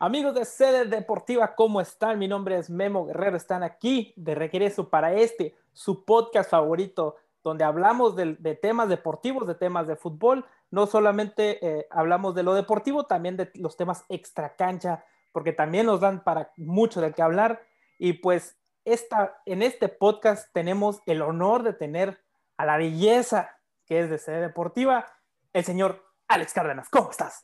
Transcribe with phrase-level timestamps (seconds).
[0.00, 2.20] Amigos de Sede Deportiva, ¿cómo están?
[2.20, 3.36] Mi nombre es Memo Guerrero.
[3.36, 9.56] Están aquí de regreso para este, su podcast favorito, donde hablamos de, temas deportivos, de
[9.56, 10.46] temas de fútbol.
[10.70, 15.86] No solamente eh, hablamos de lo deportivo, también de los temas extra cancha, porque también
[15.86, 17.60] nos dan para mucho de qué hablar.
[17.98, 22.22] Y pues esta, en este podcast tenemos el honor de tener
[22.56, 23.50] a la belleza
[23.84, 25.06] que es de Sede Deportiva,
[25.52, 26.88] el señor Alex Cárdenas.
[26.88, 27.42] ¿Cómo estás?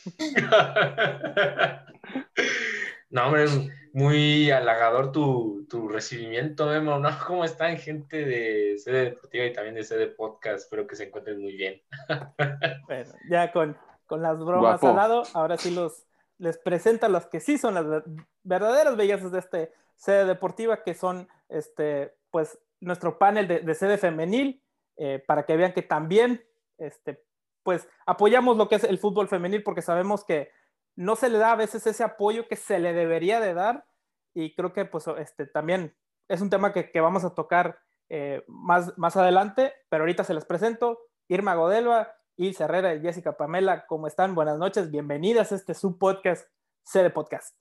[3.10, 7.10] no, hombre, es muy halagador tu, recibimiento, Emo, ¿no?
[7.28, 10.64] ¿Cómo están gente de sede deportiva y también de sede podcast?
[10.64, 11.82] Espero que se encuentren muy bien.
[12.88, 13.78] bueno, ya con,
[14.10, 16.06] las bromas al lado, ahora sí los
[16.38, 18.04] les presento a los que sí son las
[18.44, 24.64] verdaderas bellezas de este sede deportiva, que son este, pues, nuestro panel de, sede femenil,
[24.98, 26.44] eh, para que vean que también
[26.80, 27.24] este,
[27.64, 30.52] pues apoyamos lo que es el fútbol femenil porque sabemos que
[30.96, 33.86] no se le da a veces ese apoyo que se le debería de dar
[34.34, 35.96] y creo que pues este también
[36.28, 40.46] es un tema que, vamos a tocar eh, más, más adelante, pero ahorita se les
[40.46, 44.34] presento Irma Godelva, y Herrera y Jessica Pamela, ¿cómo están?
[44.34, 46.48] Buenas noches, bienvenidas a este subpodcast,
[46.84, 47.56] CD Podcast.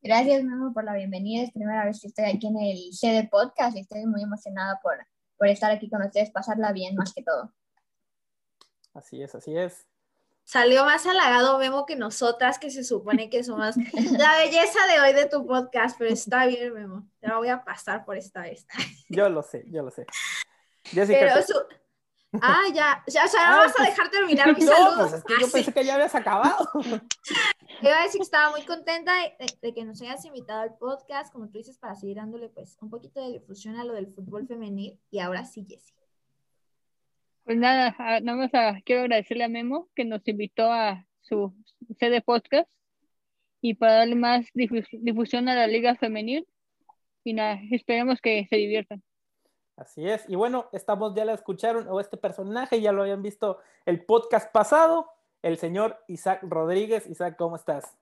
[0.00, 1.42] Gracias, Memo, por la bienvenida.
[1.42, 4.94] Es primera vez que estoy aquí en el CD Podcast y estoy muy emocionada por
[5.36, 7.52] por estar aquí con ustedes, pasarla bien más que todo.
[8.94, 9.86] Así es, así es.
[10.44, 13.74] Salió más halagado Memo que nosotras, que se supone que somos
[14.12, 17.08] la belleza de hoy de tu podcast, pero está bien, Memo.
[17.18, 18.64] Te la voy a pasar por esta vez.
[19.08, 20.06] Yo lo sé, yo lo sé.
[20.94, 21.54] pero su...
[22.42, 25.50] Ah, ya, ya, ya vamos a pues, dejar terminar mi no, Pues es que yo
[25.50, 26.68] pensé que ya habías acabado.
[27.82, 29.12] Iba a decir que estaba muy contenta
[29.60, 32.90] de, que nos hayas invitado al podcast, como tú dices, para seguir dándole pues un
[32.90, 34.98] poquito de difusión a lo del fútbol femenil.
[35.10, 35.94] Y ahora sí, Jessie.
[37.44, 41.54] Pues nada, nada más ah, quiero agradecerle a Memo que nos invitó a su
[41.98, 42.68] sede podcast
[43.60, 46.46] y para darle más difusión a la liga femenil.
[47.24, 49.02] Y nada, esperemos que se diviertan.
[49.76, 50.24] Así es.
[50.28, 54.50] Y bueno, estamos, ya la escucharon, o este personaje ya lo habían visto el podcast
[54.50, 55.10] pasado,
[55.42, 57.06] el señor Isaac Rodríguez.
[57.06, 57.94] Isaac, ¿cómo estás?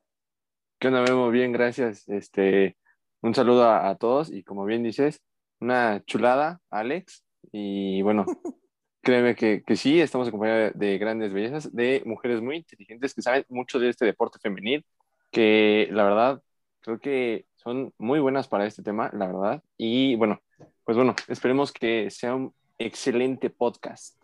[0.79, 1.31] ¿Qué onda, Memo?
[1.31, 2.09] Bien, gracias.
[2.09, 2.77] Este,
[3.23, 5.21] un saludo a, todos y como bien dices,
[5.59, 7.25] una chulada, Alex.
[7.51, 8.25] Y bueno,
[9.03, 13.23] créeme que, que, sí, estamos acompañados de, de grandes bellezas, de mujeres muy inteligentes que
[13.23, 14.87] saben mucho de este deporte femenil,
[15.33, 16.43] que la verdad
[16.83, 19.63] creo que son muy buenas para este tema, la verdad.
[19.77, 20.41] Y bueno,
[20.85, 24.17] pues bueno, esperemos que sea un excelente podcast.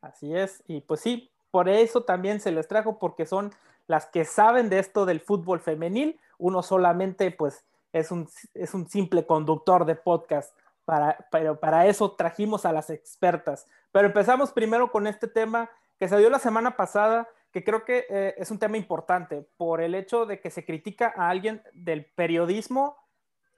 [0.00, 3.52] Así es, y pues sí, por eso también se les trajo, porque son
[3.86, 6.20] las que saben de esto del fútbol femenil.
[6.38, 10.54] Uno solamente, pues, es un, es un simple conductor de podcast.
[10.84, 13.66] Para, pero para eso trajimos a las expertas.
[13.92, 18.06] Pero empezamos primero con este tema que se dio la semana pasada, que creo que
[18.08, 22.04] eh, es un tema importante por el hecho de que se critica a alguien del
[22.04, 22.96] periodismo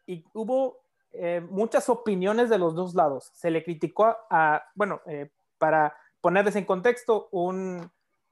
[0.06, 0.80] y hubo
[1.12, 3.30] eh, muchas opiniones de los dos lados.
[3.34, 7.90] Se le criticó a, bueno, eh, para ponerles en contexto, un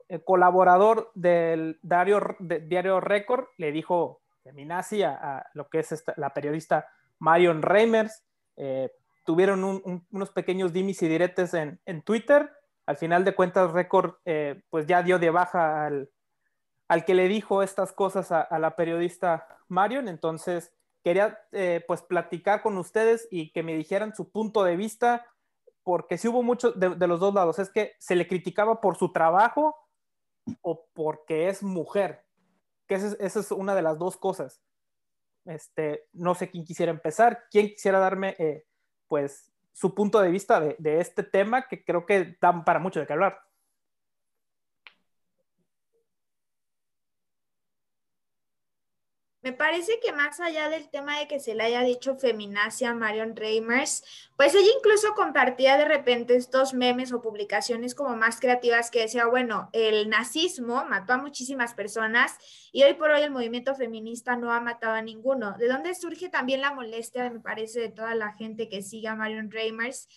[0.09, 6.88] eh, colaborador del diario, diario Record le dijo feminazi a, lo que es la periodista
[7.19, 8.25] Marion Reimers.
[9.25, 12.50] tuvieron unos pequeños dimis y diretes en, Twitter.
[12.87, 14.15] Al final de cuentas, Record
[14.71, 16.11] pues ya dio de baja al,
[16.87, 20.09] al que le dijo estas cosas a, a la periodista Marion.
[20.09, 20.72] Entonces,
[21.03, 25.26] quería eh, pues platicar con ustedes y que me dijeran su punto de vista,
[25.82, 29.12] porque si hubo mucho de, los dos lados, es que se le criticaba por su
[29.12, 29.76] trabajo
[30.62, 32.25] o porque es mujer,
[32.87, 34.62] que esa es, una de las dos cosas.
[35.44, 38.66] Este, no sé quién quisiera empezar, quién quisiera darme eh,
[39.06, 43.00] pues su punto de vista de, de este tema que creo que da para mucho
[43.00, 43.47] de qué hablar.
[49.48, 52.94] Me parece que más allá del tema de que se le haya dicho feminacia a
[52.94, 54.04] Marion Reimers,
[54.36, 59.25] pues ella incluso compartía de repente estos memes o publicaciones como más creativas que decía,
[59.25, 62.37] bueno, el nazismo mató a muchísimas personas
[62.73, 65.56] y hoy por hoy el movimiento feminista no ha matado a ninguno.
[65.56, 69.14] ¿De dónde surge también la molestia, me parece, de toda la gente que sigue a
[69.14, 70.08] Marion Reimers?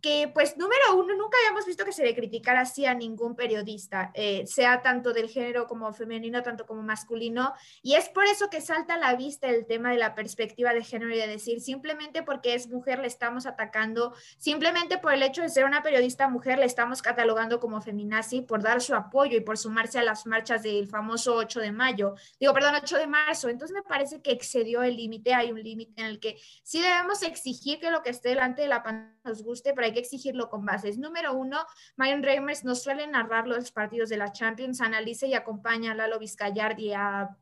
[0.00, 4.10] Que pues número uno, nunca habíamos visto que se le criticara así a ningún periodista,
[4.14, 8.60] eh, sea tanto del género como femenino, tanto como masculino, y es por eso que
[8.60, 12.22] salta a la vista el tema de la perspectiva de género y de decir, simplemente
[12.22, 16.58] porque es mujer le estamos atacando, simplemente por el hecho de ser una periodista mujer
[16.58, 20.62] le estamos catalogando como feminazi por dar su apoyo y por sumarse a las marchas
[20.62, 24.82] del famoso 8 de mayo, digo, perdón, 8 de marzo, entonces me parece que excedió
[24.82, 28.30] el límite, hay un límite en el que sí debemos exigir que lo que esté
[28.30, 30.98] delante de la pantalla nos guste, pero hay que exigirlo con bases.
[30.98, 31.64] Número uno,
[31.96, 36.18] Marion Reimers no suele narrar los partidos de la Champions, analiza y acompaña a Lalo
[36.18, 37.36] Vizcayard y a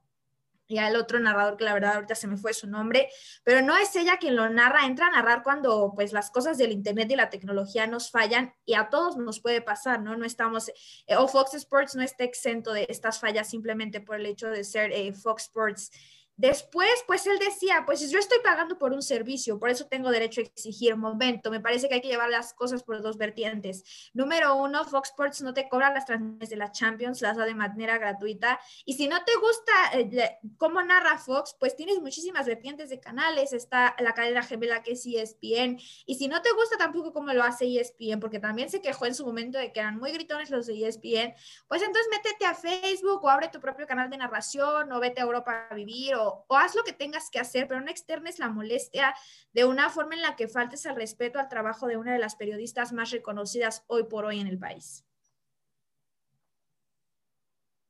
[0.73, 3.11] y al otro narrador que la verdad ahorita se me fue su nombre,
[3.45, 6.73] pero no es ella quien lo narra, entra a narrar cuando pues las cosas del
[6.73, 10.17] internet y la tecnología nos fallan y a todos nos puede pasar, ¿no?
[10.17, 10.71] No estamos,
[11.07, 14.65] eh, o Fox Sports no está exento de estas fallas simplemente por el hecho de
[14.65, 15.91] ser eh, Fox Sports
[16.37, 20.41] Después, pues él decía, pues yo estoy pagando por un servicio, por eso tengo derecho
[20.41, 21.51] a exigir momento.
[21.51, 24.11] Me parece que hay que llevar las cosas por dos vertientes.
[24.15, 27.55] Número uno, Fox Sports no te cobra las transmisiones de la Champions, las da de
[27.55, 28.59] manera gratuita.
[28.85, 33.53] Y si no te gusta eh, cómo narra Fox, pues tienes muchísimas vertientes de canales.
[33.53, 35.79] Está la cadena gemela que es ESPN.
[36.07, 39.15] Y si no te gusta tampoco cómo lo hace ESPN, porque también se quejó en
[39.15, 41.35] su momento de que eran muy gritones los de ESPN,
[41.69, 45.25] pues entonces métete a Facebook o abre tu propio canal de narración o vete a
[45.25, 49.15] Europa a vivir o, haz lo que tengas que hacer, pero no externes la molestia
[49.53, 52.37] de una forma en la que faltes al respeto al trabajo de una de las
[52.37, 55.05] periodistas más reconocidas hoy por hoy en el país.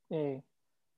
[0.09, 0.43] Eh,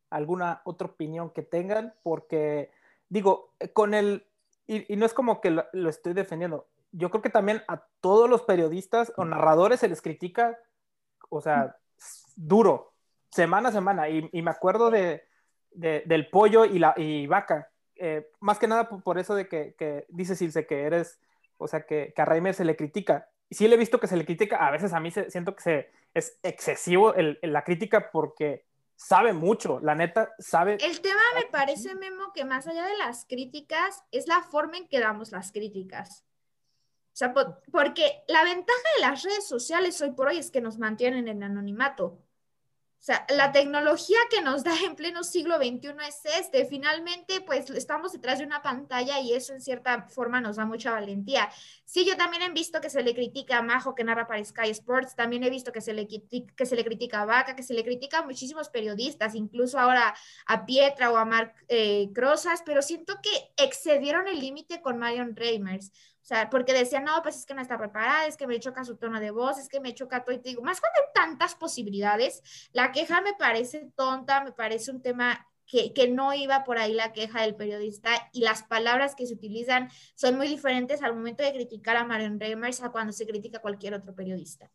[0.09, 1.93] ¿Alguna otra opinión que tengan?
[2.03, 2.71] Porque
[3.09, 4.25] digo, con el,
[4.67, 8.43] y, no es como que lo, estoy defendiendo, yo creo que también a todos los
[8.43, 10.57] periodistas o narradores se les critica,
[11.29, 11.77] o sea,
[12.35, 12.93] duro,
[13.29, 15.23] semana a semana, y me acuerdo de
[15.75, 17.71] del pollo y, la, y vaca.
[17.95, 21.19] Eh, más que nada por, eso de que, que dice Silce que eres,
[21.57, 23.29] o sea, que, que a Reimer se le critica.
[23.49, 25.55] Y sí le he visto que se le critica, a veces a mí se, siento
[25.55, 30.77] que se, es excesivo el, la crítica porque sabe mucho, la neta sabe.
[30.81, 34.87] El tema me parece, Memo, que más allá de las críticas, es la forma en
[34.87, 36.25] que damos las críticas.
[37.15, 40.79] O sea, porque la ventaja de las redes sociales hoy por hoy es que nos
[40.79, 42.19] mantienen en anonimato.
[43.05, 46.65] O sea, la tecnología que nos da en pleno siglo XXI es este.
[46.65, 50.89] Finalmente, pues estamos detrás de una pantalla y eso en cierta forma nos da mucha
[50.89, 51.47] valentía.
[51.83, 54.71] Sí, yo también he visto que se le critica a Majo que narra para Sky
[54.71, 57.75] Sports, también he visto que se le, que se le critica a Vaca, que se
[57.75, 60.15] le critica a muchísimos periodistas, incluso ahora
[60.47, 65.35] a Pietra o a Mark eh, Crozas, pero siento que excedieron el límite con Marion
[65.35, 65.91] Reimers.
[66.25, 68.83] O sea, porque decían, no, pues es que no está preparada, es que me choca
[68.83, 71.13] su tono de voz, es que me choca todo y te digo, más cuando hay
[71.13, 72.41] tantas posibilidades,
[72.73, 76.95] la queja me parece tonta, me parece un tema que, que, no iba por ahí
[76.95, 81.43] la queja del periodista y las palabras que se utilizan son muy diferentes al momento
[81.43, 84.71] de criticar a Marion Reimers a cuando se critica a cualquier otro periodista.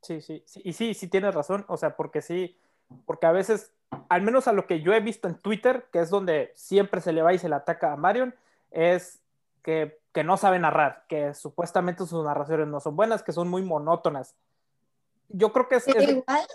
[0.00, 2.56] Sí, sí, sí, y sí, sí tienes razón, o sea, porque sí,
[3.04, 3.74] porque a veces,
[4.08, 7.12] al menos a lo que yo he visto en Twitter, que es donde siempre se
[7.12, 8.34] le va y se le ataca a Marion,
[8.70, 9.20] es
[9.64, 14.36] que, no sabe narrar, que supuestamente sus narraciones no son buenas, que son muy monótonas.
[15.28, 15.88] Yo creo que es...
[15.88, 16.46] igual,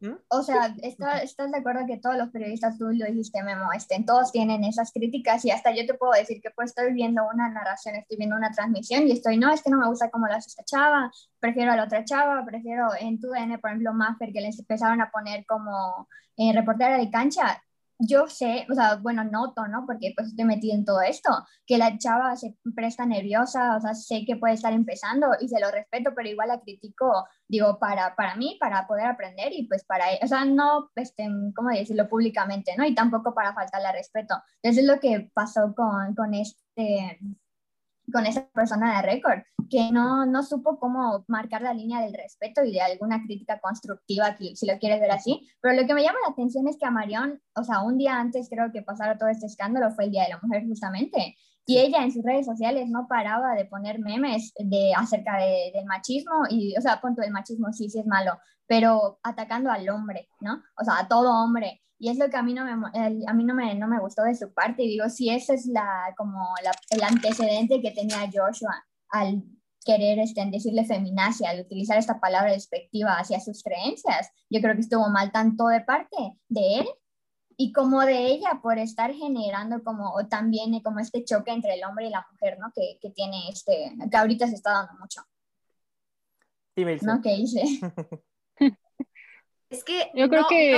[0.00, 0.14] ¿Mm?
[0.28, 4.32] o sea, ¿estás de acuerdo que todos los periodistas, tú lo dijiste, Memo, estén, todos
[4.32, 7.94] tienen esas críticas y hasta yo te puedo decir que pues estoy viendo una narración,
[7.96, 10.48] estoy viendo una transmisión y estoy, no, es que no me gusta cómo lo hace
[10.48, 14.40] esta chava, prefiero a la otra chava, prefiero en tu N, por ejemplo, Maffer, que
[14.40, 17.62] les empezaron a poner como eh, reportera de cancha,
[17.98, 19.84] yo sé, o sea, bueno, noto, ¿no?
[19.86, 21.30] Porque pues estoy metida en todo esto,
[21.66, 25.60] que la chava se presta nerviosa, o sea, sé que puede estar empezando y se
[25.60, 29.84] lo respeto, pero igual la critico, digo, para, para mí, para poder aprender y pues
[29.84, 32.84] para, o sea, no, este, ¿cómo decirlo públicamente, ¿no?
[32.84, 34.34] Y tampoco para faltarle respeto.
[34.62, 37.18] Eso es lo que pasó con, con este
[38.12, 39.40] con esa persona de récord,
[39.70, 44.36] que no, no supo cómo marcar la línea del respeto y de alguna crítica constructiva,
[44.36, 45.48] si lo quieres ver así.
[45.60, 48.18] Pero lo que me llama la atención es que a Marion, o sea, un día
[48.18, 51.78] antes creo que pasara todo este escándalo fue el Día de la Mujer justamente, y
[51.78, 56.44] ella en sus redes sociales no paraba de poner memes de, acerca de, del machismo
[56.50, 58.32] y, o sea, punto del machismo sí, sí es malo,
[58.66, 60.62] pero atacando al hombre, ¿no?
[60.78, 61.80] O sea, a todo hombre.
[62.04, 62.72] Y es lo que a mí no me,
[63.26, 64.82] a mí no me, no me gustó de su parte.
[64.82, 66.52] Y digo, si ese es la, como
[66.90, 69.42] el antecedente que tenía Joshua al
[69.82, 74.82] querer este, decirle feminacia, al utilizar esta palabra despectiva hacia sus creencias, yo creo que
[74.82, 76.18] estuvo mal tanto de parte
[76.50, 76.86] de él
[77.56, 82.08] y como de ella por estar generando como también como este choque entre el hombre
[82.08, 82.70] y la mujer, ¿no?
[82.74, 85.22] Que, que tiene este, que ahorita se está dando mucho.
[87.06, 87.22] ¿No?
[87.22, 87.62] ¿Qué hice?
[89.74, 90.72] Es que, Yo creo no, que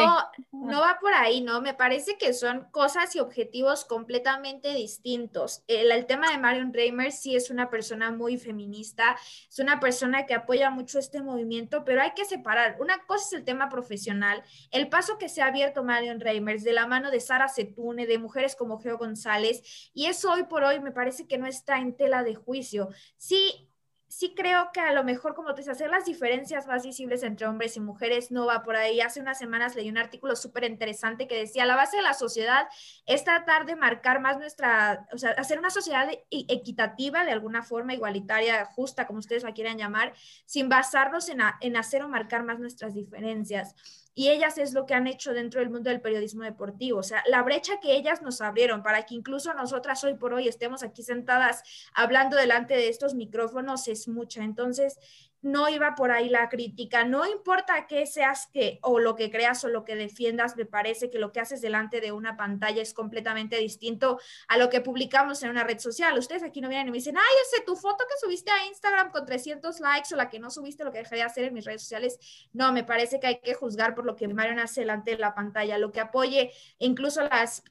[0.52, 1.60] no, va por ahí, ¿no?
[1.60, 5.62] Me parece que son cosas y objetivos completamente distintos.
[5.66, 9.18] El, el, tema de Marion Reimers sí es una persona muy feminista,
[9.50, 12.78] es una persona que apoya mucho este movimiento, pero hay que separar.
[12.80, 16.72] Una cosa es el tema profesional, el paso que se ha abierto Marion Reimers de
[16.72, 20.80] la mano de Sara Setune, de mujeres como Geo González, y eso hoy por hoy
[20.80, 22.88] me parece que no está en tela de juicio.
[23.18, 23.68] Sí,
[24.08, 27.46] sí creo que a lo mejor, como te dices, hacer las diferencias más visibles entre
[27.46, 29.00] hombres y mujeres no va por ahí.
[29.00, 32.68] Hace unas semanas leí un artículo súper interesante que decía, la base de la sociedad
[33.06, 37.62] es tratar de marcar más nuestra, o sea, hacer una sociedad e-, equitativa de alguna
[37.62, 42.44] forma, igualitaria, justa, como ustedes la quieran llamar, sin basarnos en, en hacer o marcar
[42.44, 43.74] más nuestras diferencias
[44.18, 47.00] y ellas es lo que han hecho dentro del mundo del periodismo deportivo.
[47.00, 50.48] O sea, la brecha que ellas nos abrieron para que incluso nosotras hoy por hoy
[50.48, 54.42] estemos aquí sentadas hablando delante de estos micrófonos es mucha.
[54.42, 54.98] Entonces,
[55.42, 59.62] no iba por ahí la crítica, no importa qué seas que o lo que creas
[59.64, 62.94] o lo que defiendas, me parece que lo que haces delante de una pantalla es
[62.94, 66.18] completamente distinto a lo que publicamos en una red social.
[66.18, 69.10] Ustedes aquí no vienen y me dicen, ay, ese tu foto que subiste a Instagram
[69.10, 71.64] con 300 likes o la que no subiste, lo que dejé de hacer en mis
[71.64, 72.18] redes sociales.
[72.52, 75.34] No, me parece que hay que juzgar por lo que Marion hace delante de la
[75.34, 77.62] pantalla, lo que apoye, incluso las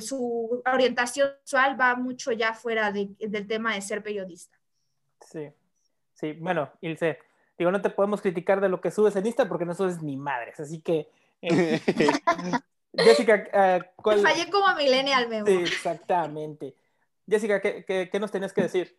[0.00, 4.56] su orientación sexual va mucho ya fuera del tema de ser periodista.
[5.20, 5.48] Sí,
[6.18, 7.18] Sí, bueno, Ilse,
[7.56, 10.16] digo, no te podemos criticar de lo que subes en Insta porque no subes ni
[10.16, 11.08] madres, así que...
[11.42, 11.80] Eh,
[12.92, 16.74] Jessica, uh, Fallé como millennial, me Sí, exactamente.
[17.28, 18.98] Jessica, ¿qué, ¿qué, nos tenías que decir?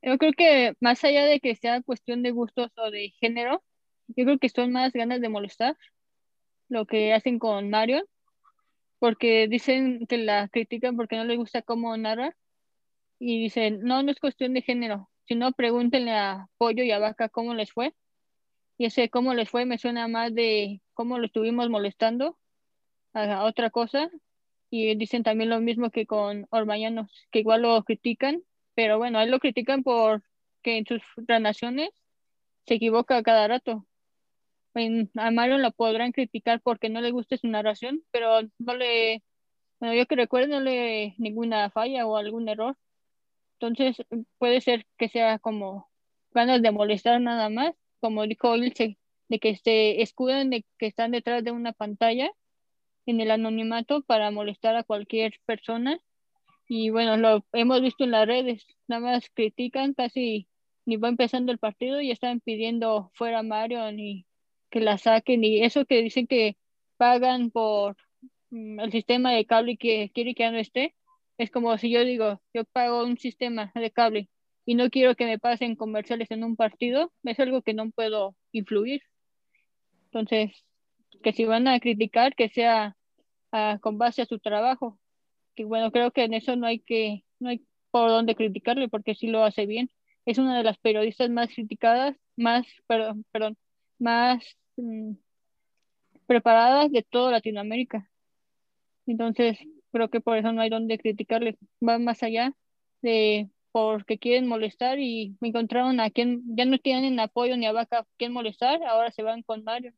[0.00, 3.62] Yo creo que más allá de que sea cuestión de gustos o de género,
[4.06, 5.76] yo creo que son más ganas de molestar
[6.68, 8.08] lo que hacen con Mario,
[8.98, 12.34] porque dicen que la critican porque no les gusta cómo narra
[13.18, 16.98] y dicen, no, no es cuestión de género, si no, pregúntenle a Pollo y a
[16.98, 17.94] Vaca cómo les fue.
[18.78, 22.36] Y ese cómo les fue me suena más de cómo lo estuvimos molestando
[23.12, 24.10] a, otra cosa.
[24.70, 28.42] Y dicen también lo mismo que con Ormañanos, que igual lo critican,
[28.74, 30.22] pero bueno, a él lo critican porque
[30.64, 31.90] en sus naciones
[32.66, 33.86] se equivoca cada rato.
[35.14, 39.22] a Mario lo podrán criticar porque no le guste su narración, pero no le,
[39.78, 42.76] bueno, yo que recuerdo, no le ninguna falla o algún error.
[43.60, 44.02] Entonces,
[44.38, 45.90] puede ser que sea como
[46.32, 48.98] ganas de molestar nada más, como dijo Ilse,
[49.28, 52.30] de que se escuden de que están detrás de una pantalla
[53.04, 56.00] en el anonimato para molestar a cualquier persona.
[56.68, 60.48] Y bueno, lo hemos visto en las redes, nada más critican casi
[60.86, 64.26] ni va empezando el partido y están pidiendo fuera Mario ni
[64.70, 66.56] que la saquen y eso que dicen que
[66.96, 67.96] pagan por
[68.50, 70.94] mm, el sistema de cable y que quiere que ya no esté,
[71.40, 74.28] es como si yo digo, yo pago un sistema de cable
[74.66, 78.36] y no quiero que me pasen comerciales en un partido, es algo que no puedo
[78.52, 79.00] influir.
[80.04, 80.66] Entonces,
[81.22, 82.94] que si van a criticar, que sea
[83.52, 84.98] ah, con base a su trabajo.
[85.56, 89.14] Que bueno, creo que en eso no hay que, no hay por dónde criticarle porque
[89.14, 89.90] sí lo hace bien.
[90.26, 93.56] Es una de las periodistas más criticadas, más, perdón, perdón,
[93.98, 94.44] más
[94.76, 95.12] mm,
[96.26, 98.10] preparadas de toda Latinoamérica.
[99.06, 99.58] Entonces,
[99.90, 101.56] creo que por eso no hay donde criticarle,
[101.86, 102.52] va más allá
[103.02, 107.72] de porque quieren molestar y me encontraron a quien ya no tienen apoyo ni a
[107.72, 109.92] Vaca quien molestar, ahora se van con Mario.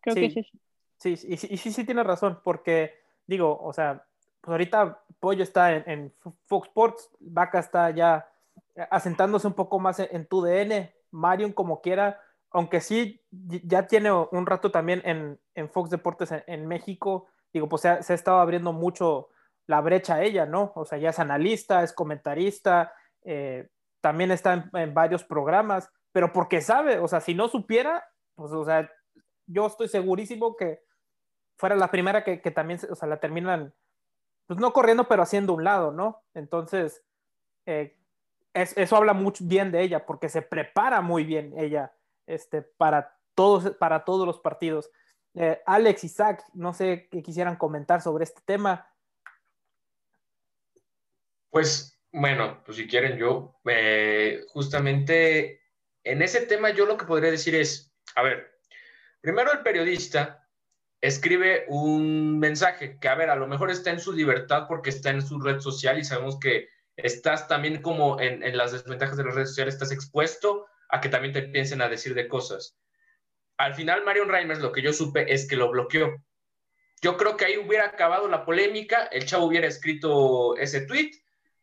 [0.00, 0.58] Creo que es eso.
[0.98, 2.94] Sí, y, sí, sí, sí tiene razón, porque
[3.26, 4.04] digo, o sea,
[4.40, 6.12] pues ahorita Pollo está en,
[6.46, 8.28] Fox Sports, Vaca está ya
[8.90, 14.46] asentándose un poco más en, tu DN, Marion como quiera, aunque sí ya tiene un
[14.46, 19.28] rato también en, Fox Deportes en México, digo, pues se ha, estado abriendo mucho
[19.66, 20.72] la brecha a ella, ¿no?
[20.74, 22.92] O sea, ya es analista, es comentarista,
[23.22, 23.68] eh,
[24.00, 28.04] también está en, varios programas, pero porque sabe, o sea, si no supiera,
[28.34, 28.90] pues, o sea,
[29.46, 30.82] yo estoy segurísimo que
[31.56, 33.74] fuera la primera que, también, o sea, la terminan,
[34.46, 36.22] pues no corriendo, pero haciendo un lado, ¿no?
[36.34, 37.04] Entonces,
[37.66, 37.96] eh,
[38.54, 41.92] eso habla mucho bien de ella, porque se prepara muy bien ella
[42.26, 44.90] este, para, todos, para todos los partidos.
[45.34, 48.86] Eh, Alex, Isaac, no sé qué quisieran comentar sobre este tema.
[51.50, 55.62] Pues bueno, pues si quieren yo, eh, justamente
[56.04, 58.60] en ese tema yo lo que podría decir es, a ver,
[59.20, 60.48] primero el periodista
[61.00, 65.10] escribe un mensaje que, a ver, a lo mejor está en su libertad porque está
[65.10, 69.24] en su red social y sabemos que estás también como en, en las desventajas de
[69.24, 72.79] las redes sociales, estás expuesto a que también te piensen a decir de cosas.
[73.60, 76.24] Al final, Marion Reimers, lo que yo supe es que lo bloqueó.
[77.02, 81.10] Yo creo que ahí hubiera acabado la polémica, el chavo hubiera escrito ese tweet,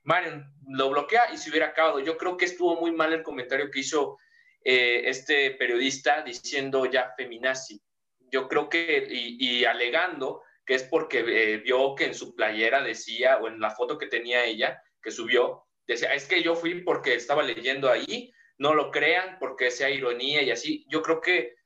[0.03, 1.99] Marion lo bloquea y se hubiera acabado.
[1.99, 4.19] Yo creo que estuvo muy mal el comentario que hizo
[4.63, 7.81] eh, este periodista diciendo ya feminazi.
[8.29, 13.37] Yo creo que, y, alegando que es porque eh, vio que en su playera decía,
[13.37, 17.15] o en la foto que tenía ella, que subió, decía, es que yo fui porque
[17.15, 20.85] estaba leyendo ahí, no lo crean porque sea ironía y así.
[20.89, 21.56] Yo creo que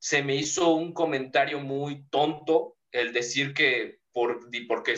[0.00, 4.96] se me hizo un comentario muy tonto el decir que por, porque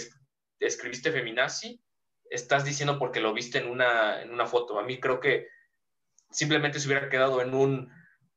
[0.61, 1.83] escribiste feminazi,
[2.31, 4.79] estás diciendo porque lo viste en una, en una foto.
[4.79, 5.49] A mí creo que
[6.31, 7.93] simplemente se hubiera quedado en un,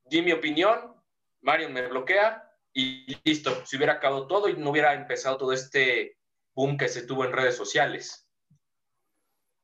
[0.05, 0.95] di mi opinión,
[1.41, 6.17] Mario me bloquea y listo, se hubiera acabado todo y no hubiera empezado todo este
[6.55, 8.27] boom que se tuvo en redes sociales.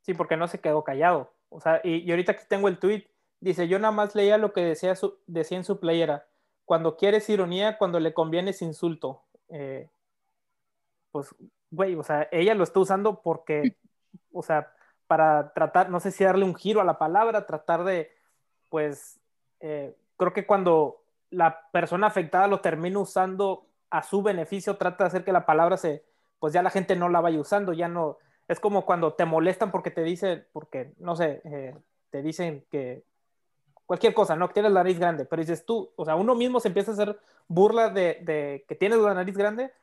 [0.02, 1.36] Sí, porque no se quedó callado.
[1.50, 4.62] O sea, y, ahorita que tengo el tweet, dice, yo nada más leía lo que
[4.62, 6.31] decía, su, decía en su playera.
[6.72, 9.24] Cuando quieres ironía, cuando le conviene es insulto.
[9.50, 9.90] Eh,
[11.12, 11.36] pues,
[11.70, 13.76] güey, o sea, ella lo está usando porque,
[14.32, 14.72] o sea,
[15.06, 18.10] para tratar, no sé si darle un giro a la palabra, tratar de,
[18.70, 19.20] pues,
[19.60, 25.08] eh, creo que cuando la persona afectada lo termina usando a su beneficio, trata de
[25.10, 26.06] hacer que la palabra se,
[26.40, 29.72] pues ya la gente no la vaya usando, ya no, es como cuando te molestan
[29.72, 31.76] porque te dicen, porque, no sé, eh,
[32.12, 33.04] te dicen que
[33.92, 34.48] cualquier cosa, ¿no?
[34.48, 36.94] Que tienes la nariz grande, pero dices tú, o sea, uno mismo se empieza a
[36.94, 37.20] hacer
[37.50, 39.74] burla de, que tienes la nariz grande,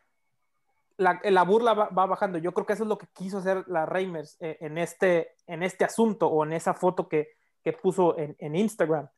[0.97, 2.39] la, burla va, bajando.
[2.39, 5.63] Yo creo que eso es lo que quiso hacer la Reimers eh, en, este, en
[5.63, 9.11] este asunto o en esa foto que, que puso en, Instagram.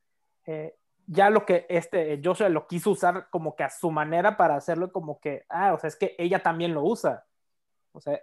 [0.45, 4.57] Eh, ya lo que este Joshua lo quiso usar como que a su manera para
[4.57, 7.25] hacerlo como que, ah, o sea, es que ella también lo usa.
[7.93, 8.19] O sea,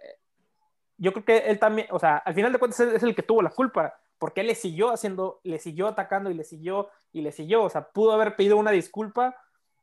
[0.98, 3.40] yo creo que él también, o sea, al final de cuentas es el que tuvo
[3.40, 7.32] la culpa, porque él le siguió haciendo, le siguió atacando y le siguió y le
[7.32, 7.62] siguió.
[7.62, 9.36] O sea, pudo haber pedido una disculpa,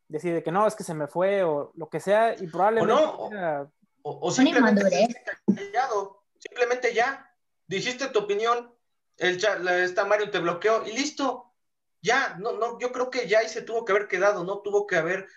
[0.08, 2.94] decir que no, es que se me fue o lo que sea, y probablemente.
[2.94, 3.72] O, no,
[4.04, 4.84] o, simplemente,
[6.38, 7.32] simplemente ya,
[7.66, 8.72] dijiste tu opinión,
[9.18, 9.44] el
[9.84, 11.54] está Mario te bloqueó y listo.
[12.02, 14.86] Ya, no, no, yo creo que ya ahí se tuvo que haber quedado, no tuvo
[14.86, 15.28] que haber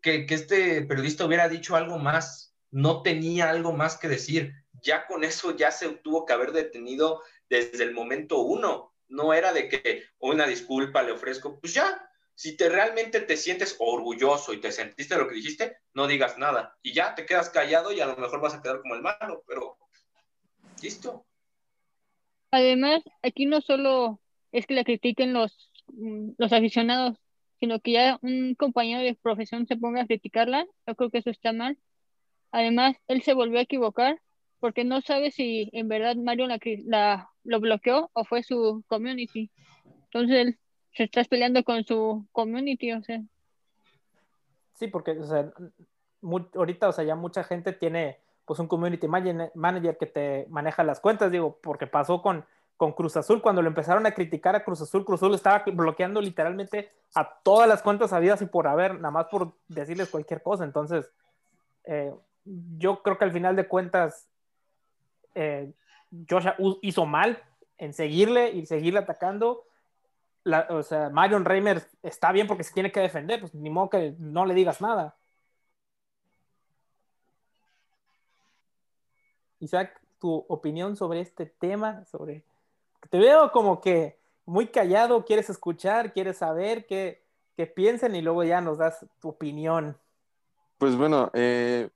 [0.00, 4.54] que, que este periodista hubiera dicho algo más, no tenía algo más que decir.
[4.82, 8.94] Ya con eso ya se tuvo que haber detenido desde el momento uno.
[9.08, 13.76] No era de que una disculpa le ofrezco, pues ya, si te realmente te sientes
[13.78, 17.92] orgulloso y te sentiste lo que dijiste, no digas nada y ya te quedas callado
[17.92, 19.78] y a lo mejor vas a quedar como el malo, pero
[20.82, 21.26] listo.
[22.50, 24.20] Además, aquí no solo
[24.52, 27.18] es que la critiquen los, mm, los aficionados,
[27.60, 31.30] sino que ya un compañero de profesión se ponga a criticarla, yo creo que eso
[31.30, 31.78] está mal.
[32.52, 34.20] Además, él se volvió a equivocar
[34.60, 39.50] porque no sabe si en verdad Mario la, lo bloqueó o fue su community.
[40.04, 40.58] Entonces él
[40.92, 43.20] se está peleando con su community, o sea.
[44.74, 45.52] Sí, porque o sea,
[46.54, 51.00] ahorita, o sea, ya mucha gente tiene pues un community manager que te maneja las
[51.00, 52.44] cuentas, digo, porque pasó con,
[52.76, 56.20] con Cruz Azul, cuando lo empezaron a criticar a Cruz Azul, Cruz Azul estaba bloqueando
[56.20, 60.64] literalmente a todas las cuentas habidas y por haber, nada más por decirles cualquier cosa.
[60.64, 61.10] Entonces,
[61.84, 62.12] eh,
[62.44, 64.28] yo creo que al final de cuentas,
[65.34, 65.72] eh,
[66.28, 67.42] Joshua hizo mal
[67.78, 69.64] en seguirle y seguirle atacando.
[70.68, 74.14] o sea, Marion Reimer está bien porque se tiene que defender, pues ni modo que
[74.18, 75.16] no le digas nada.
[79.60, 82.44] Isaac, tu opinión sobre este tema, sobre...
[83.10, 87.22] Te veo como que muy callado, quieres escuchar, quieres saber qué,
[87.56, 89.96] qué piensan y luego ya nos das tu opinión.
[90.78, 91.88] Pues bueno, eh,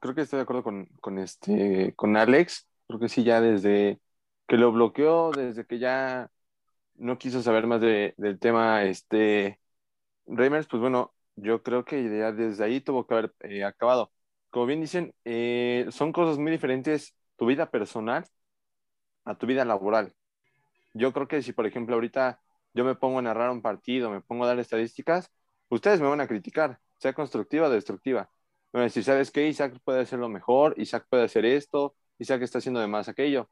[0.00, 2.66] creo que estoy de acuerdo con, este, con Alex.
[2.92, 4.00] Creo que sí, ya desde
[4.46, 6.30] que lo bloqueó, desde que ya
[6.96, 9.60] no quiso saber más del tema, este,
[10.26, 14.12] Reimers, pues bueno, yo creo que ya desde ahí tuvo que haber eh, acabado
[14.50, 18.26] como bien dicen, eh, son cosas muy diferentes tu vida personal
[19.24, 20.14] a tu vida laboral.
[20.94, 22.40] Yo creo que si, por ejemplo, ahorita
[22.74, 25.30] yo me pongo a narrar un partido, me pongo a dar estadísticas,
[25.68, 28.30] ustedes me van a criticar, sea constructiva o destructiva.
[28.72, 29.48] A decir, ¿sabes qué?
[29.48, 33.50] Isaac puede hacerlo mejor, Isaac puede hacer esto, Isaac está haciendo de más aquello.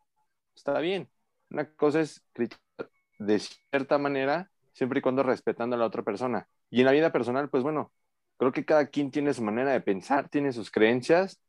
[0.54, 1.10] Está bien.
[1.50, 6.48] Una cosa es criticar de cierta manera, siempre y cuando respetando a la otra persona.
[6.70, 7.92] Y en la vida personal, pues bueno,
[8.38, 11.40] creo que cada quien tiene su manera de pensar, tiene sus creencias.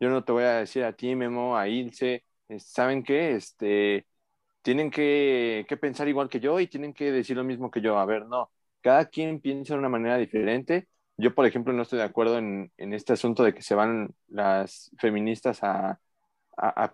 [0.00, 2.24] Yo no te voy a decir a ti, Memo, a Ilse,
[2.58, 3.32] ¿saben qué?
[3.36, 4.06] Este,
[4.62, 7.98] tienen que, pensar igual que yo y tienen que decir lo mismo que yo.
[7.98, 8.50] A ver, no,
[8.82, 10.88] cada quien piensa de una manera diferente.
[11.16, 14.90] Yo, por ejemplo, no estoy de acuerdo en, este asunto de que se van las
[14.98, 16.00] feministas a,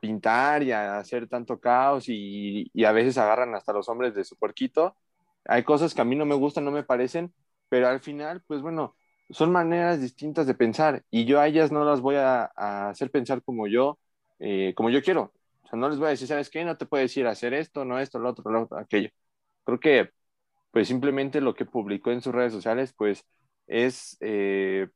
[0.01, 4.37] pintar y a hacer tanto caos y, a veces agarran hasta los hombres de su
[4.37, 4.96] puerquito.
[5.46, 7.33] Hay cosas que a mí no me gustan, no me parecen,
[7.68, 8.96] pero al final, pues bueno,
[9.31, 12.44] son maneras distintas de pensar y yo a ellas no las voy a,
[12.90, 13.99] hacer pensar como yo,
[14.38, 15.33] eh, como yo quiero.
[15.64, 16.64] O sea, no les voy a decir, ¿sabes qué?
[16.64, 19.11] No te puedes ir a hacer esto, no esto, lo otro, lo otro, aquello.
[19.64, 20.11] Creo que,
[20.73, 23.25] pues simplemente lo que publicó en sus redes sociales, pues
[23.66, 24.88] es eh,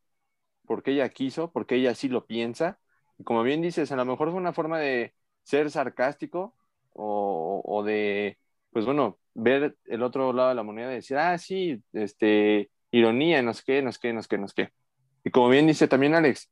[0.66, 2.78] porque ella quiso, porque ella sí lo piensa.
[3.24, 6.54] Como bien dices, a lo mejor fue una forma de ser sarcástico
[6.92, 8.38] o, o de,
[8.70, 13.42] pues bueno, ver el otro lado de la moneda y decir, ah, sí, este, ironía,
[13.42, 14.72] no sé qué, no sé qué, no sé qué, no sé qué.
[15.24, 16.50] Y como bien dice también Alex,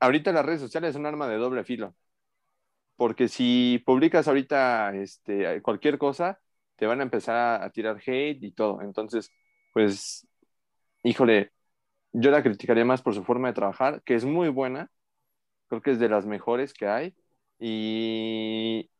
[0.00, 1.94] ahorita las redes sociales son un arma de doble filo.
[2.96, 6.38] porque si publicas ahorita este, cualquier cosa,
[6.76, 8.82] te van a empezar a, tirar hate y todo.
[8.82, 9.30] Entonces,
[9.72, 10.26] pues,
[11.04, 11.52] híjole,
[12.12, 14.90] yo la criticaría más por su forma de trabajar, que es muy buena,
[15.70, 17.14] creo que es de las mejores que hay,
[17.58, 18.90] y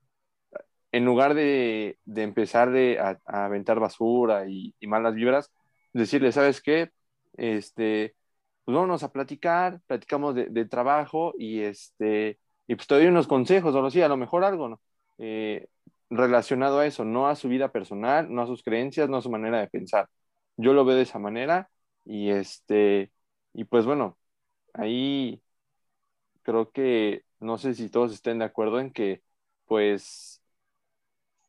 [0.92, 5.50] en lugar de, empezar de, a, aventar basura y, malas vibras,
[5.92, 6.90] decirle, ¿sabes qué?
[7.34, 8.14] Este,
[8.64, 13.74] pues vámonos a platicar, platicamos de, trabajo y, este, y pues te doy unos consejos
[13.74, 14.80] o así, a lo mejor algo.
[15.18, 15.68] Eh,
[16.10, 19.30] relacionado a eso, no a su vida personal, no a sus creencias, no a su
[19.30, 20.08] manera de pensar.
[20.56, 21.70] Yo lo veo de esa manera
[22.04, 23.12] y este,
[23.54, 24.18] y pues bueno,
[24.74, 25.42] ahí
[26.42, 29.22] creo que no sé si todos estén de acuerdo en que
[29.66, 30.42] pues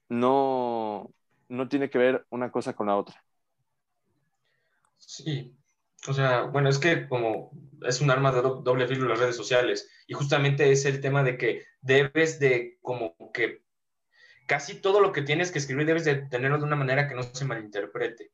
[0.09, 1.13] no,
[1.49, 3.23] no tiene que ver una cosa con la otra.
[4.97, 5.55] Sí,
[6.07, 7.51] o sea, bueno, es que como
[7.85, 11.37] es un arma de doble filo las redes sociales y justamente es el tema de
[11.37, 13.63] que debes de como que
[14.47, 17.23] casi todo lo que tienes que escribir debes de tenerlo de una manera que no
[17.23, 18.31] se malinterprete.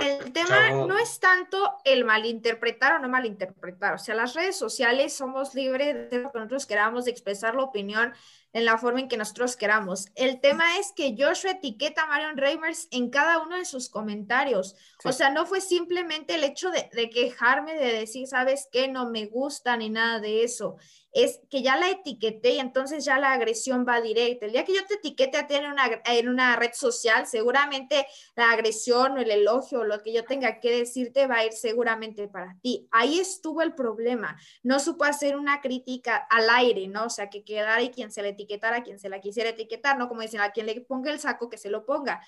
[0.00, 3.94] El tema no es tanto el malinterpretar o no malinterpretar.
[3.94, 7.64] O sea, las redes sociales somos libres de lo que nosotros queramos, de expresar la
[7.64, 8.12] opinión
[8.52, 10.06] en la forma en que nosotros queramos.
[10.14, 14.76] El tema es que Joshua etiqueta a Marion Reimers en cada uno de sus comentarios.
[15.04, 19.10] O sea, no fue simplemente el hecho de, de, quejarme, de decir, sabes qué, no
[19.10, 20.76] me gusta ni nada de eso
[21.12, 24.46] es que ya la etiqueté y entonces ya la agresión va directa.
[24.46, 28.06] El día que yo te etiquete a ti en una, en una red social, seguramente
[28.34, 31.52] la agresión o el elogio o lo que yo tenga que decirte va a ir
[31.52, 32.88] seguramente para ti.
[32.90, 34.38] Ahí estuvo el problema.
[34.62, 37.04] No supo hacer una crítica al aire, ¿no?
[37.04, 40.08] O sea, que quedara y quien se le etiquetara, quien se la quisiera etiquetar, ¿no?
[40.08, 42.20] Como dicen, a quien le ponga el saco, que se lo ponga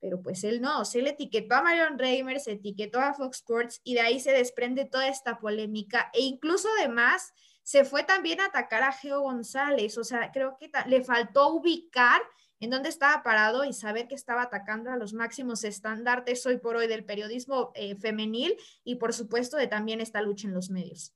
[0.00, 3.80] pero pues él no, se le etiquetó a Marion Reimer, se etiquetó a Fox Sports
[3.84, 8.46] y de ahí se desprende toda esta polémica e incluso además se fue también a
[8.46, 12.20] atacar a Geo González, o sea, creo que le faltó ubicar
[12.58, 16.76] en dónde estaba parado y saber que estaba atacando a los máximos estandartes hoy por
[16.76, 21.14] hoy del periodismo eh, femenil y por supuesto de también esta lucha en los medios.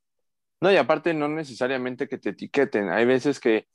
[0.61, 3.67] No, y aparte no necesariamente que te etiqueten, hay veces que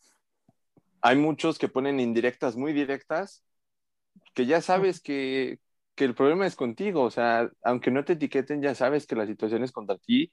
[1.02, 3.44] hay muchos que ponen indirectas muy directas,
[4.34, 5.60] que ya sabes que,
[5.96, 9.28] que el problema es contigo, o sea, aunque no te etiqueten, ya sabes que la
[9.28, 10.32] situación es contra ti,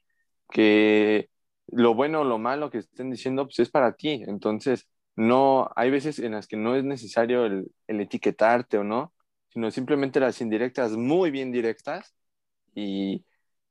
[0.50, 1.30] que
[1.68, 4.22] lo bueno o lo malo que estén diciendo, pues es para ti.
[4.26, 9.14] Entonces, no, hay veces en las que no es necesario el, etiquetarte o no,
[9.48, 12.14] sino simplemente las indirectas muy bien directas
[12.74, 13.24] y,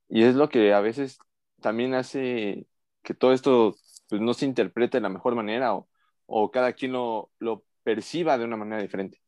[0.09, 1.19] es lo que a veces
[1.61, 2.67] también hace
[3.03, 3.75] que todo esto
[4.09, 5.87] pues, no se interprete de la mejor manera o,
[6.25, 9.21] o cada quien lo, lo, perciba de una manera diferente.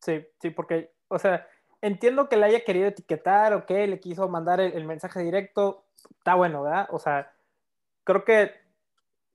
[0.00, 1.46] Sí, sí, porque, o sea,
[1.80, 5.84] entiendo que le haya querido etiquetar o que le quiso mandar el mensaje directo,
[6.18, 6.88] está bueno, ¿verdad?
[6.90, 7.32] O sea,
[8.02, 8.52] creo que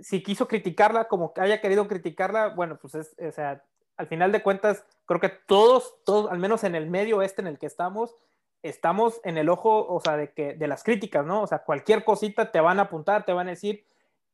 [0.01, 3.63] si quiso criticarla, como que haya querido criticarla, bueno, pues es, o sea,
[3.97, 7.47] al final de cuentas, creo que todos, todos, al menos en el medio este en
[7.47, 8.15] el que estamos,
[8.63, 11.41] estamos en el ojo, o sea, de que, de las críticas, ¿no?
[11.43, 13.85] O sea, cualquier cosita te van a apuntar, te van a decir,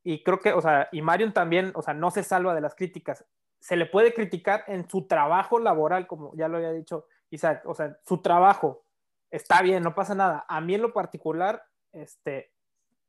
[0.10, 2.76] y creo que, o sea, y Marion también, o sea, no se salva de las
[2.76, 3.26] críticas.
[3.60, 7.76] Se le puede criticar en su trabajo laboral, como ya lo había dicho Isaac, o
[7.76, 8.86] sea, su trabajo
[9.30, 10.46] está bien, no pasa nada.
[10.48, 12.54] A mí en lo particular, este,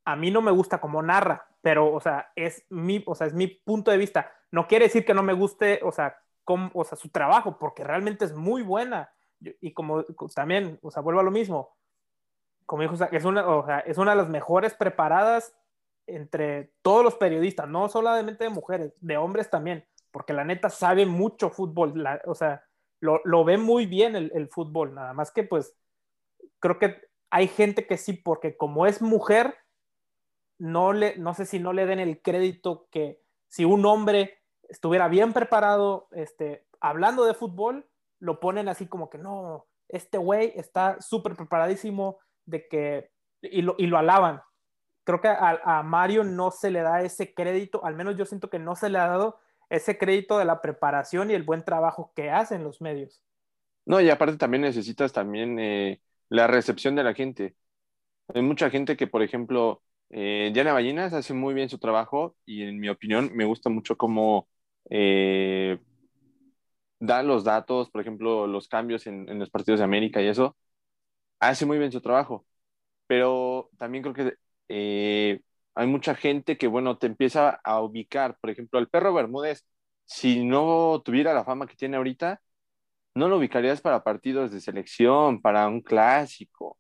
[0.05, 3.33] a mí no me gusta como narra, pero, o sea, es mi, o sea, es
[3.33, 4.33] mi punto de vista.
[4.51, 8.25] No quiere decir que no me guste, o sea, o sea su trabajo, porque realmente
[8.25, 9.09] es muy buena.
[9.61, 10.03] Y como
[10.35, 11.77] también, o sea, vuelvo a lo mismo.
[12.67, 15.55] Como dijo, es una, o sea, es una de las mejores preparadas
[16.09, 21.07] entre todos los periodistas, no solamente de mujeres, de hombres también, porque la neta sabe
[21.07, 22.65] mucho fútbol, o sea,
[23.01, 25.77] lo, lo ve muy bien el, el, fútbol, nada más que pues
[26.59, 29.55] creo que hay gente que sí, porque como es mujer,
[30.59, 35.09] no, le, no sé si no le den el crédito que si un hombre estuviera
[35.09, 41.01] bien preparado, este, hablando de fútbol, lo ponen así como que no, este güey está
[41.01, 43.11] súper preparadísimo de que,
[43.43, 44.43] y lo, y lo alaban.
[45.09, 48.51] Creo que a, a, Mario no se le da ese crédito, al menos yo siento
[48.51, 49.41] que no se le ha dado
[49.71, 53.23] ese crédito de la preparación y el buen trabajo que hacen los medios.
[53.87, 57.57] No, y aparte también necesitas también eh, la recepción de la gente.
[58.35, 62.65] Hay mucha gente que, por ejemplo, eh, Diana Ballinas hace muy bien su trabajo y
[62.65, 64.47] en mi opinión me gusta mucho cómo
[64.91, 65.79] eh,
[67.01, 70.55] da los datos, por ejemplo, los cambios en, los partidos de América y eso.
[71.41, 72.47] Hace muy bien su trabajo,
[73.07, 74.37] pero también creo que
[74.69, 75.41] eh,
[75.75, 78.39] hay mucha gente que, bueno, te empieza a ubicar.
[78.41, 79.65] Por ejemplo, el perro Bermúdez,
[80.05, 82.43] si no tuviera la fama que tiene ahorita,
[83.15, 86.79] no lo ubicarías para partidos de selección, para un clásico.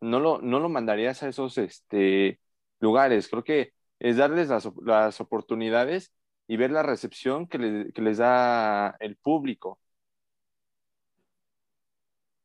[0.00, 2.40] No lo, no lo mandarías a esos este,
[2.80, 3.28] lugares.
[3.28, 6.12] Creo que es darles las, oportunidades
[6.48, 9.78] y ver la recepción que, les da el público.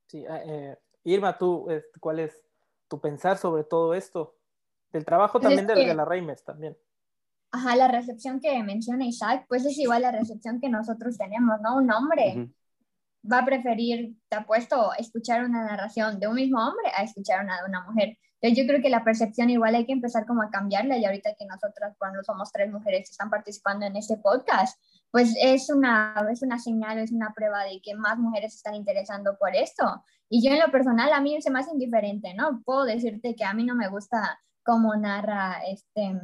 [0.08, 1.68] Sí, ah, eh, Irma, tú,
[2.00, 2.46] ¿cuál es
[2.88, 4.37] tu pensar sobre todo esto?
[4.92, 6.78] Del trabajo pues también de, la Reimers también.
[7.52, 11.78] Ajá, la recepción que menciona Isaac, pues es igual la recepción que nosotros tenemos, ¿no?
[11.78, 12.50] Un hombre
[13.30, 17.58] va a preferir, te apuesto, escuchar una narración de un mismo hombre a escuchar una
[17.58, 18.18] de una mujer.
[18.40, 21.34] Entonces yo creo que la percepción igual hay que empezar como a cambiarla y ahorita
[21.38, 26.14] que nosotras, cuando somos tres mujeres que están participando en este podcast, pues es una,
[26.32, 30.04] es una señal, es una prueba de que más mujeres se están interesando por esto.
[30.30, 32.62] Y yo en lo personal, a mí se me hace indiferente, ¿no?
[32.64, 36.20] Puedo decirte que a mí no me gusta cómo narra este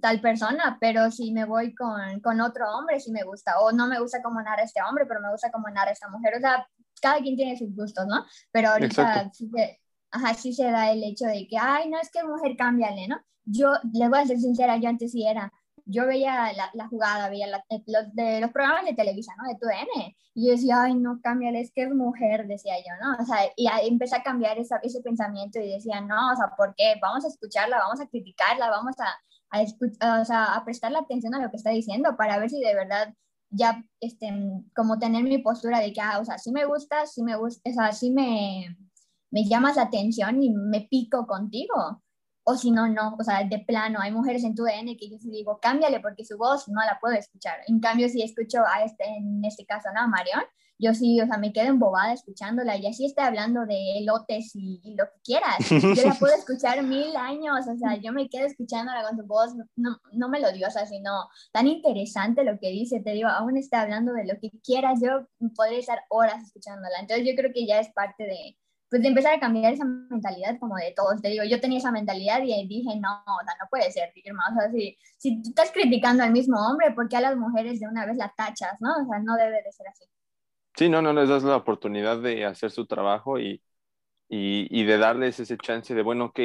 [0.00, 3.88] tal persona, pero si me voy con, con otro hombre, sí me gusta, o no
[3.88, 6.64] me gusta cómo narra este hombre, pero me gusta cómo narra esta mujer, o sea,
[7.02, 8.24] cada quien tiene sus gustos, ¿no?
[8.52, 9.80] Pero ahorita sí se,
[10.12, 13.20] ajá, sí se da el hecho de que, ay, no, es que mujer, cámbiale, ¿no?
[13.44, 15.52] Yo, le voy a ser sincera, yo antes sí era,
[15.86, 19.48] yo veía la, la jugada, veía eh, los, de, los programas de televisión, ¿no?
[19.48, 22.92] De tu N, y yo decía, ay, no, cámbiale, es que es mujer, decía yo,
[23.00, 23.16] ¿no?
[23.22, 26.52] O sea, y ahí empecé a cambiar esa, ese pensamiento y decía, no, o sea,
[26.56, 26.96] ¿por qué?
[27.00, 29.06] Vamos a escucharla, vamos a criticarla, vamos a
[29.50, 32.74] a, o sea, a prestarle atención a lo que está diciendo para ver si de
[32.74, 33.14] verdad
[33.50, 34.28] ya, este,
[34.74, 37.70] como tener mi postura de que, ah, o sea, sí me gusta, sí me gusta,
[37.70, 38.76] o sea, sí me,
[39.30, 42.02] me llamas la atención y me pico contigo.
[42.48, 45.18] O si no, no, o sea, de plano, hay mujeres en tu DN que yo
[45.18, 47.58] sí digo, cámbiale porque su voz no la puedo escuchar.
[47.66, 50.02] En cambio, si escucho a este, en este caso, ¿no?
[50.02, 50.42] A Marion,
[50.78, 54.94] yo sí, o sea, me quedo embobada escuchándola y así está hablando de elotes y,
[54.96, 55.56] lo que quieras.
[55.70, 59.54] Yo la puedo escuchar mil años, o sea, yo me quedo escuchándola con su voz,
[59.74, 64.26] no, no melodiosa, sino tan interesante lo que dice, te digo, aún está hablando de
[64.26, 67.00] lo que quieras, yo podría estar horas escuchándola.
[67.00, 68.56] Entonces yo creo que ya es parte de,
[68.88, 71.20] pues de empezar a cambiar esa mentalidad como de todos.
[71.20, 74.44] Te digo, yo tenía esa mentalidad y dije, no, no, no puede ser, Irma.
[74.50, 77.80] O sea, si, si tú estás criticando al mismo hombre, ¿por qué a las mujeres
[77.80, 78.90] de una vez la tachas, no?
[79.02, 80.04] O sea, no debe de ser así.
[80.76, 83.62] Sí, no, no les das la oportunidad de hacer su trabajo y,
[84.28, 86.40] y, de darles ese chance de, bueno, ok,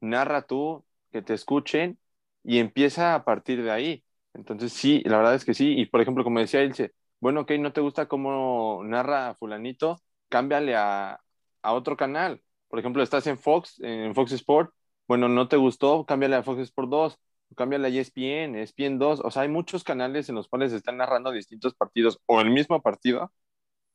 [0.00, 1.98] narra tú, que te escuchen
[2.42, 4.04] y empieza a partir de ahí.
[4.32, 5.74] Entonces, sí, la verdad es que sí.
[5.78, 10.76] Y por ejemplo, como decía Ilse, bueno, ok, no te gusta cómo narra fulanito, cámbiale
[10.76, 11.20] a,
[11.64, 12.42] a otro canal.
[12.68, 14.72] Por ejemplo, estás en Fox, en Fox Sport,
[15.06, 17.18] bueno, no te gustó, cámbiale a Fox Sport 2,
[17.56, 19.20] cámbiale a ESPN, ESPN 2.
[19.24, 22.50] O sea, hay muchos canales en los cuales se están narrando distintos partidos o el
[22.50, 23.32] mismo partido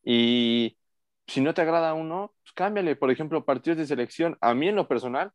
[0.04, 0.78] y
[1.28, 2.96] si no te agrada uno, pues cámbiale.
[2.96, 4.38] Por ejemplo, partidos de selección.
[4.42, 5.32] A mí en lo personal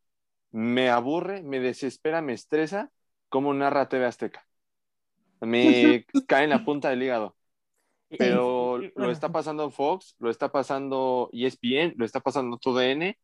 [0.51, 2.90] me aburre, me desespera, me estresa
[3.29, 4.47] cómo narra TV Azteca.
[5.40, 7.37] Me cae en la punta del hígado.
[8.09, 13.17] Pero lo está pasando Fox, lo está pasando ESPN, lo está pasando TUDN.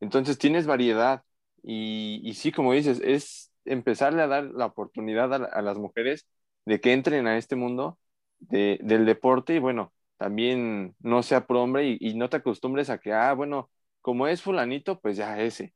[0.00, 1.24] Entonces tienes variedad.
[1.62, 6.26] Y, y, sí, como dices, es empezarle a dar la oportunidad a, las mujeres
[6.64, 7.98] de que entren a este mundo
[8.40, 9.54] del deporte.
[9.56, 13.70] Y bueno, también no sea por hombre y, no te acostumbres a que, ah, bueno,
[14.00, 15.74] como es fulanito, pues ya ese.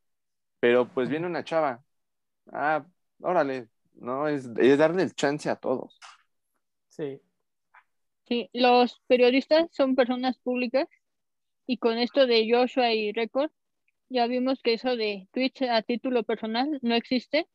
[0.59, 1.83] Pero pues viene una chava,
[2.53, 2.85] ah,
[3.21, 5.99] órale, no, es, es darle el chance a todos.
[6.89, 7.21] Sí.
[8.27, 10.87] Sí, los periodistas son personas públicas
[11.65, 13.51] y con esto de Joshua y Record,
[14.09, 17.47] ya vimos que eso de Twitch a título personal no existe.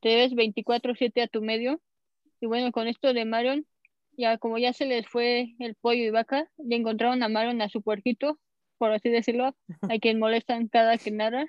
[0.00, 1.80] Te ves 24/7 a tu medio.
[2.40, 3.66] Y bueno, con esto de Marion,
[4.16, 7.68] ya como ya se les fue el pollo y vaca, le encontraron a Maron a
[7.68, 8.38] su puerquito,
[8.78, 11.46] por así decirlo, a quien molestan cada que nada.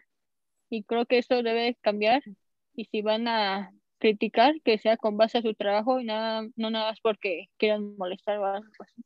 [0.69, 2.23] Y creo que eso debe cambiar.
[2.75, 6.69] Y si van a criticar, que sea con base a su trabajo y nada, no
[6.71, 9.03] nada más porque quieran molestar o algo así.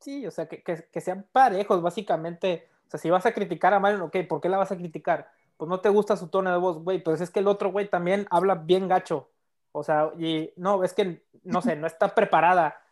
[0.00, 2.68] Sí, o sea, que, que, sean parejos, básicamente.
[2.88, 5.30] O sea, si vas a criticar a Maron, ok, ¿por qué la vas a criticar?
[5.56, 7.88] Pues no te gusta su tono de voz, güey, pues es que el otro güey
[7.88, 9.30] también habla bien gacho.
[9.70, 12.82] O sea, y no, es que, no sé, no está preparada.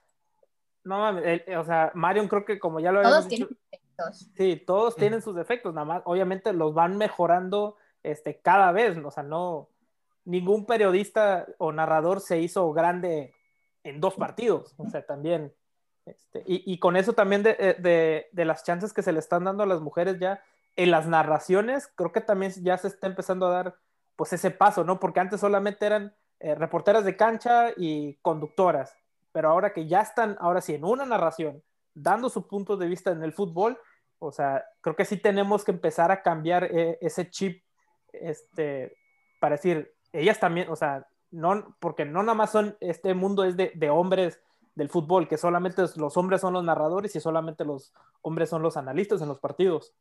[0.84, 4.30] No o sea, Marion creo que como ya lo Todos tienen defectos.
[4.36, 9.10] Sí, todos tienen sus defectos, nada más, obviamente los van mejorando este, cada vez, o
[9.10, 9.68] sea, no,
[10.24, 13.34] ningún periodista o narrador se hizo grande
[13.82, 15.54] en dos partidos, o sea, también,
[16.04, 19.18] este, y, y, con eso también de, eh, de, de, las chances que se le
[19.18, 20.42] están dando a las mujeres ya
[20.76, 23.76] en las narraciones, creo que también ya se está empezando a dar
[24.16, 25.00] pues ese paso, ¿no?
[25.00, 28.94] Porque antes solamente eran eh, reporteras de cancha y conductoras,
[29.32, 31.62] pero ahora que ya están, ahora sí, en una narración,
[31.94, 33.78] dando su punto de vista en el fútbol,
[34.18, 37.62] o sea, creo que sí tenemos que empezar a cambiar eh, ese chip,
[38.12, 38.96] este,
[39.40, 43.56] para decir, ellas también, o sea, no, porque no nada más son, este mundo es
[43.56, 44.40] de, de hombres
[44.74, 47.92] del fútbol, que solamente los hombres son los narradores y solamente los
[48.22, 49.94] hombres son los analistas en los partidos.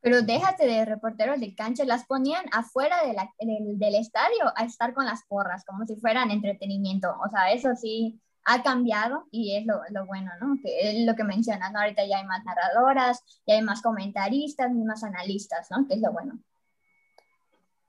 [0.00, 5.06] pero déjate de reporteros de cancha, las ponían afuera de del, estadio a estar con
[5.06, 7.08] las porras, como si fueran entretenimiento.
[7.24, 10.56] O sea, eso sí ha cambiado y es lo, lo bueno, ¿no?
[10.62, 11.80] Que es lo que mencionas, ¿no?
[11.80, 15.86] Ahorita ya hay más narradoras, ya hay más comentaristas, más analistas, ¿no?
[15.88, 16.38] Que es lo bueno.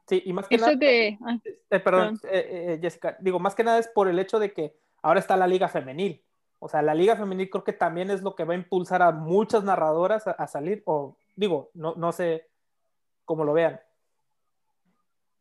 [0.08, 3.90] Sí, y más que nada, eh, perdón, eh, eh, Jessica, digo, más que nada es
[3.90, 6.24] por el hecho de que ahora está la liga femenil.
[6.60, 9.12] O sea, la liga femenil creo que también es lo que va a impulsar a
[9.12, 12.48] muchas narradoras a salir, o digo, no, no sé
[13.26, 13.80] cómo lo vean.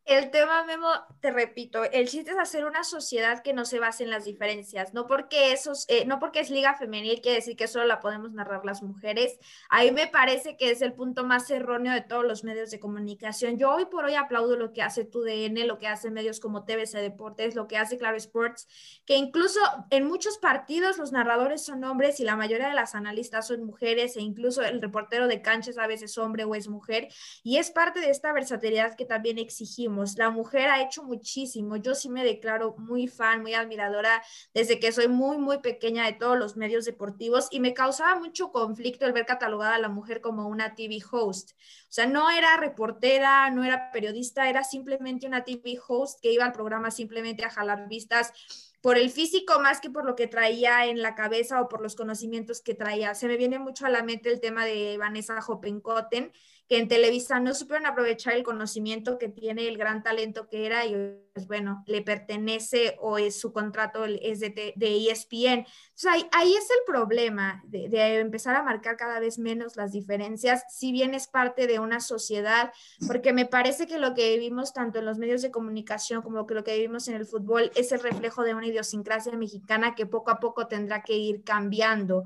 [0.07, 0.87] El tema, Memo,
[1.19, 4.93] te repito, el chiste es hacer una sociedad que no se base en las diferencias,
[4.93, 8.31] no porque, esos, eh, no porque es liga femenil quiere decir que solo la podemos
[8.31, 9.37] narrar las mujeres.
[9.69, 13.57] Ahí me parece que es el punto más erróneo de todos los medios de comunicación.
[13.57, 16.99] Yo hoy por hoy aplaudo lo que hace TUDN, lo que hace medios como TVC
[17.01, 18.65] Deportes, lo que hace Claro Sports,
[19.05, 23.47] que incluso en muchos partidos los narradores son hombres y la mayoría de las analistas
[23.47, 27.09] son mujeres e incluso el reportero de canchas a veces es hombre o es mujer
[27.43, 31.77] y es parte de esta versatilidad que también exigimos la mujer ha hecho muchísimo.
[31.77, 34.21] Yo sí me declaro muy fan, muy admiradora
[34.53, 38.51] desde que soy muy, muy pequeña de todos los medios deportivos y me causaba mucho
[38.51, 41.51] conflicto el ver catalogada a la mujer como una TV host.
[41.51, 46.45] O sea, no era reportera, no era periodista, era simplemente una TV host que iba
[46.45, 48.33] al programa simplemente a jalar vistas
[48.81, 51.95] por el físico más que por lo que traía en la cabeza o por los
[51.95, 53.15] conocimientos que traía.
[53.15, 56.31] Se me viene mucho a la mente el tema de Vanessa Hoppenkotten,
[56.67, 60.85] que en Televisa no supieron aprovechar el conocimiento que tiene, el gran talento que era,
[60.85, 60.95] y
[61.33, 65.65] pues bueno, le pertenece o es su contrato es de, de ESPN.
[65.65, 69.91] Entonces ahí, ahí, es el problema de, de, empezar a marcar cada vez menos las
[69.91, 72.73] diferencias, si bien es parte de una sociedad,
[73.05, 76.55] porque me parece que lo que vivimos tanto en los medios de comunicación como que
[76.55, 80.31] lo que vivimos en el fútbol es el reflejo de una idiosincrasia mexicana que poco
[80.31, 82.25] a poco tendrá que ir cambiando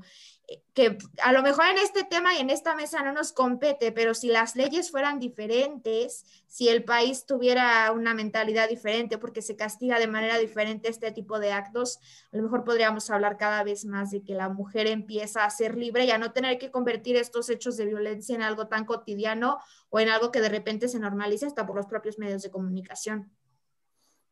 [0.74, 4.14] que a lo mejor en este tema y en esta mesa no nos compete, pero
[4.14, 9.98] si las leyes fueran diferentes, si el país tuviera una mentalidad diferente porque se castiga
[9.98, 11.98] de manera diferente este tipo de actos,
[12.32, 15.76] a lo mejor podríamos hablar cada vez más de que la mujer empieza a ser
[15.76, 19.58] libre y a no tener que convertir estos hechos de violencia en algo tan cotidiano
[19.90, 23.30] o en algo que de repente se normalice hasta por los propios medios de comunicación.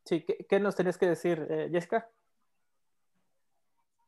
[0.05, 2.09] Sí, ¿qué, nos tenés que decir, eh, Jessica?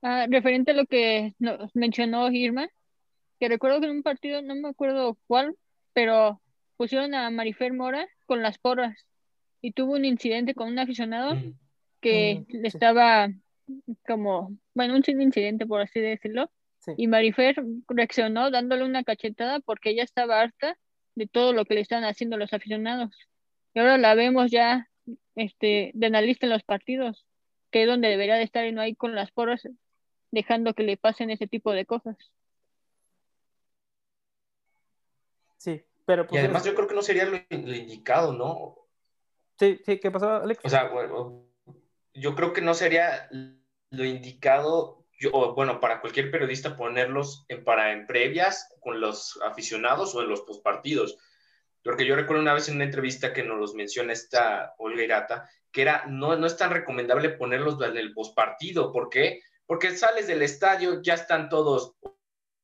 [0.02, 2.68] Ah, referente a lo que nos mencionó Irma,
[3.38, 5.56] que recuerdo que en un partido, no me acuerdo cuál,
[5.92, 6.40] pero
[6.76, 9.06] pusieron a Marifer Mora con las porras
[9.60, 11.54] y tuvo un incidente con un aficionado mm.
[12.00, 13.30] que le estaba
[14.04, 16.50] como, bueno, un incidente por así decirlo,
[16.96, 17.54] y Marifer
[17.86, 20.76] reaccionó dándole una cachetada porque ella estaba harta
[21.14, 23.16] de todo lo que le estaban haciendo los aficionados.
[23.72, 24.88] Y ahora la vemos ya
[25.36, 27.24] este, de analista en los partidos,
[27.70, 29.62] que es donde debería de estar y no hay con las porras
[30.32, 32.16] dejando que le pasen ese tipo de cosas.
[35.58, 36.26] Sí, pero...
[36.26, 38.88] Pues, y además yo creo que no sería lo, indicado, ¿no?
[39.58, 40.60] Sí, sí, ¿qué pasó, Alex?
[40.64, 41.46] O sea, bueno,
[42.14, 47.92] yo creo que no sería lo indicado, yo, bueno, para cualquier periodista ponerlos en, para
[47.92, 51.18] en previas con los aficionados o en los postpartidos.
[51.84, 55.48] Porque yo recuerdo una vez en una entrevista que nos los menciona esta Olga Irata,
[55.70, 58.92] que era, no, no es tan recomendable ponerlos en el postpartido.
[58.92, 59.42] ¿Por qué?
[59.72, 61.94] Porque sales del estadio, ya están todos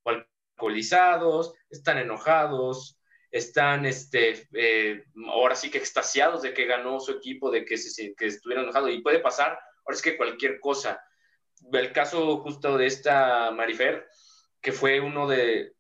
[0.05, 7.51] alcoholizados, están enojados, están, este, eh, ahora sí que extasiados de que ganó su equipo,
[7.51, 9.53] de que, se, que estuvieron enojados, y puede pasar,
[9.87, 11.03] ahora es que cualquier cosa.
[11.73, 14.07] El caso justo de esta Marifer,
[14.61, 15.73] que fue uno de,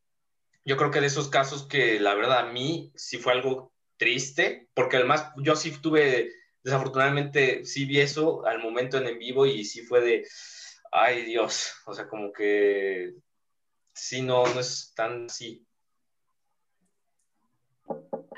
[0.65, 4.71] yo creo que de esos casos que la verdad a mí sí fue algo triste,
[4.73, 9.67] porque además yo sí tuve, desafortunadamente sí vi eso al momento en en vivo y
[9.67, 10.27] sí fue de,
[10.93, 13.15] ay Dios, o sea, como que
[13.93, 15.65] sí, no, no es tan así.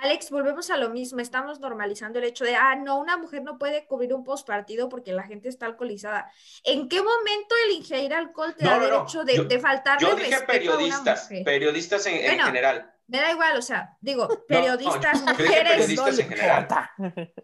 [0.02, 3.58] Alex, volvemos a lo mismo, estamos normalizando el hecho de, ah, no, una mujer no
[3.58, 6.32] puede cubrir un postpartido porque la gente está alcoholizada.
[6.64, 11.28] ¿En qué momento el ingerir alcohol te da derecho de, de faltar Yo dije periodistas,
[11.44, 12.90] periodistas en, general.
[13.08, 15.68] Me da igual, o sea, digo, periodistas, mujeres.
[15.68, 16.68] Periodistas en general.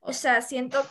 [0.00, 0.82] O sea, siento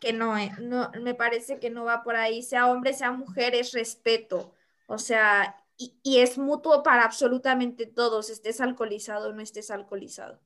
[0.00, 3.54] que no, eh, no, me parece que no va por ahí, sea hombre, sea mujer,
[3.54, 4.54] es respeto,
[4.86, 10.40] o sea, y, y es mutuo para absolutamente todos, estés alcoholizado o no estés alcoholizado.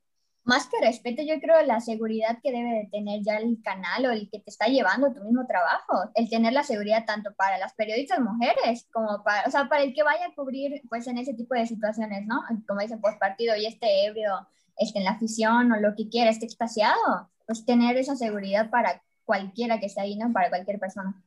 [0.45, 4.11] Más que respeto, yo creo la seguridad que debe de tener ya el canal o
[4.11, 7.73] el que te está llevando tu mismo trabajo, el tener la seguridad tanto para las
[7.73, 11.33] periodistas mujeres como para, o sea, para el que vaya a cubrir pues en ese
[11.33, 12.43] tipo de situaciones, ¿no?
[12.69, 14.47] Como dice, post partido y este ebrio,
[14.77, 19.03] este en la afición o lo que quiera, esté extasiado, pues tener esa seguridad para
[19.25, 20.33] cualquiera que esté ahí, ¿no?
[20.33, 21.23] Para cualquier persona.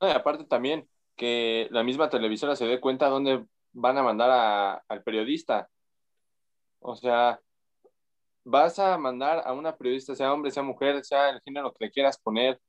[0.00, 5.02] y aparte también que la misma televisora se dé cuenta dónde van a mandar al
[5.02, 5.68] periodista.
[6.80, 7.40] O sea,
[8.44, 11.90] vas a mandar a una periodista, sea hombre, sea mujer, sea el género que le
[11.90, 12.60] quieras poner,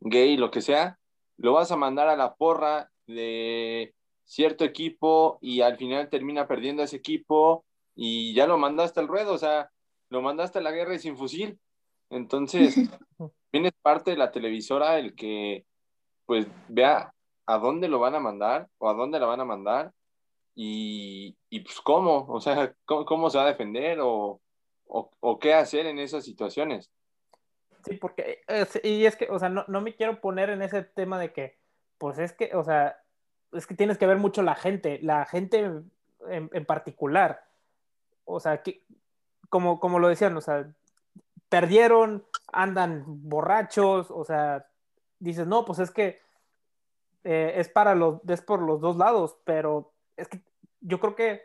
[0.00, 0.98] gay, lo que sea,
[1.36, 3.94] lo vas a mandar a la porra de
[4.24, 7.64] cierto equipo y al final termina perdiendo ese equipo
[7.94, 9.70] y ya lo mandaste al ruedo, o sea,
[10.08, 11.58] lo mandaste a la guerra y sin fusil.
[12.10, 12.76] Entonces,
[13.52, 15.64] viene parte de la televisora el que
[16.26, 17.12] pues vea
[17.46, 19.92] a dónde lo van a mandar o a dónde la van a mandar
[20.54, 24.40] y, y pues cómo, o sea, cómo, se va a defender o,
[24.86, 26.90] o, qué hacer en esas situaciones.
[27.84, 28.42] Sí, porque,
[28.82, 31.58] y es que, o sea, no, no, me quiero poner en ese tema de que,
[31.98, 33.00] pues es que, o sea,
[33.52, 35.58] es que tienes que ver mucho la gente, la gente
[36.28, 37.44] en, en particular.
[38.24, 38.84] O sea, que,
[39.48, 40.70] como, como lo decían, o sea,
[41.50, 44.66] perdieron, andan borrachos, o sea,
[45.18, 46.20] dices, no, pues es que
[47.24, 50.40] eh, es para los, es por los dos lados, pero es que
[50.80, 51.42] yo creo que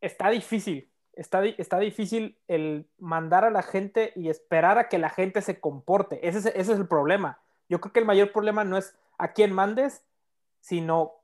[0.00, 5.10] está difícil, está, está difícil el mandar a la gente y esperar a que la
[5.10, 6.28] gente se comporte.
[6.28, 7.40] Ese es, ese es el problema.
[7.68, 10.04] Yo creo que el mayor problema no es a quién mandes,
[10.60, 11.14] sino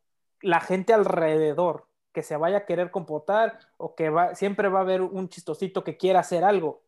[0.40, 4.82] la gente alrededor que se vaya a querer comportar o que va, siempre va a
[4.82, 6.82] haber un chistosito que quiera hacer algo.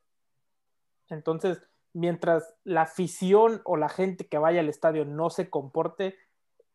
[1.14, 1.62] Entonces,
[1.92, 6.16] mientras la afición o la gente que vaya al estadio no se comporte,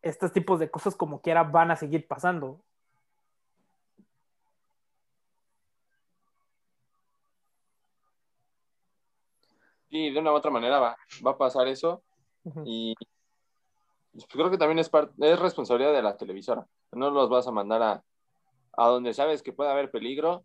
[0.01, 2.61] estos tipos de cosas como quiera van a seguir pasando.
[9.89, 12.03] Sí, de una u otra manera va, va a pasar eso.
[12.63, 12.95] Y
[14.11, 16.65] pues, creo que también es, es responsabilidad de la televisora.
[16.91, 18.03] No los vas a mandar a,
[18.73, 20.43] a donde sabes que puede haber peligro.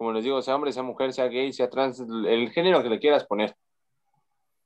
[0.00, 2.98] Como les digo, sea hombre, sea mujer, sea gay, sea trans, el género que le
[2.98, 3.54] quieras poner.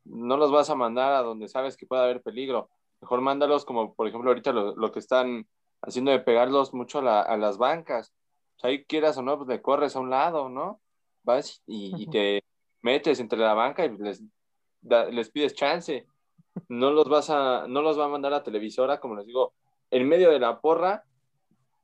[0.05, 2.71] No los vas a mandar a donde sabes que puede haber peligro.
[3.01, 5.45] Mejor mándalos como, por ejemplo, ahorita lo, que están
[5.83, 8.15] haciendo de pegarlos mucho a, las bancas.
[8.63, 10.79] ahí quieras o no, pues le corres a un lado, ¿no?
[11.25, 12.45] Vas y, te
[12.83, 14.23] metes entre la banca y les,
[15.11, 16.07] les pides chance
[16.69, 19.53] no los vas a, no los va a mandar a televisora, como les digo,
[19.91, 21.03] en medio de la porra,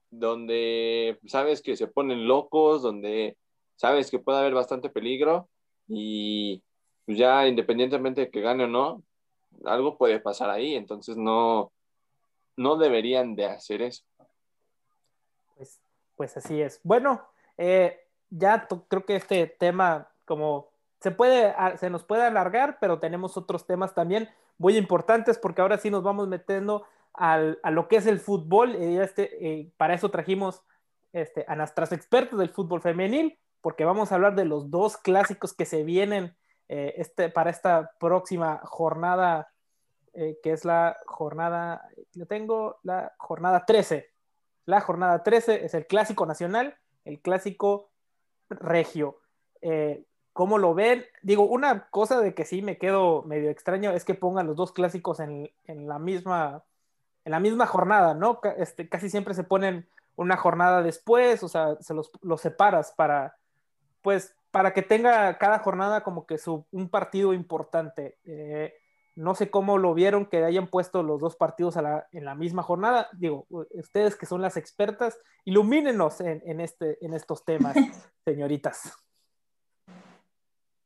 [0.08, 3.36] donde sabes que se ponen locos, donde
[3.80, 5.48] sabes que puede haber bastante peligro
[5.88, 6.62] y
[7.06, 9.02] pues, ya independientemente de que gane o no,
[9.64, 11.72] algo puede pasar ahí, entonces no,
[12.56, 14.04] no deberían de hacer eso.
[15.56, 15.80] Pues,
[16.14, 16.78] pues así es.
[16.82, 17.26] Bueno,
[17.56, 20.68] eh, ya creo que este tema como
[21.00, 24.28] se puede, se nos puede alargar, pero tenemos otros temas también
[24.58, 28.76] muy importantes porque ahora sí nos vamos metiendo al, a lo que es el fútbol.
[28.76, 30.62] y este, eh, para eso trajimos
[31.14, 35.52] este, a nuestras expertos del fútbol femenil, porque vamos a hablar de los dos clásicos
[35.52, 36.36] que se vienen
[36.68, 39.52] eh, este, para esta próxima jornada,
[40.14, 41.88] eh, que es la jornada,
[42.28, 44.10] tengo la jornada 13.
[44.66, 47.90] La jornada 13 es el clásico nacional, el clásico
[48.48, 49.20] regio.
[50.32, 51.04] ¿Cómo lo ven?
[51.22, 54.72] Digo, una cosa de que sí me quedo medio extraño es que pongan los dos
[54.72, 56.64] clásicos en, la misma
[57.24, 58.40] en la misma jornada, ¿no?
[58.56, 63.36] Este, casi siempre se ponen una jornada después, o sea, se los, separas para,
[64.02, 68.18] pues, para que tenga cada jornada como que su, un partido importante.
[68.24, 68.74] Eh,
[69.16, 71.76] no sé cómo lo vieron que hayan puesto los dos partidos
[72.12, 73.08] en la misma jornada.
[73.12, 77.76] Digo, ustedes que son las expertas, ilumínenos en, en, este, en estos temas,
[78.24, 78.92] señoritas.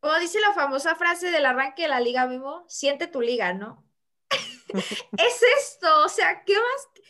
[0.01, 3.85] Como dice la famosa frase del arranque de la liga, Memo, siente tu liga, ¿no?
[4.69, 7.05] es esto, o sea, ¿qué más?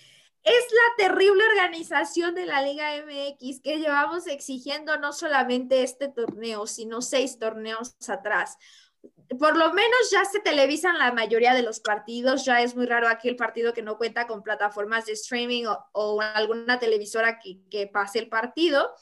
[0.45, 6.67] Es la terrible organización de la Liga MX que llevamos exigiendo no solamente este torneo,
[6.67, 8.59] sino seis torneos atrás.
[9.39, 13.09] Por lo menos ya se televisan la mayoría de los partidos, ya es muy raro
[13.09, 17.87] aquí el partido que no cuenta con plataformas de streaming o, alguna televisora que, que
[17.87, 18.95] pase el partido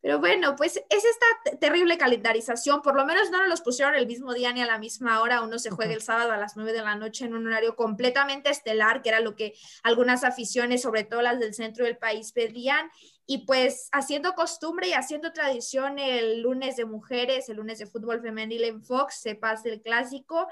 [0.00, 4.06] pero bueno, pues es esta terrible calendarización, por lo menos no nos los pusieron el
[4.06, 6.72] mismo día ni a la misma hora, uno se juega el sábado a las 9
[6.72, 11.02] de la noche en un horario completamente estelar, que era lo que algunas aficiones, sobre
[11.02, 12.88] todo las del centro del país, pedían,
[13.26, 18.22] y pues haciendo costumbre y haciendo tradición el lunes de mujeres, el lunes de fútbol
[18.22, 20.46] femenil en Fox, se pasa el clásico.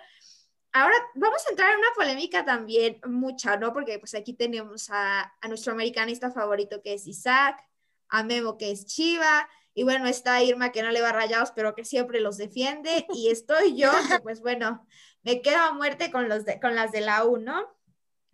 [0.72, 3.72] Ahora vamos a entrar en una polémica también mucha, ¿no?
[3.72, 7.56] Porque pues aquí tenemos a, a nuestro americanista favorito que es Isaac,
[8.08, 11.52] a Memo que es Chiva, y bueno, está Irma que no le va a rayados,
[11.54, 14.86] pero que siempre los defiende, y estoy yo, que pues bueno,
[15.22, 17.76] me quedo a muerte con, los con las de la U, ¿no?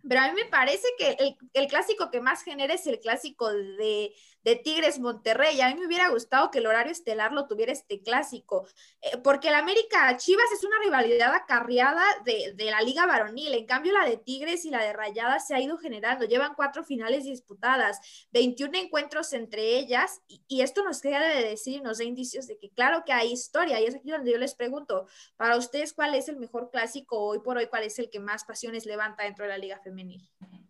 [0.07, 1.17] Pero a mí me parece que
[1.53, 4.13] el, clásico que más genera es el clásico de,
[4.43, 5.59] de Tigres Monterrey.
[5.61, 8.67] A mí me hubiera gustado que el horario estelar lo tuviera este clásico,
[9.01, 13.53] eh, porque el América Chivas es una rivalidad acarreada de, de, la Liga Varonil.
[13.53, 16.25] En cambio, la de Tigres y la de Rayadas se ha ido generando.
[16.25, 21.77] Llevan cuatro finales disputadas, 21 encuentros entre ellas, y, y esto nos queda de decir
[21.77, 24.37] y nos da indicios de que, claro que hay historia, y es aquí donde yo
[24.37, 27.67] les pregunto, para ustedes, ¿cuál es el mejor clásico hoy por hoy?
[27.67, 30.27] ¿Cuál es el que más pasiones levanta dentro de la Liga Femenil?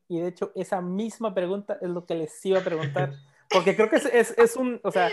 [0.07, 3.13] Y de hecho, esa misma pregunta es lo que les iba a preguntar.
[3.49, 4.05] Porque creo que es,
[4.37, 5.09] es, un, o sea,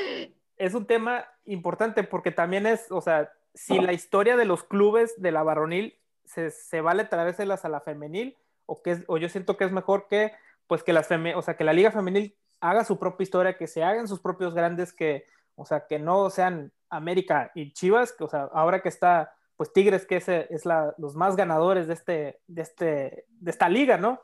[0.57, 5.21] es un tema importante porque también es, o sea, si la historia de los clubes
[5.21, 9.29] de la varonil se, se vale traérselas a la femenil o que es, o yo
[9.29, 10.33] siento que es mejor que
[10.71, 13.67] pues que las feme, o sea, que la liga femenil haga su propia historia, que
[13.67, 15.25] se hagan sus propios grandes, que,
[15.57, 19.73] o sea, que no sean América y Chivas, que, o sea, ahora que está, pues
[19.73, 23.97] Tigres, que es, es la, los más ganadores de, este, de, este, de esta liga,
[23.97, 24.23] ¿no?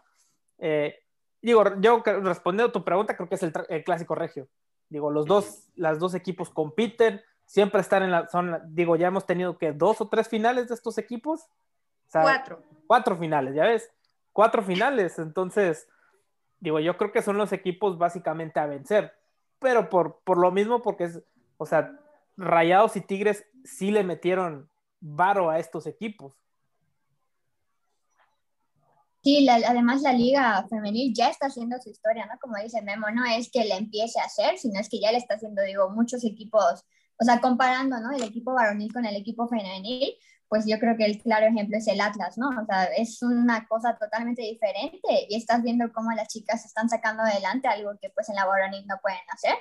[0.58, 0.94] Eh,
[1.46, 4.48] digo, yo respondiendo a tu pregunta, creo que es el, el, clásico regio.
[4.88, 9.26] Digo, los dos, las dos equipos compiten, siempre están en la zona, digo, ya hemos
[9.26, 11.42] tenido que dos o tres finales de estos equipos.
[11.42, 12.62] O sea, cuatro.
[12.88, 13.88] Cuatro finales, ya ves,
[14.32, 15.20] cuatro finales.
[15.20, 15.88] Entonces,
[16.58, 19.14] digo, yo creo que son los equipos básicamente a vencer,
[19.60, 21.22] pero por, por lo mismo, porque es,
[21.58, 21.96] o sea,
[22.36, 24.68] Rayados y Tigres sí le metieron
[25.00, 26.34] varo a estos equipos.
[29.26, 32.38] Sí, la, además la liga femenil ya está haciendo su historia, ¿no?
[32.40, 35.18] Como dice Memo, no es que le empiece a hacer, sino es que ya le
[35.18, 36.84] está haciendo, digo, muchos equipos,
[37.18, 38.12] o sea, comparando, ¿no?
[38.12, 40.14] El equipo varonil con el equipo femenil,
[40.46, 42.50] pues yo creo que el claro ejemplo es el Atlas, ¿no?
[42.50, 47.24] O sea, es una cosa totalmente diferente y estás viendo cómo las chicas están sacando
[47.24, 49.56] adelante algo que pues en la varonil no pueden hacer.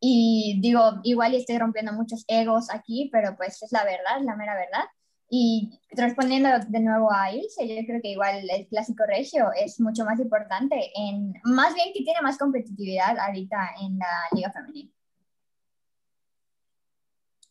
[0.00, 4.54] Y digo, igual estoy rompiendo muchos egos aquí, pero pues es la verdad, la mera
[4.54, 4.84] verdad.
[5.30, 10.04] Y respondiendo de nuevo a Ilse, yo creo que igual el clásico regio es mucho
[10.04, 14.90] más importante, en, más bien que tiene más competitividad ahorita en la liga femenina.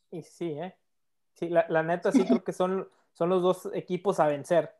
[0.09, 0.75] Y sí, ¿eh?
[1.33, 4.73] Sí, la, la neta sí creo que son, son los dos equipos a vencer.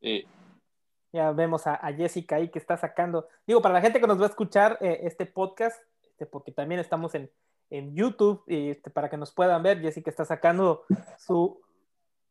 [0.00, 0.26] Sí.
[1.12, 3.28] Ya vemos a, a, Jessica ahí que está sacando.
[3.46, 6.80] Digo, para la gente que nos va a escuchar eh, este podcast, este, porque también
[6.80, 7.30] estamos en,
[7.68, 10.84] en YouTube, y este, para que nos puedan ver, Jessica está sacando
[11.18, 11.60] su,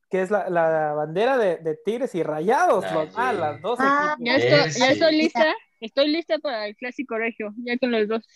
[0.09, 3.79] que es la, la bandera de, de, Tigres y Rayados, ah, los, ah, las dos
[3.79, 8.07] ah, ya, estoy, ya, estoy, lista, estoy lista para el clásico regio, ya con los
[8.07, 8.27] dos.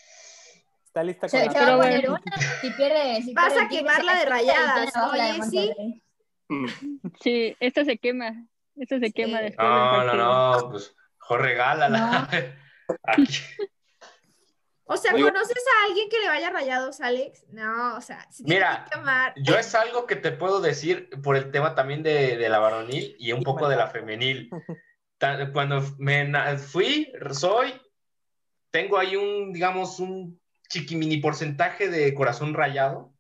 [0.86, 2.22] Está lista con la a poner una,
[2.62, 6.04] si pierde, si Vas a quemarla de rayadas, oye, sí.
[7.22, 9.68] Sí, esta se quema, esta se quema después.
[9.68, 12.00] No, no, no, pues mejor regálala.
[12.00, 12.28] No.
[13.04, 13.40] Aquí.
[14.94, 17.46] O sea, ¿conoces a alguien que le vaya rayados, Alex?
[17.50, 21.52] No, o sea, si mira, que yo es algo que te puedo decir por el
[21.52, 24.50] tema también de, de la varonil y un poco de la femenil.
[25.54, 27.74] Cuando me fui, soy,
[28.72, 33.14] tengo ahí un, digamos, un chiquimini porcentaje de corazón rayado,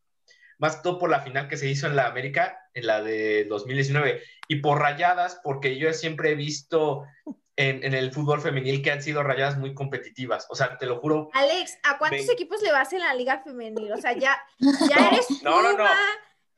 [0.58, 4.22] más todo por la final que se hizo en la América, en la de 2019,
[4.48, 7.06] y por rayadas, porque yo siempre he visto
[7.56, 10.48] en, en, el fútbol femenil que han sido rayadas muy competitivas.
[10.50, 11.30] O sea, te lo juro.
[11.34, 12.32] Alex, ¿a cuántos ven...
[12.32, 13.92] equipos le vas en la liga femenil?
[13.92, 14.42] O sea, ya,
[14.90, 15.86] ya eres no, no, no,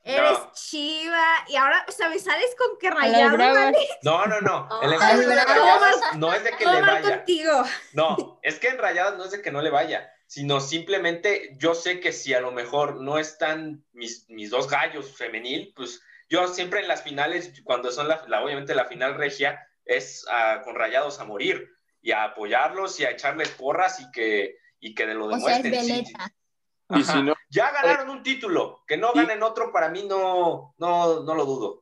[0.06, 3.76] eres Chiva y ahora, o sea, me sales con que rayado, ¿vale?
[4.02, 4.68] No, no, no.
[4.82, 7.16] El enfoque de rayadas no es de que le vaya.
[7.16, 7.64] Contigo.
[7.92, 11.74] No, es que en rayadas no es de que no le vaya, sino simplemente yo
[11.74, 16.48] sé que si a lo mejor no están mis, mis dos gallos femenil, pues yo
[16.48, 20.74] siempre en las finales, cuando son la, la obviamente la final regia, es uh, con
[20.74, 21.70] rayados a morir
[22.02, 25.72] y a apoyarlos y a echarles porras y que, y que de lo demuestren.
[25.72, 27.12] O sea, sí.
[27.12, 31.34] Si no, ya ganaron un título, que no ganen otro para mí no, no, no
[31.34, 31.80] lo dudo.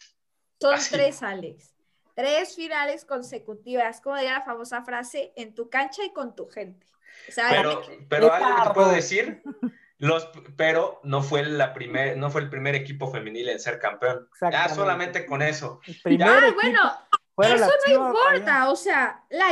[0.60, 0.94] Son Así.
[0.94, 1.74] tres, Alex.
[2.14, 6.86] Tres finales consecutivas, como diría la famosa frase, en tu cancha y con tu gente.
[7.28, 9.42] O sea, pero, pero algo que te puedo decir,
[9.98, 14.28] los, pero no fue, la primer, no fue el primer equipo femenil en ser campeón.
[14.40, 15.80] Ya solamente con eso.
[16.22, 16.98] Ah, bueno,
[17.36, 19.46] Eso no importa, o sea, la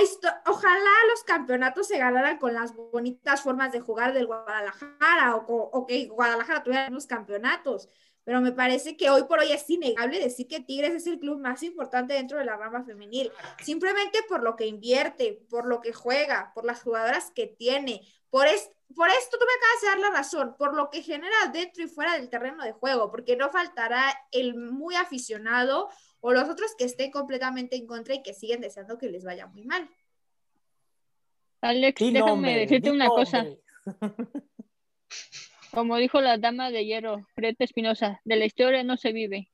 [0.47, 5.87] ojalá los campeonatos se ganaran con las bonitas formas de jugar del Guadalajara o, o
[5.87, 7.89] que Guadalajara tuviera los campeonatos,
[8.25, 11.41] pero me parece que hoy por hoy es innegable decir que Tigres es el club
[11.41, 15.93] más importante dentro de la rama femenil, simplemente por lo que invierte, por lo que
[15.93, 19.99] juega, por las jugadoras que tiene, por, es, por esto tú me acabas de dar
[19.99, 23.51] la razón, por lo que genera dentro y fuera del terreno de juego, porque no
[23.51, 25.91] faltará el muy aficionado
[26.23, 29.47] o los otros que estén completamente en contra y que siguen deseando que les vaya
[29.49, 29.91] muy mal.
[31.61, 33.45] Alex, sí, déjame decirte una cosa.
[35.73, 39.51] Como dijo la dama de hierro, Greta Espinosa, de la historia no se vive.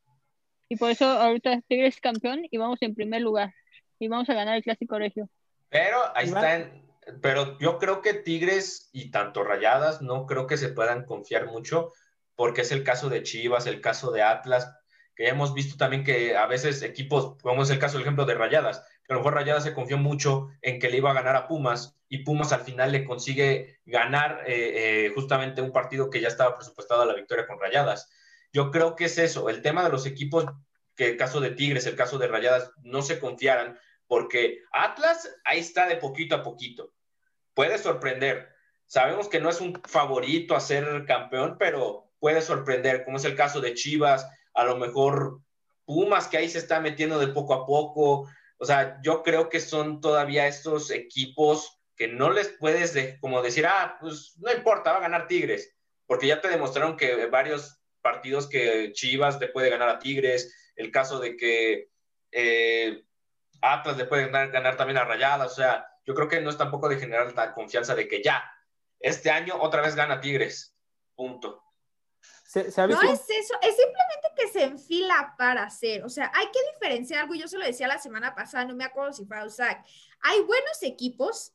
[0.68, 3.54] Y por eso ahorita Tigres es campeón y vamos en primer lugar.
[3.98, 5.30] Y vamos a ganar el clásico regio.
[5.70, 6.86] Pero ahí está, en,
[7.22, 11.92] pero yo creo que Tigres y tanto Rayadas no creo que se puedan confiar mucho,
[12.34, 14.70] porque es el caso de Chivas, el caso de Atlas,
[15.18, 18.34] que hemos visto también que a veces equipos, como es el caso, del ejemplo de
[18.34, 21.34] Rayadas, que a lo mejor Rayadas se confió mucho en que le iba a ganar
[21.34, 26.20] a Pumas y Pumas al final le consigue ganar eh, eh, justamente un partido que
[26.20, 28.08] ya estaba presupuestado a la victoria con Rayadas.
[28.52, 30.46] Yo creo que es eso, el tema de los equipos,
[30.94, 35.58] que el caso de Tigres, el caso de Rayadas, no se confiaran, porque Atlas ahí
[35.58, 36.92] está de poquito a poquito.
[37.54, 38.50] Puede sorprender.
[38.86, 43.34] Sabemos que no es un favorito a ser campeón, pero puede sorprender, como es el
[43.34, 45.40] caso de Chivas, a lo mejor
[45.84, 48.28] Pumas, que ahí se está metiendo de poco a poco.
[48.58, 53.66] O sea, yo creo que son todavía estos equipos que no les puedes como decir,
[53.66, 55.74] ah, pues no importa, va a ganar Tigres,
[56.06, 60.90] porque ya te demostraron que varios partidos que Chivas le puede ganar a Tigres, el
[60.90, 61.88] caso de que
[62.32, 63.04] eh,
[63.62, 66.88] Atlas le puede ganar, también a Rayadas, o sea, yo creo que no es tampoco
[66.88, 68.44] de generar la confianza de que ya,
[69.00, 70.76] este año otra vez gana Tigres,
[71.14, 71.62] punto.
[72.54, 77.20] No es eso, es simplemente que se enfila para hacer, o sea, hay que diferenciar
[77.20, 79.84] algo, yo se lo decía la semana pasada, no me acuerdo si fue a Usac,
[80.20, 81.52] hay buenos equipos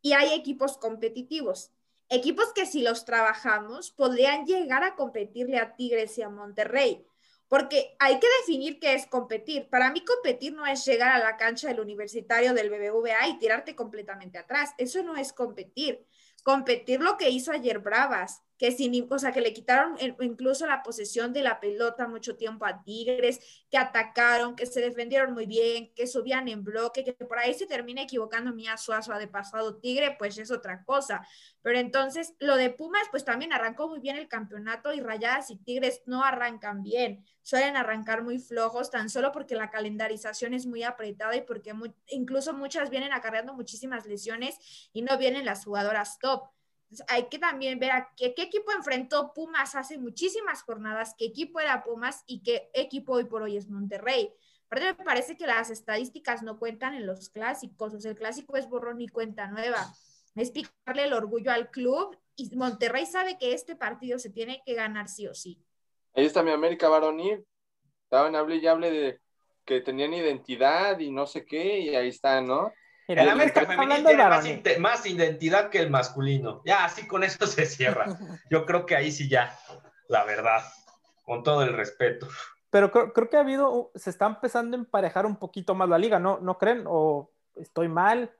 [0.00, 1.72] y hay equipos competitivos.
[2.08, 7.04] Equipos que si los trabajamos podrían llegar a competirle a Tigres y a Monterrey.
[7.48, 9.68] Porque hay que definir qué es competir.
[9.68, 13.74] Para mí competir no es llegar a la cancha del universitario del BBVA y tirarte
[13.74, 14.70] completamente atrás.
[14.78, 16.06] Eso no es competir.
[16.42, 20.82] Competir lo que hizo ayer Bravas, que sin, o sea, que le quitaron incluso la
[20.82, 23.40] posesión de la pelota mucho tiempo a Tigres,
[23.70, 27.66] que atacaron, que se defendieron muy bien, que subían en bloque, que por ahí se
[27.66, 31.26] termina equivocando Mía Suazo de pasado Tigre, pues es otra cosa.
[31.62, 35.56] Pero entonces lo de Pumas, pues también arrancó muy bien el campeonato y Rayadas y
[35.56, 40.82] Tigres no arrancan bien, suelen arrancar muy flojos, tan solo porque la calendarización es muy
[40.82, 41.72] apretada y porque
[42.08, 46.50] incluso muchas vienen acarreando muchísimas lesiones y no vienen las jugadoras top
[47.08, 51.82] hay que también ver a qué, equipo enfrentó Pumas hace muchísimas jornadas, qué equipo era
[51.82, 54.32] Pumas y qué equipo hoy por hoy es Monterrey.
[54.66, 58.56] Aparte me parece que las estadísticas no cuentan en los clásicos, o sea, el clásico
[58.56, 59.78] es borrón y cuenta nueva.
[60.34, 64.74] Es picarle el orgullo al club y Monterrey sabe que este partido se tiene que
[64.74, 65.62] ganar sí o sí.
[66.14, 67.44] Ahí está mi América varonil.
[68.04, 69.20] Estaban hable y de
[69.64, 72.72] que tenían identidad y no sé qué, y ahí está, ¿no?
[73.08, 76.62] El América femenino tiene más, identidad que el masculino.
[76.64, 78.06] Ya, así con eso se cierra.
[78.50, 79.58] Yo creo que ahí sí ya,
[80.08, 80.62] la verdad,
[81.24, 82.28] con todo el respeto.
[82.70, 86.18] Pero creo, que ha habido, se está empezando a emparejar un poquito más la liga,
[86.18, 86.38] ¿no?
[86.40, 86.84] ¿No creen?
[86.86, 88.30] ¿O estoy mal?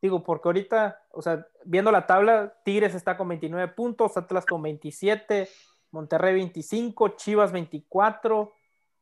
[0.00, 4.62] Digo, porque ahorita, o sea, viendo la tabla, Tigres está con 29 puntos, Atlas con
[4.62, 5.48] 27,
[5.90, 8.52] Monterrey 25, Chivas 24,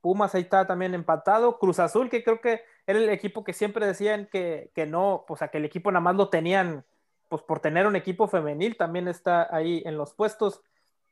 [0.00, 3.86] Pumas ahí está también empatado, Cruz Azul, que creo que era el equipo que siempre
[3.86, 6.84] decían que, no, o sea, que el equipo nada más lo tenían,
[7.28, 10.62] pues por tener un equipo femenil, también está ahí en los puestos.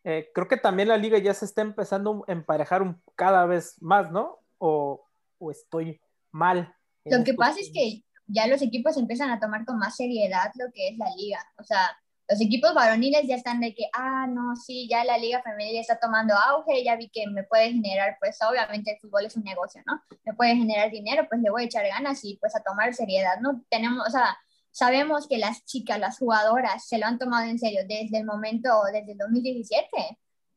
[0.05, 3.81] Eh, creo que también la liga ya se está empezando a emparejar un, cada vez
[3.81, 4.39] más, ¿no?
[4.59, 5.05] O,
[5.51, 6.01] estoy
[6.33, 6.75] mal.
[7.05, 10.71] Lo que pasa es que ya los equipos empiezan a tomar con más seriedad lo
[10.73, 11.39] que es la liga.
[11.59, 11.97] O sea,
[12.29, 15.99] los equipos varoniles ya están de que, ah, no, sí, ya la liga femenil está
[15.99, 19.83] tomando auge, ya vi que me puede generar, pues obviamente el fútbol es un negocio,
[19.87, 20.03] ¿no?
[20.24, 23.41] Me puede generar dinero, pues le voy a echar ganas y pues a tomar seriedad,
[23.41, 23.64] ¿no?
[23.70, 24.37] Tenemos, o sea,
[24.70, 28.83] sabemos que las chicas, las jugadoras se lo han tomado en serio desde el momento,
[28.93, 29.89] desde el 2017,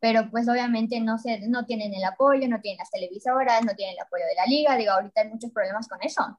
[0.01, 3.95] pero pues obviamente no, se, no tienen el apoyo, no tienen las televisoras, no tienen
[3.95, 6.37] el apoyo de la liga, digo, ahorita hay muchos problemas con eso,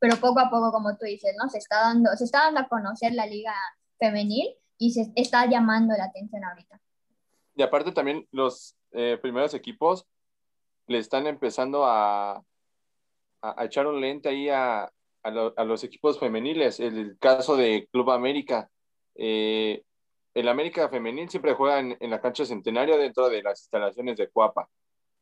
[0.00, 1.48] pero poco a poco, como tú dices, ¿no?
[1.48, 3.54] Se está dando, se está dando a conocer la liga
[4.00, 6.80] femenil y se está llamando la atención ahorita.
[7.56, 10.06] Y aparte también los eh, primeros equipos
[10.86, 12.42] le están empezando a,
[13.42, 14.90] a, echar un lente ahí a,
[15.22, 16.80] a, los equipos femeniles.
[16.80, 18.70] El caso de Club América.
[19.14, 19.82] Eh,
[20.34, 24.68] el América femenil siempre juega en, la cancha centenario dentro de las instalaciones de Cuapa.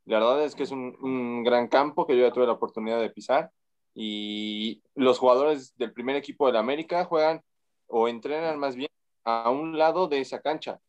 [0.07, 3.01] La verdad es que es un, un, gran campo que yo ya tuve la oportunidad
[3.01, 3.51] de pisar
[3.95, 7.43] y los jugadores del primer equipo del América juegan
[7.87, 8.89] o entrenan más bien
[9.25, 10.81] a un lado de esa cancha.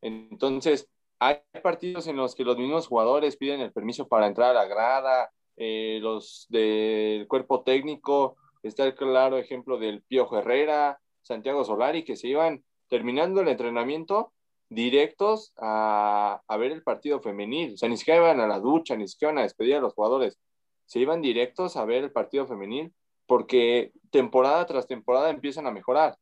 [0.00, 4.54] Entonces, hay partidos en los que los mismos jugadores piden el permiso para entrar a
[4.54, 11.64] la grada, eh, los del cuerpo técnico, está el claro ejemplo del Pío Herrera, Santiago
[11.64, 14.32] Solari, que se iban terminando el entrenamiento
[14.68, 17.74] directos a, ver el partido femenil.
[17.74, 20.38] O sea, ni siquiera iban a la ducha, ni siquiera a despedir a los jugadores.
[20.86, 22.92] Se iban directos a ver el partido femenil
[23.26, 26.16] porque temporada tras temporada empiezan a mejorar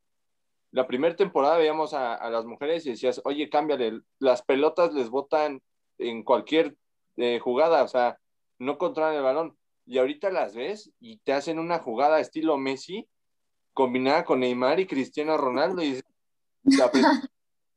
[0.76, 5.62] la primera temporada veíamos a, las mujeres y decías, oye, cámbiale, las pelotas les botan
[5.96, 6.76] en cualquier
[7.16, 8.18] eh, jugada, o sea,
[8.58, 9.56] no controlan el balón.
[9.86, 13.08] Y ahorita las ves y te hacen una jugada estilo Messi
[13.72, 15.98] combinada con Neymar y Cristiano Ronaldo y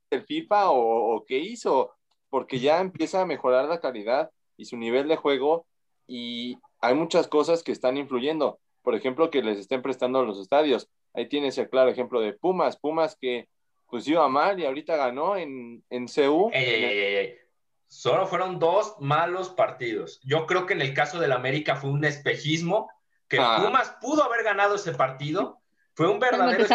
[0.09, 1.93] el FIFA o, qué hizo,
[2.29, 5.65] porque ya empieza a mejorar la calidad y su nivel de juego
[6.05, 8.59] y hay muchas cosas que están influyendo.
[8.81, 10.89] Por ejemplo, que les estén prestando los estadios.
[11.13, 13.47] Ahí tienes el claro ejemplo de Pumas, Pumas que
[13.87, 16.51] pues iba mal y ahorita ganó en, en CU.
[17.87, 20.19] Solo fueron dos malos partidos.
[20.23, 22.89] Yo creo que en el caso del América fue un espejismo,
[23.27, 23.61] que ah.
[23.63, 25.59] Pumas pudo haber ganado ese partido.
[25.95, 26.65] Fue un verdadero...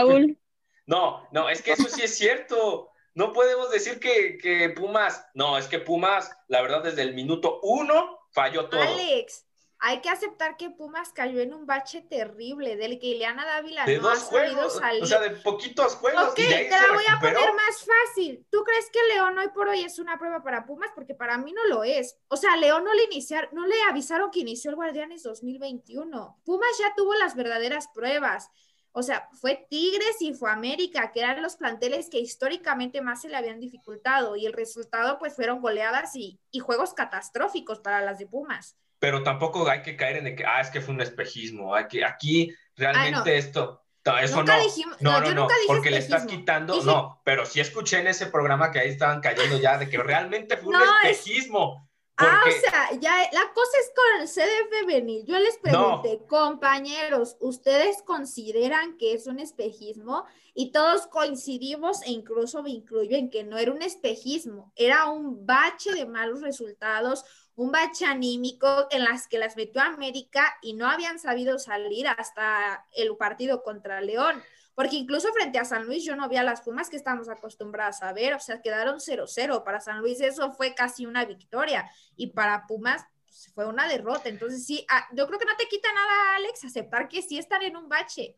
[0.87, 2.91] No, no, es que eso sí es cierto.
[3.15, 7.61] No podemos decir que, que, Pumas, no, es que Pumas, la verdad, desde el minuto
[7.63, 8.83] uno falló todo.
[8.83, 9.47] Alex,
[9.87, 14.09] hay que aceptar que Pumas cayó en un bache terrible, del que Ileana Dávila no
[14.09, 15.03] ha sabido salir.
[15.03, 16.31] O sea, de poquitos juegos.
[16.31, 18.47] Ok, te la voy a poner más fácil.
[18.51, 20.91] ¿Tú crees que León hoy por hoy es una prueba para Pumas?
[20.95, 22.17] Porque para mí no lo es.
[22.29, 26.41] O sea, León no le iniciaron, no le avisaron que inició el Guardianes 2021.
[26.47, 28.49] Pumas ya tuvo las verdaderas pruebas.
[28.93, 33.29] O sea, fue Tigres y fue América, que eran los planteles que históricamente más se
[33.29, 34.35] le habían dificultado.
[34.35, 39.23] Y el resultado, pues, fueron goleadas y, y juegos catastróficos para las de Pumas pero
[39.23, 42.03] tampoco hay que caer en el que, ah, es que fue un espejismo, hay que,
[42.03, 43.83] aquí realmente esto,
[44.23, 44.57] eso no,
[45.01, 48.79] no, no, no, porque le estás quitando, no, pero sí escuché en ese programa que
[48.79, 51.87] ahí estaban cayendo ya de que realmente fue un espejismo.
[52.17, 55.25] Ah, o sea, ya la cosa es con el CDF venir.
[55.27, 60.25] Yo les pregunté, compañeros, ¿ustedes consideran que es un espejismo?
[60.55, 65.45] Y todos coincidimos e incluso me incluyo en que no era un espejismo, era un
[65.45, 67.25] bache de malos resultados,
[67.57, 72.87] un bache anímico en las que las metió América y no habían sabido salir hasta
[72.93, 74.43] el partido contra León.
[74.75, 78.03] Porque incluso frente a San Luis yo no vi a las Pumas que estamos acostumbradas
[78.03, 79.63] a ver, o sea, quedaron 0-0.
[79.63, 84.29] Para San Luis eso fue casi una victoria y para Pumas pues, fue una derrota.
[84.29, 87.63] Entonces sí, ah, yo creo que no te quita nada, Alex, aceptar que sí están
[87.63, 88.37] en un bache.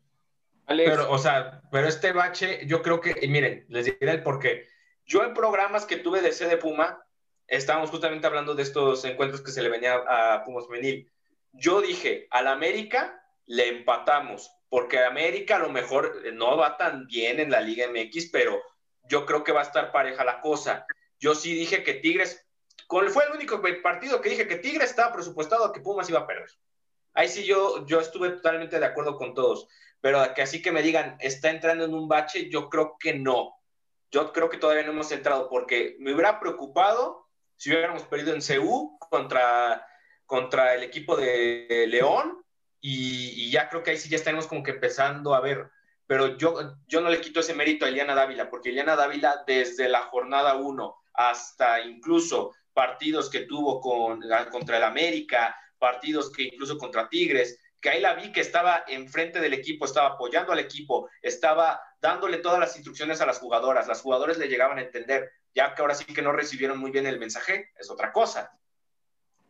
[0.67, 4.67] Pero, o sea, pero este bache, yo creo que, y miren, les diré el porqué.
[5.05, 7.06] Yo en programas que tuve de C de Puma,
[7.47, 11.11] estábamos justamente hablando de estos encuentros que se le venía a Pumas Femenil.
[11.53, 17.39] Yo dije, al América le empatamos, porque América a lo mejor no va tan bien
[17.39, 18.61] en la Liga MX, pero
[19.03, 20.85] yo creo que va a estar pareja la cosa.
[21.19, 22.45] Yo sí dije que Tigres,
[22.87, 26.27] fue el único partido que dije que Tigres estaba presupuestado a que Pumas iba a
[26.27, 26.49] perder.
[27.13, 29.67] Ahí sí yo, yo estuve totalmente de acuerdo con todos,
[30.01, 33.55] pero que así que me digan, está entrando en un bache, yo creo que no.
[34.11, 37.26] Yo creo que todavía no hemos entrado porque me hubiera preocupado
[37.57, 39.85] si hubiéramos perdido en CU contra,
[40.25, 42.43] contra el equipo de León,
[42.79, 45.69] y, ya creo que ahí sí ya estaremos como que empezando a ver,
[46.05, 49.89] pero yo, yo no le quito ese mérito a Eliana Dávila, porque Eliana Dávila desde
[49.89, 56.77] la jornada 1 hasta incluso partidos que tuvo con, contra el América, partidos que incluso
[56.77, 61.09] contra Tigres, que ahí la vi que estaba enfrente del equipo, estaba apoyando al equipo,
[61.21, 65.73] estaba dándole todas las instrucciones a las jugadoras, las jugadoras le llegaban a entender, ya
[65.73, 68.51] que ahora sí que no recibieron muy bien el mensaje, es otra cosa.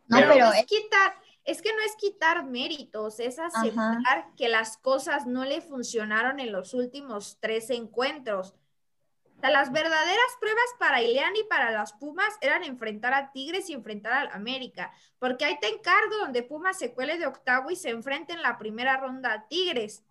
[0.06, 5.26] No, pero, es quitar, es que no es quitar méritos, es aceptar que las cosas
[5.26, 8.54] no le funcionaron en los últimos tres encuentros.
[9.36, 13.68] O sea, las verdaderas pruebas para Ileán y para las Pumas eran enfrentar a Tigres
[13.70, 17.76] y enfrentar al América, porque ahí te encargo donde Pumas se cuele de octavo y
[17.76, 20.02] se enfrente en la primera ronda a Tigres.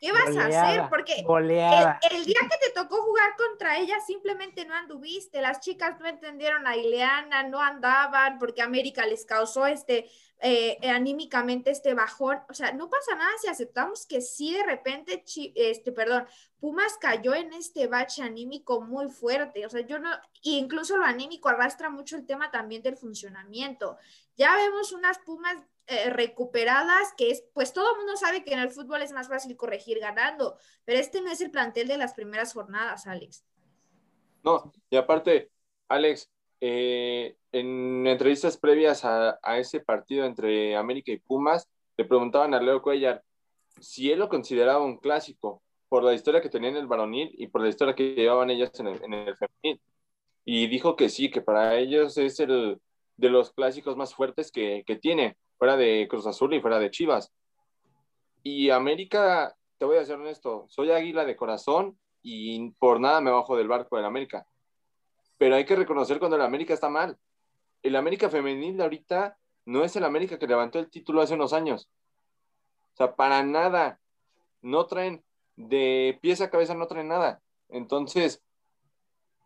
[0.00, 0.88] ¿Qué vas a hacer?
[0.88, 6.06] Porque el, día que te tocó jugar contra ella simplemente no anduviste, las chicas no
[6.06, 10.08] entendieron a Ileana, no andaban porque América les causó este
[10.40, 15.24] eh, anímicamente este bajón, o sea, no pasa nada si aceptamos que sí de repente,
[15.56, 16.28] este, perdón,
[16.60, 20.10] Pumas cayó en este bache anímico muy fuerte, o sea, yo no,
[20.42, 23.96] incluso lo anímico arrastra mucho el tema también del funcionamiento.
[24.36, 25.56] Ya vemos unas Pumas
[25.88, 29.28] eh, recuperadas, que es, pues todo el mundo sabe que en el fútbol es más
[29.28, 33.42] fácil corregir ganando, pero este no es el plantel de las primeras jornadas, Alex.
[34.44, 35.50] No, y aparte,
[35.88, 36.30] Alex,
[36.60, 41.66] eh, en entrevistas previas a, ese partido entre América y Pumas,
[41.96, 43.22] le preguntaban a Leo Cuellar
[43.80, 47.46] si él lo consideraba un clásico por la historia que tenía en el varonil y
[47.46, 49.80] por la historia que llevaban ellas en el, en el femenil.
[50.44, 52.78] Y dijo que sí, que para ellos es el
[53.16, 56.90] de los clásicos más fuertes que, que tiene fuera de Cruz Azul y fuera de
[56.90, 57.32] Chivas.
[58.42, 63.30] Y América, te voy a ser honesto, soy águila de corazón y por nada me
[63.30, 64.46] bajo del barco del América.
[65.36, 67.18] Pero hay que reconocer cuando el América está mal.
[67.82, 71.52] El América femenil de ahorita no es el América que levantó el título hace unos
[71.52, 71.88] años.
[72.94, 74.00] O sea, para nada.
[74.60, 75.22] No traen,
[75.54, 77.40] de pieza a cabeza no traen nada.
[77.68, 78.42] Entonces,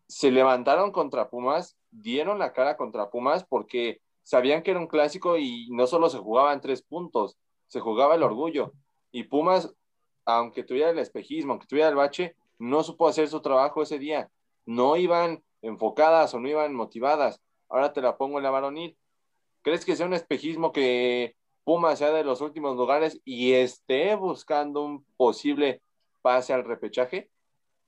[0.08, 5.36] se levantaron contra Pumas, dieron la cara contra Pumas porque sabían que era un clásico
[5.38, 8.72] y no solo se jugaba en tres puntos, se jugaba el orgullo.
[9.10, 9.74] Y Pumas
[10.24, 14.30] aunque tuviera el espejismo, aunque tuviera el bache, no supo hacer su trabajo ese día.
[14.66, 17.40] No iban enfocadas o no iban motivadas.
[17.68, 18.96] Ahora te la pongo en la varonil.
[19.62, 24.84] ¿Crees que sea un espejismo que Puma sea de los últimos lugares y esté buscando
[24.84, 25.80] un posible
[26.20, 27.30] pase al repechaje?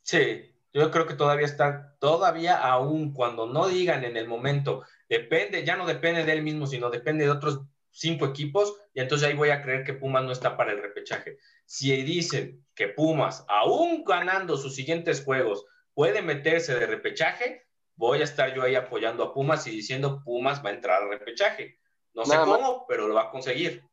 [0.03, 5.65] Sí, yo creo que todavía está, todavía aún cuando no digan en el momento, depende,
[5.65, 7.61] ya no depende de él mismo, sino depende de otros
[7.91, 11.39] cinco equipos, y entonces ahí voy a creer que Pumas no está para el repechaje.
[11.65, 15.65] Si dicen que Pumas, aún ganando sus siguientes juegos,
[15.95, 17.63] puede meterse de repechaje,
[17.95, 21.09] voy a estar yo ahí apoyando a Pumas y diciendo Pumas va a entrar al
[21.09, 21.79] repechaje.
[22.15, 23.85] No sé cómo, pero lo va a conseguir.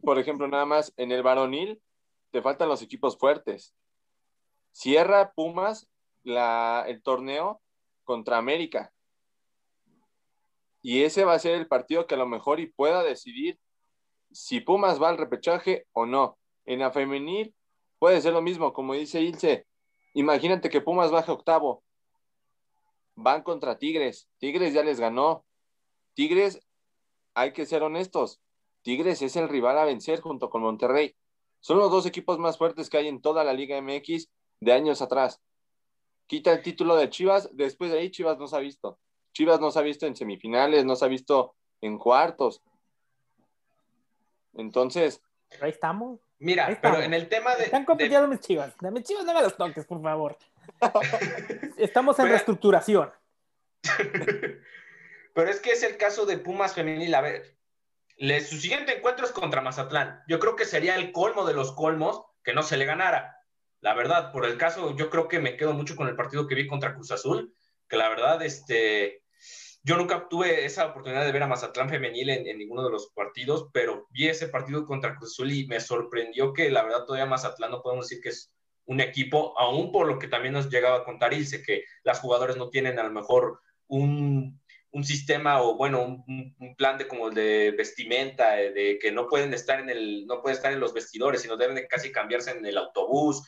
[0.00, 1.82] Por ejemplo, nada más en el varonil
[2.30, 3.74] te faltan los equipos fuertes.
[4.72, 5.88] Cierra Pumas
[6.24, 7.60] el torneo
[8.04, 8.92] contra América.
[10.80, 13.58] Y ese va a ser el partido que a lo mejor y pueda decidir
[14.32, 16.38] si Pumas va al repechaje o no.
[16.64, 17.54] En la femenil
[17.98, 19.66] puede ser lo mismo, como dice Ilse.
[20.14, 21.84] Imagínate que Pumas baje octavo.
[23.14, 24.28] Van contra Tigres.
[24.38, 25.44] Tigres ya les ganó.
[26.14, 26.60] Tigres,
[27.34, 28.40] hay que ser honestos.
[28.82, 31.14] Tigres es el rival a vencer junto con Monterrey.
[31.60, 34.28] Son los dos equipos más fuertes que hay en toda la Liga MX
[34.62, 35.40] de años atrás.
[36.26, 38.98] Quita el título de Chivas, después de ahí Chivas no se ha visto.
[39.32, 42.62] Chivas no se ha visto en semifinales, no se ha visto en cuartos.
[44.54, 45.20] Entonces.
[45.60, 46.20] Ahí estamos.
[46.38, 47.64] Mira, pero en el tema de.
[47.64, 48.74] Están compitiendo mis chivas.
[48.80, 50.38] Mis chivas, no me los toques, por favor.
[51.76, 53.10] Estamos en reestructuración.
[55.34, 57.14] pero es que es el caso de Pumas Femenil.
[57.14, 57.56] A ver,
[58.40, 60.22] su siguiente encuentro es contra Mazatlán.
[60.28, 63.41] Yo creo que sería el colmo de los colmos que no se le ganara.
[63.82, 66.54] La verdad, por el caso, yo creo que me quedo mucho con el partido que
[66.54, 67.52] vi contra Cruz Azul,
[67.88, 69.24] que la verdad, este,
[69.82, 73.70] yo nunca tuve esa oportunidad de ver a Mazatlán femenil en, ninguno de los partidos,
[73.72, 77.72] pero vi ese partido contra Cruz Azul y me sorprendió que la verdad todavía Mazatlán
[77.72, 78.54] no podemos decir que es
[78.84, 82.56] un equipo, aún por lo que también nos llegaba a contar Ilse, que las jugadoras
[82.56, 84.60] no tienen a lo mejor un,
[84.92, 89.52] un sistema o bueno, un, plan de como de vestimenta, eh, de que no pueden
[89.54, 92.64] estar en el, no pueden estar en los vestidores, sino deben de casi cambiarse en
[92.64, 93.42] el autobús,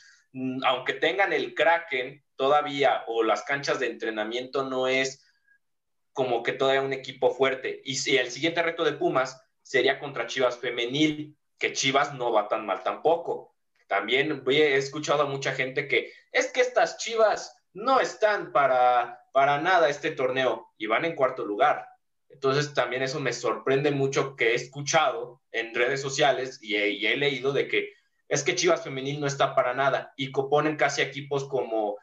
[0.64, 5.24] aunque tengan el Kraken todavía o las canchas de entrenamiento no es
[6.12, 7.80] como que todavía un equipo fuerte.
[7.84, 12.48] Y si el siguiente reto de Pumas sería contra Chivas femenil, que Chivas no va
[12.48, 13.54] tan mal tampoco.
[13.86, 19.60] También he escuchado a mucha gente que es que estas Chivas no están para, para
[19.60, 21.86] nada este torneo y van en cuarto lugar.
[22.28, 27.52] Entonces también eso me sorprende mucho que he escuchado en redes sociales y he leído
[27.52, 27.93] de que
[28.28, 31.96] es que Chivas femenil no está para nada y ponen casi equipos como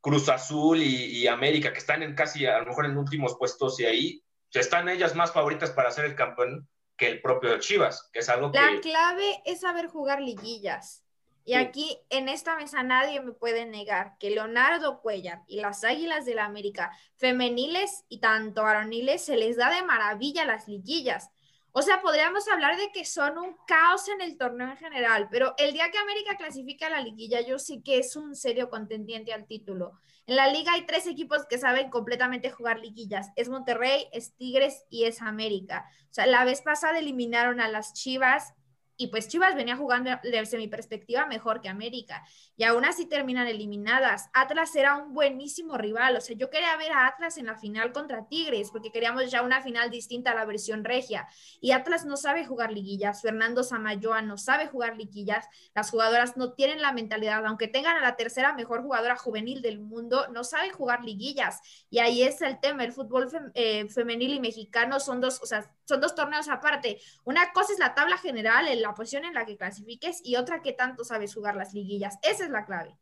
[0.00, 3.86] Cruz Azul y, América, que están en casi, a lo mejor en últimos puestos y
[3.86, 8.28] ahí, están ellas más favoritas para ser el campeón que el propio Chivas, que es
[8.28, 8.58] algo que...
[8.58, 11.04] La clave es saber jugar liguillas.
[11.44, 16.26] Y aquí en esta mesa nadie me puede negar que Leonardo Cuellar y las Águilas
[16.26, 21.30] del la América femeniles y tanto varoniles se les da de maravilla las liguillas.
[21.78, 25.54] O sea, podríamos hablar de que son un caos en el torneo en general, pero
[25.58, 29.32] el día que América clasifica a la liguilla, yo sí que es un serio contendiente
[29.32, 29.92] al título.
[30.26, 33.30] En la liga hay tres equipos que saben completamente jugar liguillas.
[33.36, 35.88] Es Monterrey, es Tigres y es América.
[36.10, 38.54] O sea, la vez pasada eliminaron a las Chivas
[38.98, 42.24] y pues Chivas venía jugando desde mi perspectiva mejor que América
[42.56, 44.28] y aún así terminan eliminadas.
[44.34, 47.92] Atlas era un buenísimo rival, o sea, yo quería ver a Atlas en la final
[47.92, 51.28] contra Tigres porque queríamos ya una final distinta a la versión regia
[51.60, 56.54] y Atlas no sabe jugar liguillas, Fernando Samayoa no sabe jugar liguillas, las jugadoras no
[56.54, 60.72] tienen la mentalidad, aunque tengan a la tercera mejor jugadora juvenil del mundo, no saben
[60.72, 65.40] jugar liguillas y ahí es el tema, el fútbol eh, femenil y mexicano son dos,
[65.40, 67.00] o sea, son dos torneos aparte.
[67.24, 70.62] Una cosa es la tabla general, el la posición en la que clasifiques y otra
[70.62, 72.18] que tanto sabes jugar las liguillas.
[72.22, 72.96] Esa es la clave.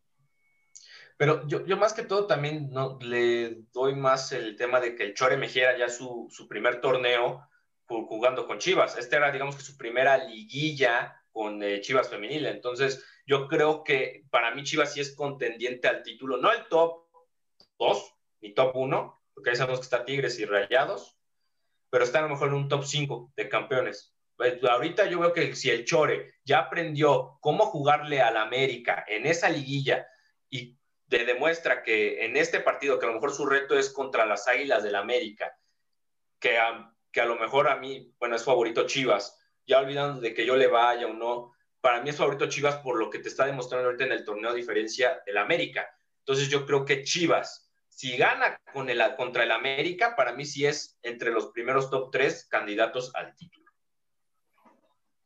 [1.17, 5.05] Pero yo, yo más que todo también no, le doy más el tema de que
[5.05, 7.49] el Chore Mejía ya su, su primer torneo
[7.87, 8.99] jugando con Chivas.
[8.99, 12.47] Esta era, digamos que su primera liguilla con eh, Chivas femenil.
[12.47, 17.07] Entonces, yo creo que para mí Chivas sí es contendiente al título, no el top
[17.79, 21.17] 2 ni top 1, porque ahí sabemos que está Tigres y Rayados,
[21.91, 24.16] pero está a lo mejor en un top 5 de campeones.
[24.37, 29.27] Pues, ahorita yo veo que si el Chore ya aprendió cómo jugarle al América en
[29.27, 30.07] esa liguilla
[30.51, 30.77] y
[31.09, 34.47] te demuestra que en este partido, que a lo mejor su reto es contra las
[34.47, 35.57] Águilas del América,
[36.39, 40.35] que a, que a lo mejor a mí, bueno, es favorito Chivas, ya olvidando de
[40.35, 43.29] que yo le vaya o no, para mí es favorito Chivas por lo que te
[43.29, 45.89] está demostrando ahorita en el torneo a diferencia del América.
[46.19, 48.61] Entonces yo creo que Chivas, si gana
[49.17, 53.66] contra el América, para mí sí es entre los primeros top tres candidatos al título.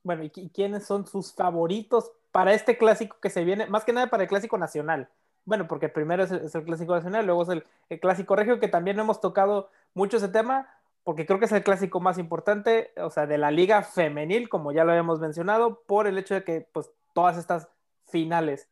[0.03, 4.09] Bueno, ¿y quiénes son sus favoritos para este clásico que se viene, más que nada
[4.09, 5.09] para el clásico nacional.
[5.45, 7.49] Bueno, porque primero es el, clásico nacional, luego es
[7.89, 10.69] el, clásico regio, que también hemos tocado mucho ese tema,
[11.03, 14.71] porque creo que es el clásico más importante, o sea, de la liga femenil, como
[14.71, 17.69] ya lo habíamos mencionado, por el hecho de que, pues, todas estas
[18.07, 18.69] finales.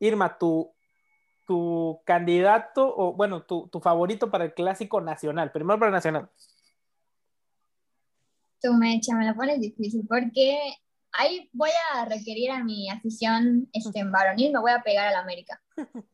[0.00, 0.72] Irma, tu,
[1.46, 6.28] tu candidato, o bueno, tu, tu favorito para el clásico nacional, primero para el nacional.
[8.60, 10.58] Tú me, me lo pones difícil, porque
[11.12, 15.12] ahí voy a requerir a mi afición este, en varonil, me voy a pegar a
[15.12, 15.60] la América.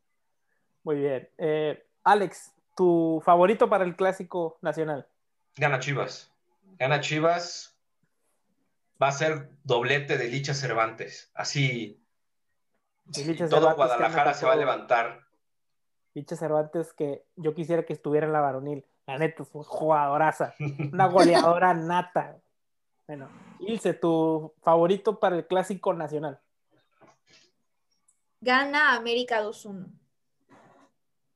[0.84, 1.28] Muy bien.
[1.38, 5.06] Eh, Alex, ¿tu favorito para el clásico nacional?
[5.56, 6.32] Gana Chivas.
[6.78, 7.76] Gana Chivas.
[9.00, 11.30] Va a ser doblete de Licha Cervantes.
[11.34, 12.00] Así.
[13.50, 15.26] todo Guadalajara se va a levantar.
[16.14, 18.84] Licha Cervantes, que yo quisiera que estuviera en la varonil.
[19.06, 20.54] La neta, es una jugadoraza.
[20.92, 22.38] Una goleadora nata.
[23.06, 23.28] Bueno,
[23.60, 26.40] Ilse, tu favorito para el clásico nacional.
[28.40, 29.86] Gana América 2-1.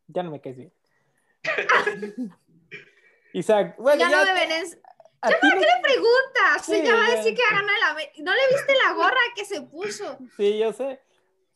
[0.08, 0.72] Ya no me caes bien.
[3.32, 4.78] Isaac, bueno, ya, no deben ¿Ya
[5.20, 6.66] para qué le preguntas?
[6.66, 8.14] ya va a decir que gana el América.
[8.18, 10.18] ¿No le viste la gorra que se puso?
[10.36, 11.00] Sí, yo sé.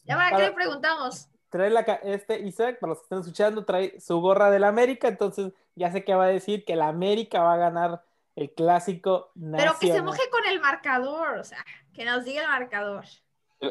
[0.04, 1.28] ¿Ya para, qué le preguntamos?
[1.50, 5.52] Trae la, este Isaac, para los que están escuchando, trae su gorra del América, entonces
[5.74, 8.04] ya sé que va a decir que el América va a ganar
[8.36, 9.76] el clásico nacional.
[9.80, 13.04] Pero que se moje con el marcador, o sea, que nos diga el marcador.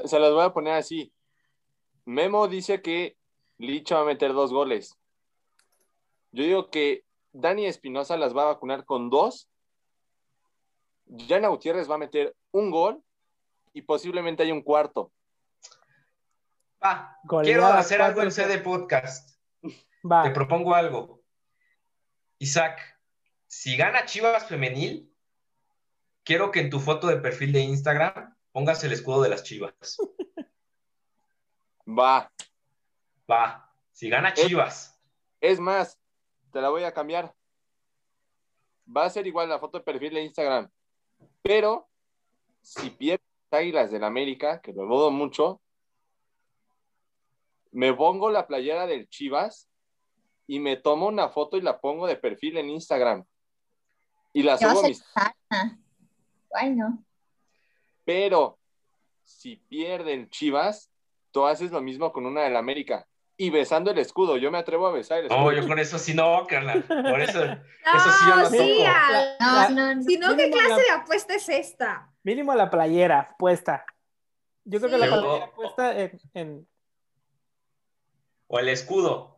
[0.06, 1.12] Se los voy a poner así.
[2.06, 3.18] Memo dice que
[3.58, 4.98] Licha va a meter dos goles.
[6.32, 9.50] Yo digo que Dani Espinosa las va a vacunar con dos.
[11.28, 13.02] Jana Gutiérrez va a meter un gol
[13.74, 15.12] y posiblemente hay un cuarto.
[16.84, 19.38] Va, quiero hacer algo en sede podcast.
[20.10, 20.24] Va.
[20.24, 21.22] Te propongo algo.
[22.38, 22.80] Isaac,
[23.48, 25.14] si gana Chivas Femenil,
[26.24, 29.98] quiero que en tu foto de perfil de Instagram pongas el escudo de las Chivas.
[31.86, 32.32] Va.
[33.30, 33.74] Va.
[33.92, 34.98] Si gana Chivas.
[35.42, 36.00] Es, más,
[36.52, 37.36] te la voy a cambiar.
[38.96, 40.70] Va a ser igual la foto de perfil de Instagram.
[41.42, 41.90] Pero
[42.62, 45.62] si pierdes Águilas del América, que lo dudo mucho,
[47.72, 49.70] me pongo la playera del Chivas
[50.48, 53.24] y me tomo una foto y la pongo de perfil en Instagram.
[54.34, 55.04] Y la subo a mis.
[56.50, 57.04] Bueno.
[58.04, 58.58] Pero
[59.24, 60.92] si pierden Chivas,
[61.32, 63.06] tú haces lo mismo con una del América.
[63.38, 65.40] Y besando el escudo, yo me atrevo a besar el escudo.
[65.40, 66.84] No, yo con eso sí no, carnal.
[66.84, 68.84] Por eso, no, eso sí yo lo sí,
[69.40, 70.04] No, no, no.
[70.04, 72.12] Si no, ¿qué clase de apuesta es esta?
[72.24, 73.86] Mínimo la playera puesta.
[74.66, 75.96] Yo creo que la playera puesta
[76.34, 76.68] en,
[78.52, 79.38] O el escudo.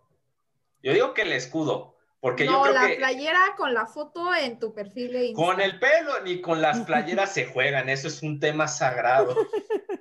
[0.81, 1.91] Yo digo que el escudo.
[2.21, 5.55] Porque no, yo creo la playera con la foto en tu perfil de Instagram.
[5.55, 9.35] Con el pelo ni con las playeras se juegan, eso es un tema sagrado.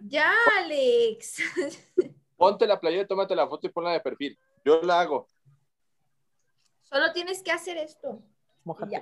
[0.02, 1.36] Ya, Alex.
[2.36, 4.36] Ponte la playera, tómate la foto y ponla de perfil.
[4.64, 5.28] Yo la hago.
[6.82, 8.20] Solo tienes que hacer esto.
[8.64, 8.98] Mójate.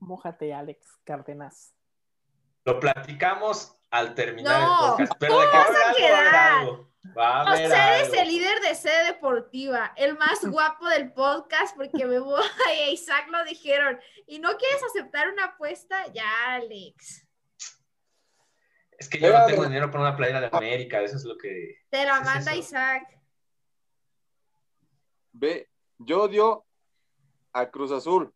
[0.00, 1.74] Mójate, Alex Cárdenas.
[2.64, 5.12] Lo platicamos al terminar el podcast.
[5.20, 5.46] Pero de
[5.96, 12.04] que algo, Va eres el líder de sede deportiva, el más guapo del podcast, porque
[12.04, 12.42] me voy
[12.88, 13.98] y Isaac lo dijeron.
[14.26, 16.06] ¿Y no quieres aceptar una apuesta?
[16.12, 17.26] Ya, Alex.
[18.98, 21.78] Es que yo no tengo dinero para una playera de América, eso es lo que.
[21.88, 23.04] Te la manda Isaac.
[25.32, 26.66] Ve, yo odio
[27.54, 28.32] a Cruz Azul,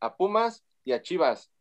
[0.00, 1.52] a Pumas y a Chivas.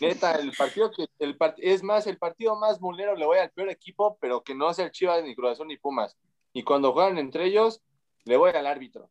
[0.00, 3.70] Neta, el partido que el es más, el partido más mulero le voy al peor
[3.70, 6.16] equipo, pero que no sea el Chivas ni Cruz Azul ni Pumas.
[6.52, 7.82] Y cuando juegan entre ellos,
[8.24, 9.08] le voy al árbitro.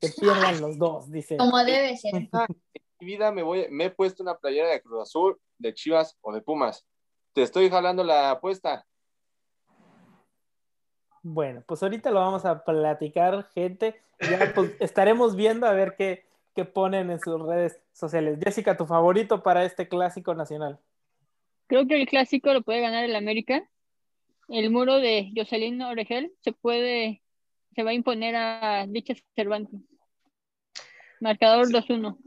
[0.00, 1.36] Que pierdan los dos, dice.
[1.36, 2.28] Como debe ser.
[3.00, 6.18] En mi vida me voy, me he puesto una playera de Cruz Azul, de Chivas
[6.20, 6.84] o de Pumas.
[7.32, 8.86] Te estoy jalando la apuesta.
[11.22, 14.02] Bueno, pues ahorita lo vamos a platicar, gente.
[14.20, 16.26] Ya pues, estaremos viendo a ver qué,
[16.64, 18.38] ponen en sus redes sociales.
[18.42, 20.78] Jessica, tu favorito para este clásico nacional.
[21.66, 23.68] Creo que el clásico lo puede ganar el América.
[24.48, 27.22] El muro de Jocelyn Oregel se puede,
[27.74, 29.80] se va a imponer a dichas Cervantes.
[31.20, 32.18] Marcador 2-1.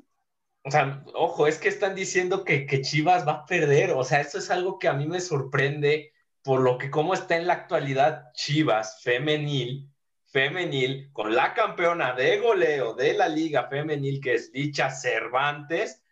[0.66, 3.92] O sea, ojo, es que están diciendo que, que, Chivas va a perder.
[3.92, 7.36] O sea, eso es algo que a mí me sorprende por lo que cómo está
[7.36, 9.93] en la actualidad Chivas femenil
[10.34, 16.04] femenil con la campeona de goleo de la liga femenil, que es dicha Cervantes,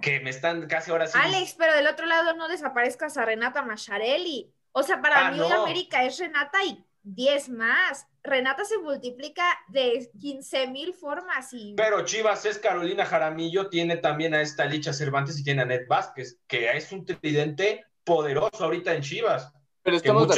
[0.00, 1.18] que me están casi ahora sí.
[1.20, 4.54] Alex, pero del otro lado no desaparezcas a Renata Macharelli.
[4.70, 8.06] O sea, para ah, mí América es Renata y 10 más.
[8.22, 11.74] Renata se multiplica de 15 mil formas y...
[11.76, 15.88] Pero Chivas es Carolina Jaramillo, tiene también a esta Licha Cervantes y tiene a Ned
[15.88, 19.52] Vázquez, que es un tridente poderoso ahorita en Chivas.
[19.82, 20.28] Pero estamos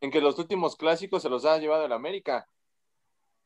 [0.00, 2.46] en que los últimos clásicos se los ha llevado el América.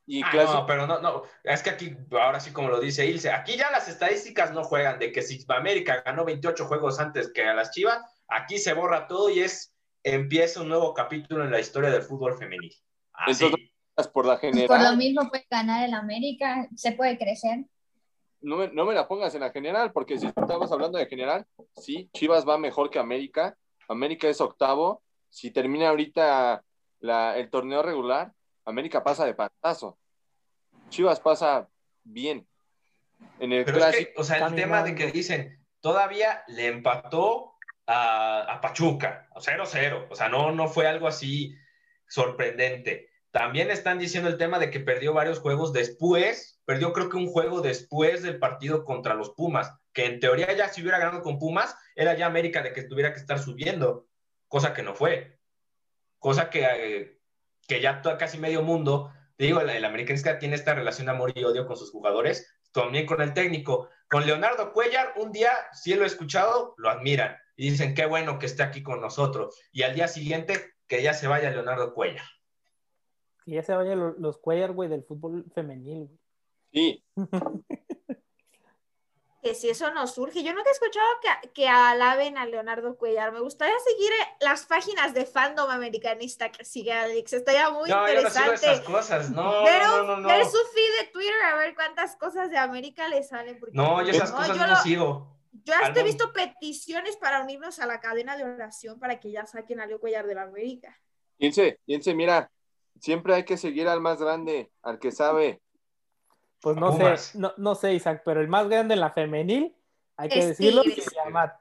[0.06, 3.30] Y ah, No, pero no, no, es que aquí, ahora sí como lo dice Ilse,
[3.30, 7.44] aquí ya las estadísticas no juegan de que si América ganó 28 juegos antes que
[7.44, 9.72] a las Chivas, aquí se borra todo y es,
[10.02, 12.74] empieza un nuevo capítulo en la historia del fútbol femenil.
[13.12, 13.48] Así.
[14.12, 14.66] por la general.
[14.66, 17.64] Por lo mismo puede ganar el América, se puede crecer.
[18.40, 21.46] No me, no me la pongas en la general, porque si estamos hablando de general,
[21.76, 23.56] sí, Chivas va mejor que América,
[23.88, 26.62] América es octavo, si termina ahorita
[27.00, 28.32] la, el torneo regular,
[28.66, 29.98] América pasa de patazo.
[30.90, 31.68] Chivas pasa
[32.04, 32.46] bien.
[33.38, 34.20] En el clásico.
[34.20, 37.54] o sea, el tema de que dicen, todavía le empató
[37.86, 40.08] a, Pachuca, 0-0.
[40.10, 41.56] O sea, no, no fue algo así
[42.06, 43.08] sorprendente.
[43.30, 47.28] También están diciendo el tema de que perdió varios juegos después, perdió creo que un
[47.28, 51.38] juego después del partido contra los Pumas, que en teoría ya si hubiera ganado con
[51.38, 54.06] Pumas, era ya América de que tuviera que estar subiendo,
[54.52, 55.38] cosa que no fue.
[56.18, 57.18] Cosa que eh,
[57.66, 61.32] que ya casi medio mundo, te digo, el, el americanista tiene esta relación de amor
[61.34, 63.88] y odio con sus jugadores, también con el técnico.
[64.10, 68.38] Con Leonardo Cuellar, un día, si lo he escuchado, lo admiran y dicen, qué bueno
[68.38, 69.58] que esté aquí con nosotros.
[69.72, 72.26] Y al día siguiente, que ya se vaya Leonardo Cuellar.
[73.46, 76.10] Que ya se vayan los Cuellar, güey, del fútbol femenil.
[76.72, 77.02] Sí.
[79.42, 80.44] que si eso no surge.
[80.44, 83.32] Yo nunca he escuchado que, que, alaben a Leonardo Cuellar.
[83.32, 87.32] Me gustaría seguir las páginas de fandom americanista que sigue Alex.
[87.32, 88.60] Estaría muy no, interesante.
[88.60, 89.30] Yo no esas cosas.
[89.30, 93.08] No, no, no, no, Ver su feed de Twitter a ver cuántas cosas de América
[93.08, 93.60] le salen.
[93.72, 95.36] no, yo esas cosas no, sigo.
[95.64, 99.44] Yo hasta he visto peticiones para unirnos a la cadena de oración para que ya
[99.46, 100.96] saquen a Leo Cuellar de la América.
[101.36, 102.50] Piense, piense, mira,
[103.00, 105.61] siempre hay que seguir al más grande, al que sabe.
[106.62, 109.74] Pues no sé, no, no, sé, Isaac, pero el más grande en la femenil,
[110.16, 111.58] hay que decirlo, se llama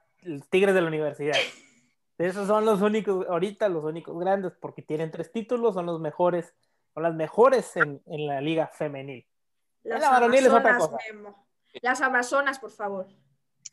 [0.48, 1.36] Tigres de la Universidad.
[2.18, 6.54] Esos son los únicos, ahorita los únicos grandes, porque tienen tres títulos, son los mejores,
[6.94, 9.26] son las mejores en, en la liga femenil.
[9.82, 10.96] Las la varonil es otra cosa.
[11.80, 13.08] Las Amazonas, por favor.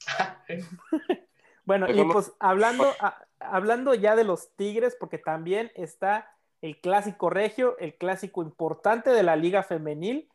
[1.65, 2.91] bueno, y pues hablando,
[3.39, 9.21] hablando ya de los Tigres, porque también está el clásico regio, el clásico importante de
[9.21, 10.29] la liga femenil,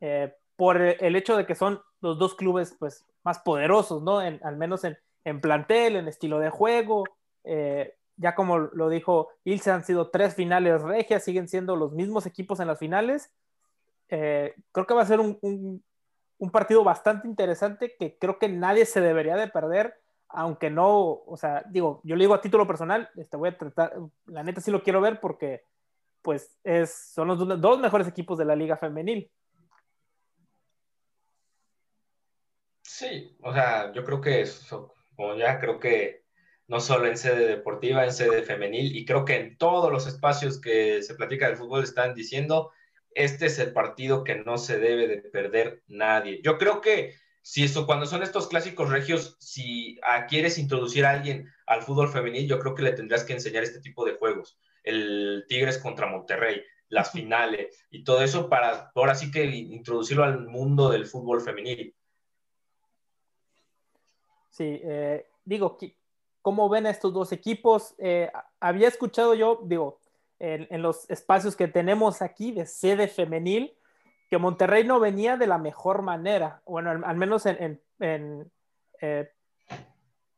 [0.00, 4.18] eh, por el hecho de que son los dos clubes pues, más poderosos, ¿no?
[4.18, 7.04] al menos en, plantel, en estilo de juego.
[7.44, 12.26] Eh, ya como lo dijo Ilse, han sido tres finales regias, siguen siendo los mismos
[12.26, 13.32] equipos en las finales.
[14.08, 18.86] Eh, creo que va a ser un, un, partido bastante interesante que creo que nadie
[18.86, 19.94] se debería de perder,
[20.28, 23.94] aunque no, o sea, digo, yo le digo a título personal, este, voy a tratar,
[24.26, 25.64] la neta sí lo quiero ver porque
[26.22, 29.30] pues es, son los dos mejores equipos de la liga femenil.
[32.98, 36.24] Sí, o sea, yo creo que eso, como ya creo que
[36.66, 40.58] no solo en sede deportiva, en sede femenil, y creo que en todos los espacios
[40.58, 42.72] que se platica del fútbol están diciendo,
[43.10, 46.40] este es el partido que no se debe de perder nadie.
[46.42, 49.98] Yo creo que si eso, cuando son estos clásicos regios, si
[50.30, 53.80] quieres introducir a alguien al fútbol femenil, yo creo que le tendrás que enseñar este
[53.80, 54.58] tipo de juegos.
[54.84, 60.46] El Tigres contra Monterrey, las finales y todo eso para ahora sí que introducirlo al
[60.46, 61.94] mundo del fútbol femenil.
[64.56, 65.76] Sí, eh, digo,
[66.40, 67.94] ¿cómo ven a estos dos equipos?
[67.98, 70.00] Eh, había escuchado yo, digo,
[70.38, 73.76] en, los espacios que tenemos aquí de sede femenil,
[74.30, 76.62] que Monterrey no venía de la mejor manera.
[76.64, 79.30] Bueno, al, menos en, eh,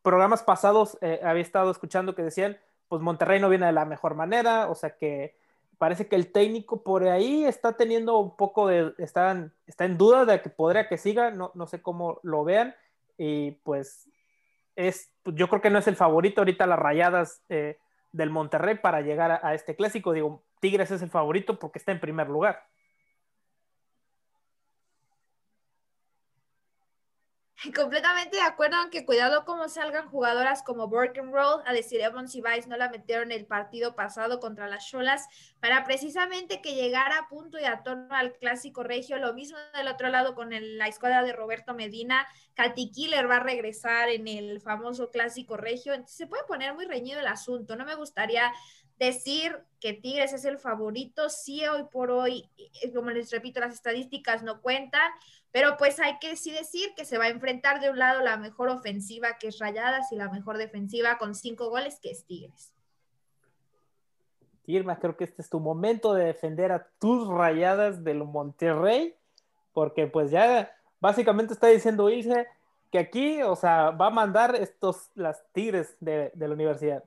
[0.02, 2.58] programas pasados había estado escuchando que decían,
[2.88, 5.36] pues Monterrey no viene de la mejor manera, o sea que
[5.78, 10.24] parece que el técnico por ahí está teniendo un poco de, está, está en duda
[10.24, 12.74] de que podría que siga, no, no sé cómo lo vean
[13.18, 14.08] y pues
[14.76, 17.78] es, yo creo que no es el favorito ahorita las rayadas eh,
[18.12, 20.12] del Monterrey para llegar a, este clásico.
[20.12, 22.62] Digo, Tigres es el favorito porque está en primer lugar.
[27.74, 32.68] Completamente de acuerdo, aunque cuidado cómo salgan jugadoras como Roll, a decir Evans y Vice
[32.68, 35.26] no la metieron el partido pasado contra las Cholas,
[35.58, 39.18] para precisamente que llegara a punto y a torno al clásico regio.
[39.18, 42.28] Lo mismo del otro lado con la escuadra de Roberto Medina.
[42.54, 45.94] Katy Killer va a regresar en el famoso clásico regio.
[45.94, 47.74] Entonces se puede poner muy reñido el asunto.
[47.74, 48.52] No me gustaría
[48.98, 53.74] decir que Tigres es el favorito, sí hoy por hoy, eh, como les repito, las
[53.74, 55.10] estadísticas no cuentan,
[55.52, 58.36] pero pues hay que sí decir que se va a enfrentar de un lado la
[58.36, 62.74] mejor ofensiva que es Rayadas y la mejor defensiva con cinco goles que es Tigres.
[64.66, 69.14] Irma, creo que este es tu momento de defender a tus Rayadas del Monterrey,
[69.72, 70.70] porque pues ya
[71.00, 72.46] básicamente está diciendo irse,
[72.90, 77.04] que aquí, o sea, va a mandar estos, las Tigres de la universidad.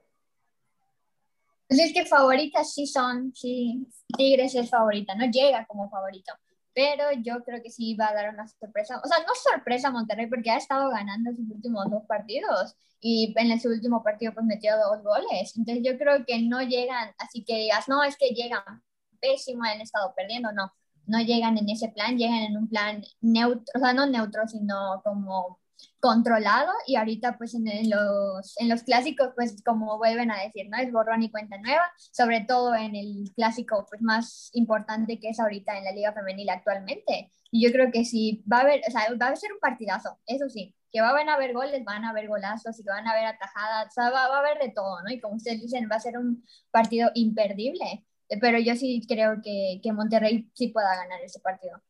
[1.71, 3.87] Pues es que favoritas sí son, sí,
[4.17, 6.33] Tigres es favorita, no llega como favorito,
[6.73, 10.27] pero yo creo que sí va a dar una sorpresa, o sea, no sorpresa Monterrey
[10.27, 14.73] porque ha estado ganando sus últimos dos partidos y en su último partido pues metió
[14.75, 18.83] dos goles, entonces yo creo que no llegan, así que digas, no, es que llegan
[19.21, 20.73] pésimo, han estado perdiendo, no,
[21.05, 25.01] no llegan en ese plan, llegan en un plan neutro, o sea, no neutro, sino
[25.05, 25.60] como
[25.99, 30.77] controlado y ahorita pues en, los, en los clásicos pues como vuelven a decir, ¿no?
[30.77, 35.39] Es borrón y cuenta nueva, sobre todo en el clásico pues más importante que es
[35.39, 37.31] ahorita en la liga femenil actualmente.
[37.51, 40.17] Y yo creo que sí, va a haber, o sea, va a ser un partidazo,
[40.25, 43.11] eso sí, que van a haber goles, van a haber golazos y que van a
[43.11, 45.11] haber atajadas, o sea, va, va a haber de todo, ¿no?
[45.11, 48.05] Y como ustedes dicen, va a ser un partido imperdible,
[48.39, 51.81] pero yo sí creo que, que Monterrey sí pueda ganar ese partido.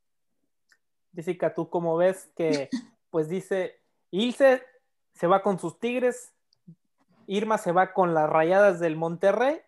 [1.14, 2.70] Jessica, ¿tú cómo ves que,
[3.10, 3.81] pues dice,
[4.12, 4.64] Ilse
[5.14, 6.34] se va con sus Tigres,
[7.28, 9.60] Irma se va con las Rayadas del Monterrey.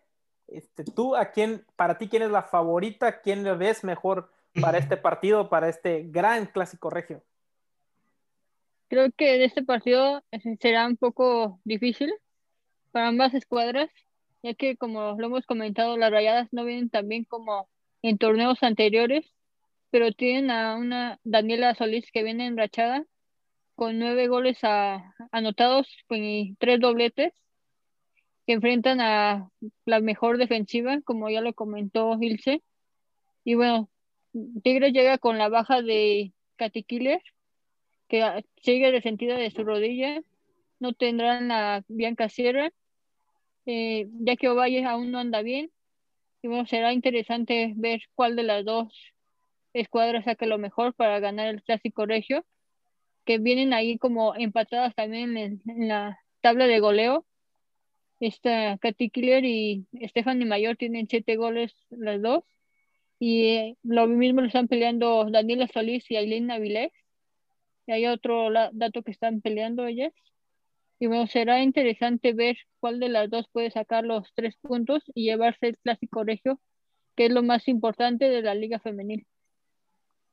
[0.48, 3.20] Este, tú, ¿a quién, para ti, quién es la favorita?
[3.22, 4.30] ¿Quién le ves mejor
[4.60, 7.22] para este partido, para este gran clásico regio?
[8.88, 10.22] Creo que este partido
[10.60, 12.12] será un poco difícil
[12.92, 13.90] para ambas escuadras,
[14.42, 17.66] ya que como lo hemos comentado, las Rayadas no vienen tan bien como
[18.02, 19.24] en torneos anteriores,
[19.90, 23.06] pero tienen a una Daniela Solís que viene enrachada
[23.74, 24.58] con nueve goles
[25.32, 27.32] anotados y tres dobletes,
[28.46, 29.50] que enfrentan a
[29.84, 32.62] la mejor defensiva, como ya lo comentó Ilse.
[33.44, 33.90] Y bueno,
[34.62, 36.32] Tigres llega con la baja de
[36.86, 37.22] Killer
[38.08, 40.20] que sigue resentida de su rodilla.
[40.78, 42.70] No tendrán a Bianca Sierra,
[43.66, 45.70] eh, ya que Ovalle aún no anda bien.
[46.42, 48.92] Y bueno, será interesante ver cuál de las dos
[49.72, 52.44] escuadras saque lo mejor para ganar el Clásico Regio
[53.24, 57.26] que vienen ahí como empatadas también en, la tabla de goleo.
[58.20, 62.44] Esta Katy Killer y Stephanie Mayor tienen siete goles las dos.
[63.18, 66.92] Y eh, lo mismo lo están peleando Daniela Solís y Aileen Avilés.
[67.86, 70.12] Y hay otro dato que están peleando ellas.
[70.98, 75.24] Y bueno, será interesante ver cuál de las dos puede sacar los tres puntos y
[75.24, 76.60] llevarse el clásico regio,
[77.16, 79.26] que es lo más importante de la liga femenil.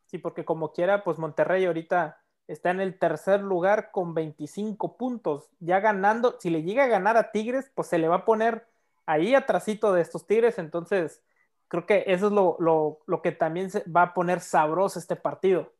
[0.05, 2.20] Sí, porque como quiera, pues Monterrey ahorita
[2.51, 7.17] está en el tercer lugar con 25 puntos, ya ganando, si le llega a ganar
[7.17, 8.67] a Tigres, pues se le va a poner
[9.05, 11.23] ahí atrásito de estos Tigres, entonces
[11.67, 15.71] creo que eso es lo, que también se va a poner sabroso este partido.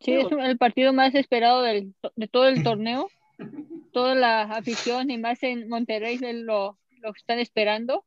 [0.00, 1.94] Sí, es el partido más esperado de
[2.30, 3.08] todo el torneo.
[3.92, 8.04] Toda la afición y más en Monterrey lo, lo están esperando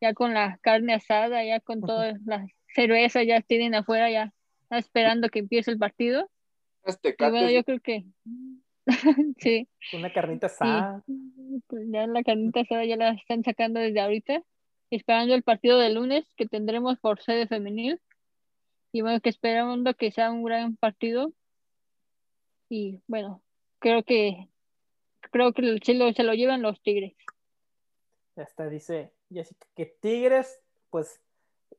[0.00, 4.32] ya con la carne asada, ya con todas las cervezas, ya tienen afuera, ya
[4.70, 6.30] esperando que empiece el partido.
[6.84, 8.04] Este y bueno, yo creo que
[9.38, 9.68] sí.
[9.92, 11.04] Una carnita asada.
[11.66, 14.42] Pues ya la carnita asada ya la están sacando desde ahorita,
[14.90, 18.00] esperando el partido de lunes que tendremos por sede femenil.
[18.92, 21.32] Y bueno, que esperamos que sea un gran partido.
[22.70, 23.42] Y bueno,
[23.78, 24.48] creo que
[25.30, 27.14] creo que se lo, se lo llevan los Tigres.
[28.36, 28.68] Ya está,
[29.28, 30.60] dice Jessica que Tigres,
[30.90, 31.20] pues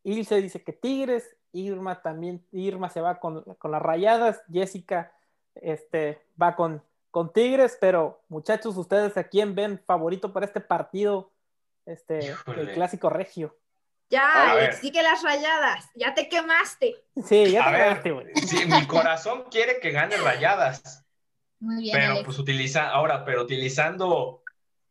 [0.03, 5.11] Ilse dice que Tigres, Irma también, Irma se va con, las rayadas, Jessica
[5.55, 11.31] este, va con, con Tigres, pero muchachos, ustedes a quién ven favorito para este partido,
[11.85, 13.55] este, el clásico regio.
[14.09, 16.95] Ya, sí que las rayadas, ya te quemaste.
[17.25, 18.35] Sí, ya te quemaste, güey.
[18.35, 21.05] Sí, mi corazón quiere que gane rayadas.
[21.59, 21.95] Muy bien.
[21.95, 24.43] Pero pues utiliza, ahora, pero utilizando,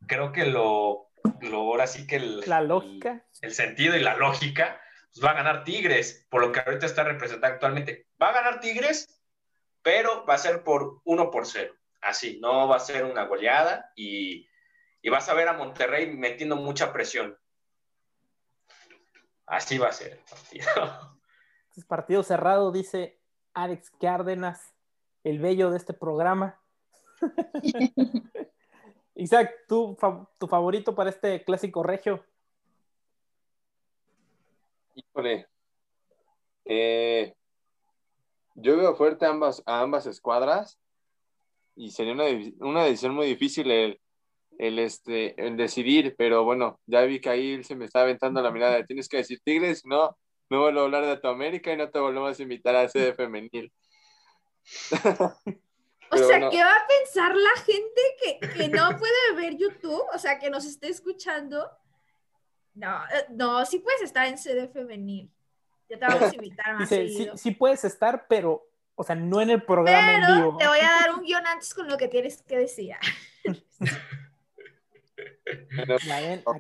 [0.07, 1.08] creo que lo
[1.47, 3.25] ahora sí que el, la lógica.
[3.41, 4.81] El, sentido y la lógica,
[5.13, 8.07] pues va a ganar Tigres, por lo que ahorita está representando actualmente.
[8.21, 9.21] Va a ganar Tigres,
[9.83, 11.75] pero va a ser por uno por cero.
[12.01, 14.47] Así, no va a ser una goleada y,
[15.11, 17.37] vas a ver a Monterrey metiendo mucha presión.
[19.47, 20.69] Así va a ser el partido.
[21.77, 23.21] Es partido cerrado, dice
[23.55, 24.75] Alex Cárdenas,
[25.25, 26.61] el bello de este programa.
[29.19, 29.97] Isaac, ¿tu,
[30.39, 32.25] tu favorito para este clásico regio?
[34.95, 35.49] Híjole.
[36.65, 37.35] Eh,
[38.55, 40.79] yo veo fuerte a ambas, a ambas escuadras
[41.75, 44.01] y sería una, decisión muy difícil el,
[44.57, 48.53] el, este, el decidir, pero bueno, ya vi que ahí se me está aventando la
[48.53, 48.85] mirada.
[48.87, 50.17] Tienes que decir Tigres, no,
[50.49, 53.15] no vuelvo a hablar de tu América y no te volvemos a invitar a sede
[53.15, 53.73] femenil.
[56.11, 60.05] O sea, ¿qué va a pensar la gente que, no puede ver YouTube?
[60.15, 61.71] O sea, que nos esté escuchando.
[62.75, 65.31] No, eh, no, sí puedes estar en sede femenil.
[65.89, 69.41] Ya te vamos a invitar más Dice, sí, sí puedes estar, pero, o sea, no
[69.41, 70.57] en el programa en Pero vivo.
[70.59, 72.95] te voy a dar un guion antes con lo que tienes que decir.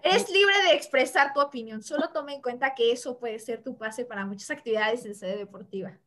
[0.02, 1.82] Eres libre de expresar tu opinión.
[1.82, 5.36] Solo toma en cuenta que eso puede ser tu pase para muchas actividades en sede
[5.36, 5.98] deportiva.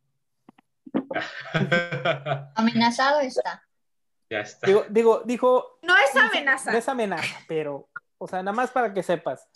[2.54, 3.62] Amenazado está.
[4.30, 4.66] ya está.
[4.66, 6.76] digo, digo, dijo, No es no amenaza.
[6.76, 7.88] es amenaza, pero,
[8.18, 9.48] o sea, nada más para que sepas.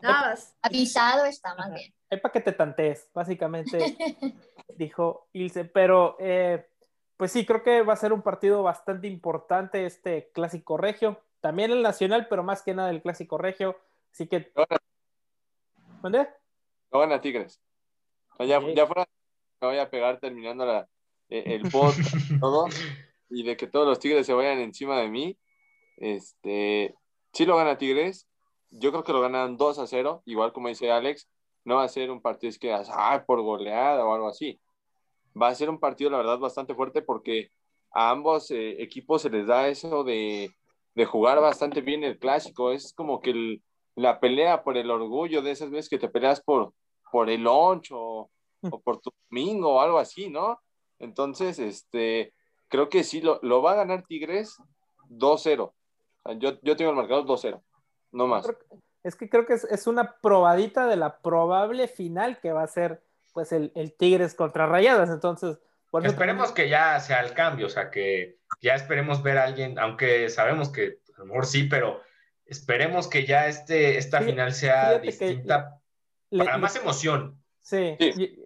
[0.00, 0.54] Nada más.
[0.62, 1.94] Avisado está más bien.
[2.10, 3.96] Es para que te tantees, básicamente,
[4.76, 5.64] dijo Ilse.
[5.64, 6.68] Pero, eh,
[7.16, 11.20] pues sí, creo que va a ser un partido bastante importante este clásico regio.
[11.40, 13.78] También el nacional, pero más que nada el clásico regio.
[14.12, 14.52] Así que.
[16.02, 16.28] ¿Dónde?
[16.92, 17.60] No gana Tigres.
[18.32, 18.68] O sea, ya, Ok.
[18.74, 19.06] ya fuera,
[19.60, 20.88] me voy a pegar terminando la,
[21.28, 21.98] eh, el post,
[22.40, 22.66] todo,
[23.30, 25.36] y de que todos los Tigres se vayan encima de mí.
[25.96, 26.94] Este,
[27.32, 28.28] sí lo gana Tigres.
[28.70, 31.28] Yo creo que lo ganan 2 a 0, igual como dice Alex.
[31.64, 34.60] No va a ser un partido es que, ah, por goleada o algo así.
[35.40, 37.50] Va a ser un partido, la verdad, bastante fuerte porque
[37.92, 40.50] a ambos eh, equipos se les da eso de,
[40.94, 42.72] de jugar bastante bien el clásico.
[42.72, 43.62] Es como que el-
[43.96, 46.74] la pelea por el orgullo de esas veces que te peleas por,
[47.12, 47.92] por el lunch
[48.70, 50.60] o, por tu domingo o algo así, ¿no?
[50.98, 52.32] Entonces, este,
[52.68, 54.56] creo que sí, lo, lo va a ganar Tigres
[55.08, 55.60] 2-0.
[55.62, 55.74] O
[56.24, 57.62] sea, yo, yo tengo el marcador 2-0,
[58.12, 58.46] no más.
[59.02, 62.66] Es que creo que es, es una probadita de la probable final que va a
[62.68, 63.02] ser
[63.34, 65.10] pues el, el Tigres contra Rayadas.
[65.10, 65.58] Entonces,
[65.90, 69.44] por eso Esperemos que ya sea el cambio, o sea, que ya esperemos ver a
[69.44, 72.00] alguien, aunque sabemos que a lo mejor sí, pero
[72.46, 75.80] esperemos que ya este, esta final sea distinta
[76.30, 77.43] le- para le- más emoción.
[77.64, 77.96] Sí,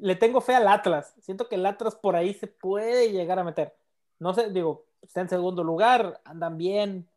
[0.00, 1.12] le tengo fe al Atlas.
[1.20, 3.74] Siento que el Atlas por ahí se puede llegar a meter.
[4.20, 7.08] No sé, digo, está en segundo lugar, andan bien.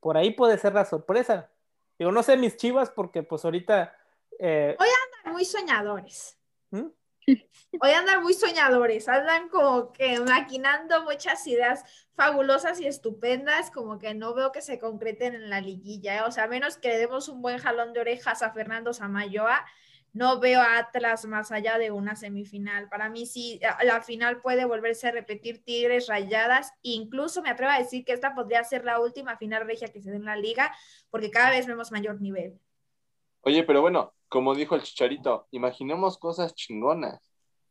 [0.00, 1.50] Por ahí puede ser la sorpresa.
[1.98, 3.94] Digo, no sé mis chivas porque pues ahorita...
[4.38, 4.74] eh,
[5.26, 6.38] Muy soñadores.
[6.70, 6.86] ¿hmm?
[7.82, 11.84] Hoy andan muy soñadores, andan como que maquinando muchas ideas
[12.14, 16.22] fabulosas y estupendas, como que no veo que se concreten en la liguilla, ¿eh?
[16.22, 19.66] o sea, menos que le demos un buen jalón de orejas a Fernando Samayoa,
[20.18, 22.88] no veo a Atlas más allá de una semifinal.
[22.88, 27.78] Para mí sí, la final puede volverse a repetir Tigres Rayadas, incluso me atrevo a
[27.78, 30.74] decir que esta podría ser la última final regia que se dé en la liga,
[31.10, 32.58] porque cada vez vemos mayor nivel.
[33.42, 37.20] Oye, pero bueno, como dijo el Chicharito, imaginemos cosas chingonas.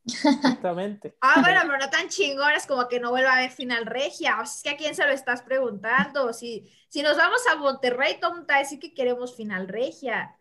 [0.05, 1.17] Exactamente.
[1.19, 4.39] Ah, bueno, pero no tan chingones como que no vuelva a haber final regia.
[4.39, 6.31] O sea, es que a quién se lo estás preguntando.
[6.31, 9.67] Si, si nos vamos a Monterrey, todo el mundo va a decir que queremos final
[9.67, 10.33] regia.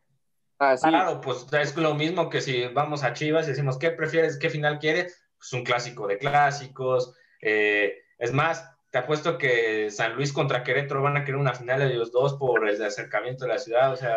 [0.59, 0.75] Ah.
[0.81, 4.39] Claro, pues es lo mismo que si vamos a Chivas y decimos, ¿qué prefieres?
[4.39, 5.23] ¿Qué final quieres?
[5.37, 7.15] Pues un clásico de clásicos.
[7.43, 11.81] eh, es más, te apuesto que San Luis contra Querétaro van a querer una final
[11.81, 13.93] de los dos por el acercamiento de la ciudad.
[13.93, 14.17] O sea,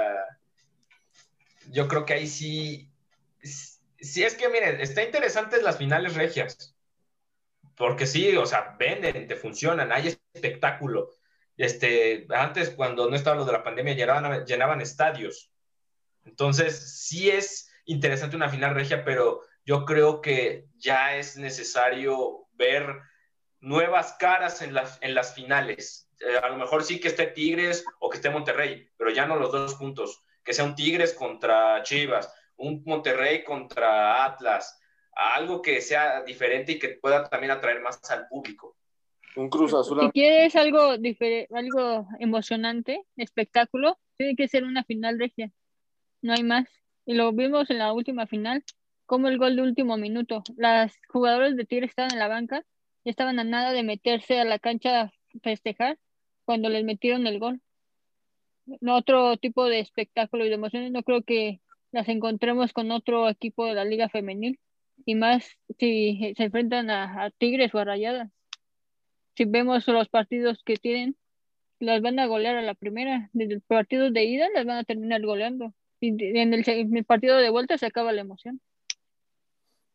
[1.70, 2.90] yo creo que ahí sí.
[3.42, 6.76] Sí, es que miren, está interesantes las finales regias.
[7.76, 11.10] Porque sí, o sea, venden, te funcionan, hay espectáculo.
[11.58, 15.49] Este, antes, cuando no estaba lo de la pandemia, llenaban, llenaban estadios.
[16.30, 23.02] Entonces, sí es interesante una final regia, pero yo creo que ya es necesario ver
[23.60, 26.10] nuevas caras en las, en las finales.
[26.20, 29.36] Eh, a lo mejor sí que esté Tigres o que esté Monterrey, pero ya no
[29.36, 30.24] los dos juntos.
[30.44, 34.80] Que sea un Tigres contra Chivas, un Monterrey contra Atlas,
[35.14, 38.78] algo que sea diferente y que pueda también atraer más al público.
[39.36, 40.00] Un Cruz Azul.
[40.02, 45.52] Si quieres algo, algo emocionante, espectáculo, tiene que ser una final regia.
[46.22, 46.68] No hay más.
[47.06, 48.64] Y lo vimos en la última final,
[49.06, 50.44] como el gol de último minuto.
[50.58, 52.66] Las jugadoras de Tigre estaban en la banca
[53.04, 55.98] y estaban a nada de meterse a la cancha a festejar
[56.46, 57.62] cuando les metieron el gol.
[58.82, 63.28] No, otro tipo de espectáculo y de emociones, no creo que las encontremos con otro
[63.30, 64.60] equipo de la Liga Femenil.
[65.06, 68.30] Y más si se enfrentan a, a Tigres o a Rayadas
[69.40, 71.16] si vemos los partidos que tienen,
[71.80, 73.30] las van a golear a la primera.
[73.32, 75.74] Desde el partido de ida las van a terminar goleando.
[76.00, 78.62] Y en el, se- en el partido de vuelta se acaba la emoción.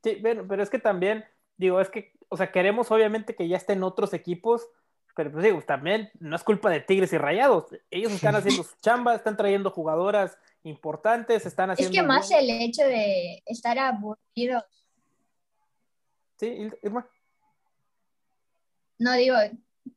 [0.03, 1.25] Sí, bueno, pero es que también,
[1.57, 4.69] digo, es que, o sea, queremos obviamente que ya estén otros equipos,
[5.17, 7.67] pero pues digo, también no es culpa de Tigres y Rayados.
[7.91, 11.95] Ellos están haciendo su chamba, están trayendo jugadoras importantes, están Es haciendo.
[11.95, 14.65] que más el hecho de estar aburridos,
[16.39, 17.09] Sí, Ir- Irma.
[18.99, 19.37] no digo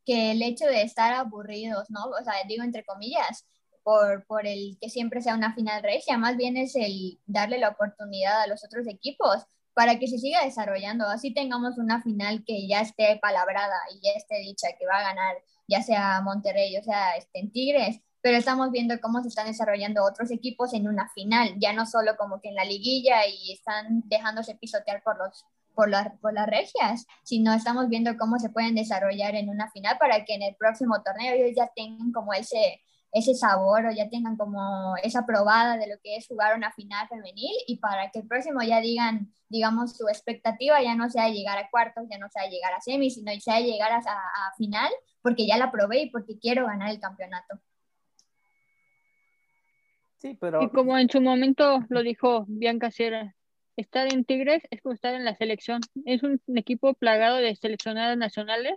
[0.05, 2.05] que el hecho de estar aburridos, ¿no?
[2.05, 3.45] O sea, digo entre comillas,
[3.87, 7.69] por, por el que siempre sea una final regia, más bien es el darle la
[7.69, 12.67] oportunidad a los otros equipos para que se siga desarrollando, así tengamos una final que
[12.67, 15.37] ya esté palabrada y ya esté dicha que va a ganar,
[15.69, 20.03] ya sea Monterrey o sea este, en Tigres, pero estamos viendo cómo se están desarrollando
[20.03, 24.03] otros equipos en una final, ya no solo como que en la liguilla y están
[24.07, 25.89] dejándose pisotear por los por,
[26.19, 30.33] por las regias, sino estamos viendo cómo se pueden desarrollar en una final para que
[30.33, 32.81] en el próximo torneo ellos ya tengan como ese,
[33.11, 37.07] ese sabor o ya tengan como esa probada de lo que es jugar una final
[37.07, 41.57] femenil y para que el próximo ya digan, digamos, su expectativa ya no sea llegar
[41.57, 45.47] a cuartos, ya no sea llegar a semis, sino sea llegar a, a final porque
[45.47, 47.59] ya la probé y porque quiero ganar el campeonato.
[50.17, 50.61] Sí, pero...
[50.63, 53.35] Y como en su momento lo dijo Bianca Sierra,
[53.77, 55.81] estar en Tigres es como estar en la selección.
[56.05, 58.73] Es un, equipo plagado de seleccionadas nacionales,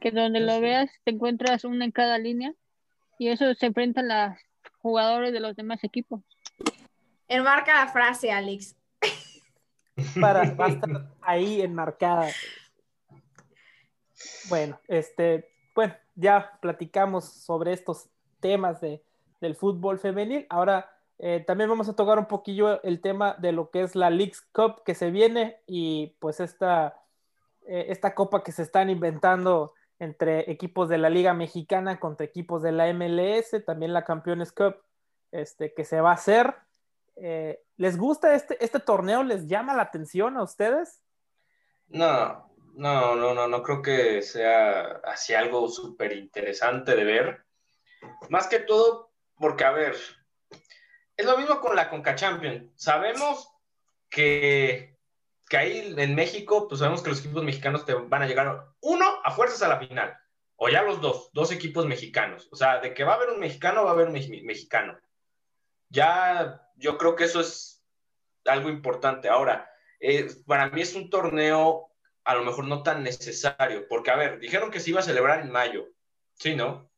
[0.00, 2.54] que donde lo veas te encuentras una en cada línea,
[3.20, 4.38] y eso se enfrentan los
[4.78, 6.22] jugadores de los demás equipos.
[7.28, 8.74] Enmarca la frase, Alex.
[10.18, 10.90] Para, va a estar
[11.20, 12.28] ahí enmarcada.
[14.48, 18.08] Bueno, este, bueno, ya platicamos sobre estos
[18.40, 19.04] temas de,
[19.42, 20.46] del fútbol femenil.
[20.48, 24.08] Ahora eh, también vamos a tocar un poquillo el tema de lo que es la
[24.08, 26.98] Leagues Cup que se viene y pues esta,
[27.66, 32.62] eh, esta copa que se están inventando entre equipos de la Liga Mexicana contra equipos
[32.62, 34.76] de la MLS, también la Campeones Cup
[35.30, 36.56] este, que se va a hacer.
[37.16, 39.22] Eh, ¿Les gusta este, este torneo?
[39.22, 41.02] ¿Les llama la atención a ustedes?
[41.88, 47.44] No, no, no, no, no creo que sea así algo súper interesante de ver.
[48.30, 49.96] Más que todo porque, a ver,
[51.16, 52.70] es lo mismo con la Conca Champions.
[52.76, 53.52] Sabemos
[54.08, 54.96] que,
[55.48, 59.20] que ahí en México, pues sabemos que los equipos mexicanos te van a llegar, uno,
[59.24, 60.16] a fuerzas a la final,
[60.56, 62.48] o ya los dos, dos equipos mexicanos.
[62.52, 64.98] O sea, de que va a haber un mexicano, va a haber un mexicano.
[65.88, 67.82] Ya, yo creo que eso es
[68.44, 69.28] algo importante.
[69.28, 69.70] Ahora,
[70.00, 71.90] eh, para mí es un torneo
[72.24, 75.40] a lo mejor no tan necesario, porque, a ver, dijeron que se iba a celebrar
[75.40, 75.88] en mayo,
[76.34, 76.90] ¿sí, no?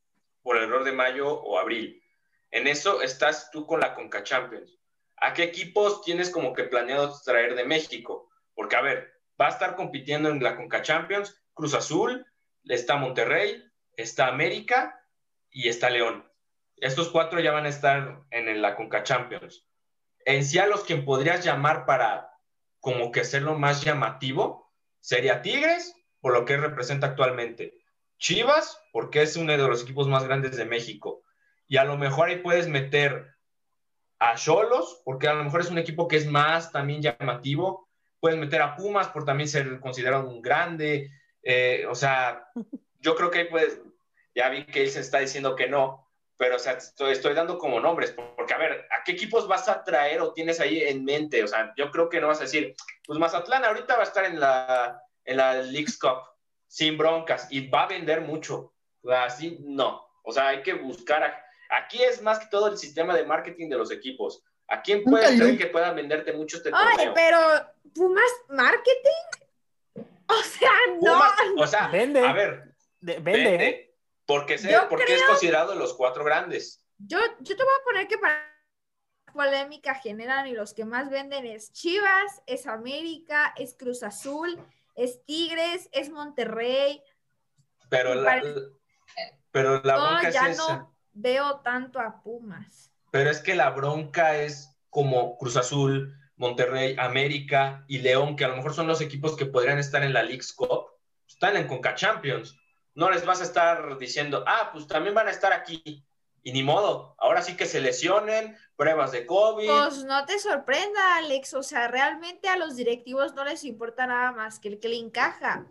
[0.43, 2.03] Por el error de mayo o abril.
[2.51, 4.79] En eso estás tú con la Conca Champions.
[5.17, 8.29] ¿A qué equipos tienes como que planeado traer de México?
[8.55, 12.27] Porque, a ver, va a estar compitiendo en la Conca Champions Cruz Azul,
[12.65, 13.63] está Monterrey,
[13.97, 15.05] está América
[15.51, 16.29] y está León.
[16.77, 19.67] Estos cuatro ya van a estar en la Conca Champions.
[20.25, 22.31] En sí a los que podrías llamar para
[22.81, 27.79] como que hacerlo más llamativo sería Tigres, por lo que representa actualmente.
[28.19, 31.23] Chivas, porque es uno de los equipos más grandes de México
[31.73, 33.35] y a lo mejor ahí puedes meter
[34.19, 37.89] a Cholos, porque a lo mejor es un equipo que es más también llamativo.
[38.21, 41.11] Puedes meter a Pumas por también ser considerado un grande.
[41.43, 42.49] Eh, o sea,
[43.01, 43.81] yo creo que ahí puedes,
[44.35, 47.59] ya vi que él se está diciendo que no, pero o sea, estoy, estoy, dando
[47.59, 51.05] como nombres, porque a ver, ¿a qué equipos vas a traer o tienes ahí en
[51.05, 51.43] mente?
[51.45, 52.75] O sea, yo creo que no vas a decir,
[53.07, 56.23] pues Mazatlán ahorita va a estar en la, en la League's Cup,
[56.67, 58.73] sin broncas, y va a vender mucho.
[59.11, 60.07] Así, no.
[60.25, 63.71] O sea, hay que buscar a, Aquí es más que todo el sistema de marketing
[63.71, 64.45] de los equipos.
[64.69, 67.39] ¿A quién puedes creer que pueda venderte mucho este Ay, pero
[67.95, 69.42] Pumas Marketing.
[70.29, 70.71] O sea,
[71.01, 71.63] no.
[71.63, 72.27] o sea, vende.
[72.27, 73.67] A ver, vende.
[73.67, 73.95] ¿eh?
[74.25, 74.57] Porque,
[74.89, 76.85] porque es considerado los cuatro grandes.
[76.99, 78.53] Yo, yo te voy a poner que para
[79.33, 84.59] polémica generan y los que más venden es Chivas, es América, es Cruz Azul,
[84.95, 87.03] es Tigres, es Monterrey.
[87.89, 88.41] Pero la,
[89.51, 92.91] pero la bronca es esa veo tanto a Pumas.
[93.11, 98.49] Pero es que la bronca es como Cruz Azul, Monterrey, América y León, que a
[98.49, 100.87] lo mejor son los equipos que podrían estar en la League's Cup,
[101.27, 102.59] están en Conca Champions.
[102.95, 106.05] No les vas a estar diciendo, ah, pues también van a estar aquí.
[106.43, 109.69] Y ni modo, ahora sí que se lesionen, pruebas de COVID.
[109.69, 114.33] Pues no te sorprenda, Alex, o sea, realmente a los directivos no les importa nada
[114.33, 115.65] más que el que le encaja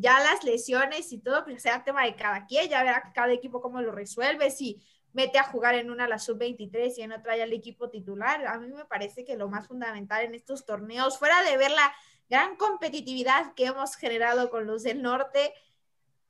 [0.00, 3.60] ya las lesiones y todo, pues sea tema de cada quien, ya verá cada equipo
[3.60, 4.80] cómo lo resuelve, si
[5.12, 8.46] mete a jugar en una la sub-23 y en otra ya el equipo titular.
[8.46, 11.92] A mí me parece que lo más fundamental en estos torneos, fuera de ver la
[12.28, 15.52] gran competitividad que hemos generado con los del norte,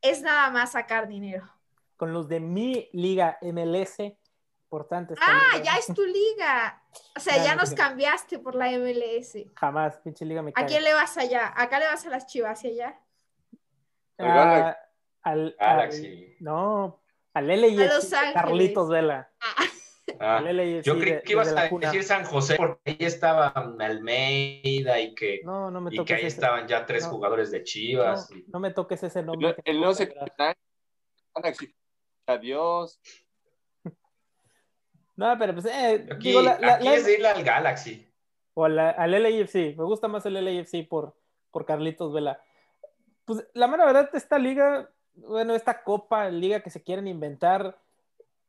[0.01, 1.49] es nada más sacar dinero.
[1.97, 3.99] Con los de mi liga MLS,
[4.71, 5.15] importante.
[5.21, 6.83] Ah, ya es tu liga.
[7.17, 9.37] O sea, ya, nos cambiaste por la MLS.
[9.57, 11.53] Jamás, pinche liga me ¿A quién le vas allá?
[11.57, 13.01] ¿Acá le vas a las chivas y allá?
[14.19, 14.77] Ah,
[15.23, 16.37] al, Galaxy.
[16.41, 17.03] no,
[17.39, 19.31] al LAFC, Carlitos Vela.
[19.40, 19.65] Ah.
[20.20, 25.40] ah yo creí que ibas a decir San José porque ahí estaba Almeida y que,
[25.44, 28.28] no, no me y que ahí estaban ya tres jugadores de Chivas.
[28.48, 29.56] No, me toques ese nombre.
[29.65, 30.12] El, no se
[31.35, 31.74] Galaxy.
[32.27, 33.01] Adiós.
[35.16, 38.09] No, pero pues, eh, aquí, digo, la, aquí es irle al Galaxy.
[38.55, 39.77] O al LAFC.
[39.77, 41.16] Me gusta más el LAFC por,
[41.51, 42.40] por Carlitos Vela
[43.28, 44.90] pues la mera verdad, esta liga,
[45.27, 47.78] bueno, esta copa, liga que se quieren inventar,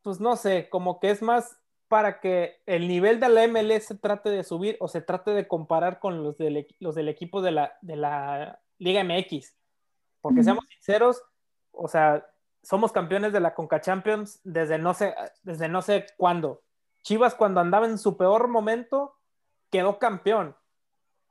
[0.02, 3.96] pues no sé, como que es más para que el nivel de la MLS se
[3.96, 7.52] trate de subir o se trate de comparar con los del, los del equipo de
[7.52, 9.56] la, de la Liga MX.
[10.22, 11.24] Porque seamos sinceros,
[11.72, 12.28] o sea,
[12.62, 16.62] somos campeones de la Conca Champions desde no sé, desde no sé cuándo.
[17.02, 19.16] Chivas cuando andaba en su peor momento
[19.72, 20.56] quedó campeón.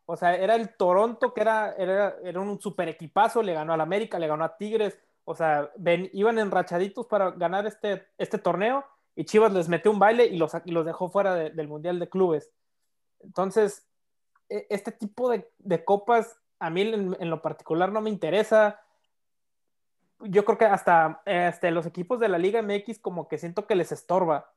[0.07, 3.81] O sea, era el Toronto que era, era, era un super equipazo, le ganó al
[3.81, 4.99] América, le ganó a Tigres,
[5.29, 8.83] o sea, ven, iban enrachaditos para ganar este, este torneo
[9.15, 12.51] y Chivas les metió un baile y los, los dejó fuera del Mundial de Clubes.
[13.21, 13.87] Entonces,
[14.49, 18.81] e, este tipo de, copas a mí en, lo particular no me interesa.
[20.21, 23.75] Yo creo que hasta este, los equipos de la Liga MX como que siento que
[23.75, 24.55] les estorba,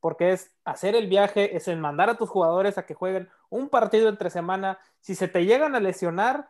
[0.00, 4.08] porque es hacer el viaje, es mandar a tus jugadores a que jueguen un partido
[4.08, 4.78] entre semana.
[5.00, 6.48] Si se te llegan a lesionar,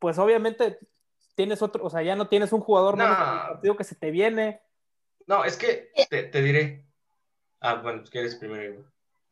[0.00, 0.78] pues obviamente
[1.36, 3.04] tienes otro, o sea, ya no tienes un jugador No.
[3.04, 4.60] menos partido que se te viene.
[5.26, 6.84] No, es que te, te diré.
[7.60, 8.84] Ah, bueno, ¿quieres primero?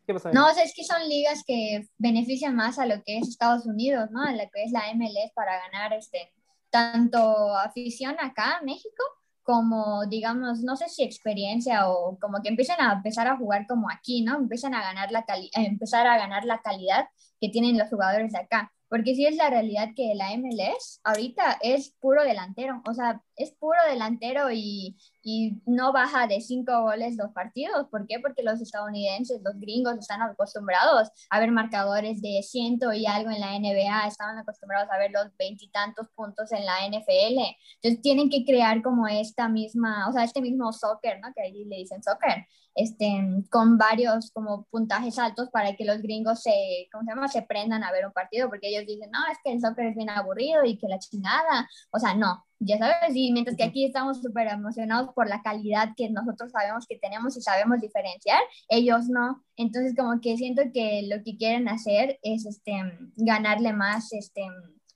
[0.07, 0.33] ¿Qué pasa?
[0.33, 3.67] No, o sea, es que son ligas que benefician más a lo que es Estados
[3.67, 4.23] Unidos, ¿no?
[4.23, 6.33] A lo que es la MLS para ganar este,
[6.71, 9.03] tanto afición acá en México
[9.45, 13.91] como, digamos, no sé si experiencia o como que empiecen a empezar a jugar como
[13.91, 14.37] aquí, ¿no?
[14.37, 17.07] Empiezan a ganar la cali a empezar a ganar la calidad
[17.41, 18.73] que tienen los jugadores de acá.
[18.95, 23.51] Porque sí es la realidad que la MLS ahorita es puro delantero, o sea, es
[23.51, 27.89] puro delantero y, y no baja de cinco goles los partidos.
[27.91, 28.21] ¿Por qué?
[28.21, 33.41] Porque los estadounidenses, los gringos están acostumbrados a ver marcadores de ciento y algo en
[33.41, 37.41] la NBA, estaban acostumbrados a ver los veintitantos puntos en la NFL.
[37.83, 41.33] Entonces tienen que crear como esta misma, o sea, este mismo soccer, ¿no?
[41.35, 46.43] Que ahí le dicen soccer, este, con varios como puntajes altos para que los gringos
[46.43, 47.29] se, ¿cómo se llama?
[47.29, 49.97] Se prendan a ver un partido, porque ellos dicen, no, es que el soccer es
[49.97, 53.85] bien aburrido y que la chingada, o sea, no, ya sabes, y mientras que aquí
[53.85, 59.07] estamos súper emocionados por la calidad que nosotros sabemos que tenemos y sabemos diferenciar, ellos
[59.09, 59.45] no.
[59.57, 62.73] Entonces, como que siento que lo que quieren hacer es este,
[63.17, 64.43] ganarle más, este,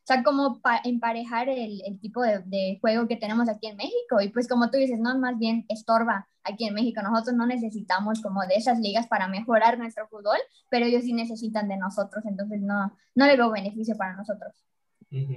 [0.08, 4.20] sea, como pa- emparejar el, el tipo de, de juego que tenemos aquí en México.
[4.22, 7.02] Y pues como tú dices, no, más bien estorba aquí en México.
[7.02, 10.38] Nosotros no necesitamos como de esas ligas para mejorar nuestro fútbol,
[10.70, 14.64] pero ellos sí necesitan de nosotros, entonces no, no le veo beneficio para nosotros.
[15.10, 15.34] Ujú.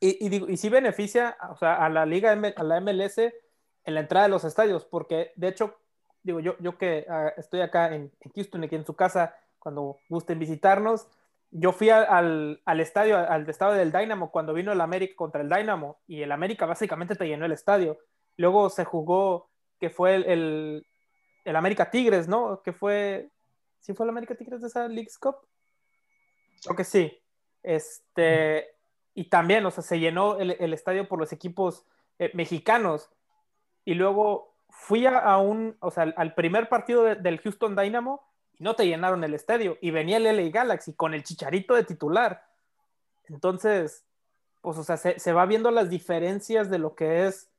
[0.00, 3.34] Y, y, digo, y sí beneficia o sea, a la liga, a la MLS
[3.84, 5.76] en la entrada de los estadios, porque de hecho,
[6.22, 9.98] digo, yo, yo que ah, estoy acá en, en Houston, aquí en su casa, cuando
[10.08, 11.06] gusten visitarnos,
[11.50, 15.48] yo fui al, al, estadio, al estadio del Dynamo, cuando vino el América contra el
[15.48, 17.98] Dynamo, y el América básicamente te llenó el estadio.
[18.36, 20.84] Luego se jugó, que fue el,
[21.44, 22.62] el, América Tigres, ¿no?
[22.62, 23.30] Que fue,
[23.80, 25.36] ¿sí fue el América Tigres de esa League's Cup?
[26.62, 27.18] Creo que sí.
[27.62, 28.66] Este,
[29.14, 31.86] y también, o sea, se llenó el, el estadio por los equipos
[32.18, 33.10] eh, mexicanos.
[33.84, 38.25] Y luego fui a, un, o sea, al, primer partido de- del Houston Dynamo
[38.58, 39.78] y no te llenaron el estadio.
[39.80, 42.44] Y venía el LA Galaxy con el chicharito de titular.
[43.28, 44.04] Entonces,
[44.60, 47.50] pues, o sea, se, se va viendo las diferencias de lo que es,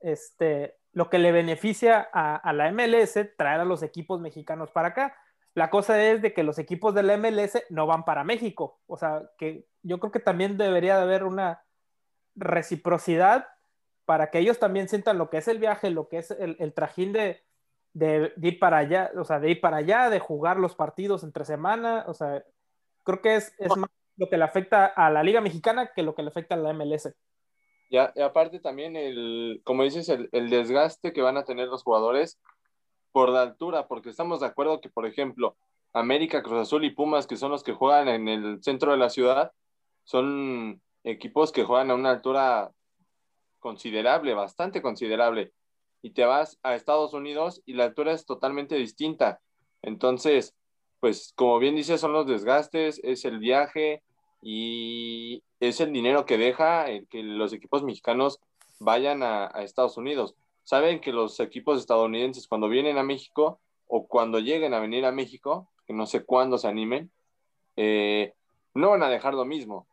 [0.00, 5.16] este, lo que le beneficia a, la MLS traer a los equipos mexicanos para acá.
[5.54, 8.80] La cosa es de que los equipos de la MLS no van para México.
[8.86, 11.62] O sea, que yo creo que también debería de haber una
[12.34, 13.48] reciprocidad
[14.04, 17.12] para que ellos también sientan lo que es el viaje, lo que es el trajín
[17.12, 17.43] de,
[17.94, 21.24] de, de ir para allá, o sea, de ir para allá, de jugar los partidos
[21.24, 22.04] entre semana.
[22.06, 22.44] O sea,
[23.04, 26.14] creo que es, es más lo que le afecta a la Liga Mexicana que lo
[26.14, 27.14] que le afecta a la MLS.
[27.88, 31.68] Y, a- y aparte también, el, como dices, el, el desgaste que van a tener
[31.68, 32.38] los jugadores
[33.12, 35.56] por la altura, porque estamos de acuerdo que, por ejemplo,
[35.92, 39.10] América, Cruz Azul y Pumas, que son los que juegan en el centro de la
[39.10, 39.52] ciudad,
[40.02, 42.72] son equipos que juegan a una altura
[43.60, 45.52] considerable, bastante considerable.
[46.04, 49.40] Y te vas a Estados Unidos y la altura es totalmente distinta.
[49.80, 50.54] Entonces,
[51.00, 54.02] pues como bien dices, son los desgastes, es el viaje
[54.42, 58.38] y es el dinero que deja el que los equipos mexicanos
[58.80, 60.34] vayan a, Estados Unidos.
[60.62, 65.10] Saben que los equipos estadounidenses cuando vienen a México o cuando lleguen a venir a
[65.10, 67.10] México, que no sé cuándo se animen,
[67.76, 68.34] eh,
[68.74, 69.86] no van a dejar lo mismo.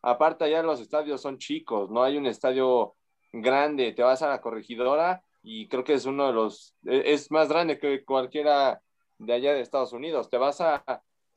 [0.00, 2.94] Aparte, allá los estadios son chicos, no hay un estadio
[3.34, 3.92] grande.
[3.92, 7.48] Te vas a la corregidora y creo que es uno de los, e- es más
[7.48, 8.80] grande que cualquiera
[9.18, 10.30] de allá de Estados Unidos.
[10.30, 10.84] Te vas a,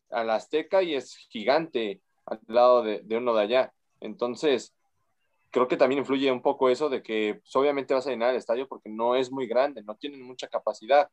[0.10, 3.74] a la Azteca y es gigante al lado de, uno de allá.
[4.00, 4.74] Entonces,
[5.52, 8.38] creo que también influye un poco eso de que pues, obviamente vas a llenar el
[8.38, 11.10] estadio porque no es muy grande, no tienen mucha capacidad.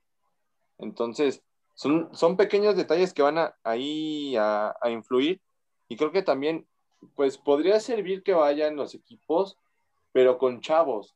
[0.78, 1.42] Entonces,
[1.74, 5.40] son, son pequeños detalles que van a, ahí a, a influir
[5.88, 6.66] y creo que también,
[7.16, 9.58] pues podría servir que vayan los equipos,
[10.12, 11.14] pero con chavos.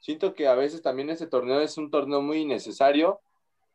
[0.00, 3.20] Siento que a veces también este torneo es un torneo muy necesario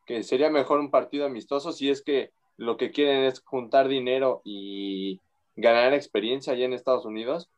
[0.06, 4.42] que sería mejor un partido amistoso si es que lo que quieren es juntar dinero
[4.44, 5.20] y
[5.56, 7.48] ganar experiencia allá en Estados Unidos.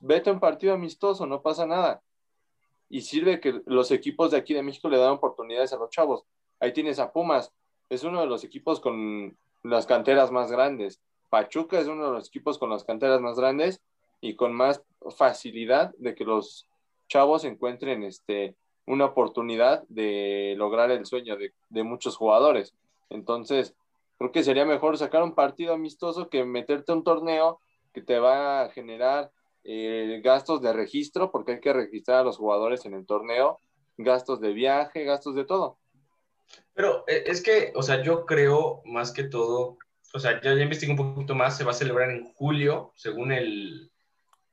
[0.00, 2.02] Vete a un partido amistoso, no pasa nada.
[2.88, 6.24] Y sirve que los equipos de aquí de México le dan oportunidades a los chavos.
[6.60, 7.52] Ahí tienes a Pumas,
[7.88, 11.00] es uno de los equipos con las canteras más grandes.
[11.28, 13.82] Pachuca es uno de los equipos con las canteras más grandes
[14.20, 14.82] y con más
[15.16, 16.66] facilidad de que los
[17.08, 18.56] chavos encuentren este,
[18.86, 22.74] una oportunidad de lograr el sueño de, muchos jugadores.
[23.10, 23.74] Entonces,
[24.18, 27.60] creo que sería mejor sacar un partido amistoso que meterte a un torneo
[27.92, 29.30] que te va a generar
[29.64, 33.58] eh, gastos de registro, porque hay que registrar a los jugadores en el torneo,
[33.96, 35.78] gastos de viaje, gastos de todo.
[36.74, 39.78] Pero eh, es que, o sea, yo creo más que todo,
[40.14, 43.32] o sea, ya, ya investigué un poquito más, se va a celebrar en julio, según
[43.32, 43.90] el...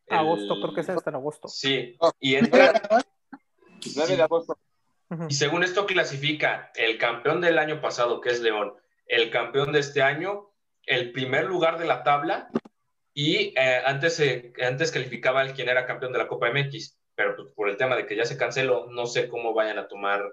[0.09, 1.47] Agosto, creo que es hasta en agosto.
[1.47, 2.73] Sí, y entra,
[3.95, 4.57] 9 de agosto.
[5.29, 8.73] Y según esto clasifica el campeón del año pasado, que es León,
[9.05, 10.51] el campeón de este año,
[10.85, 12.49] el primer lugar de la tabla
[13.13, 14.21] y eh, antes,
[14.61, 17.95] antes calificaba el quien era campeón de la Copa MX, pero pues, por el tema
[17.95, 20.23] de que ya se canceló, no sé cómo vayan a tomar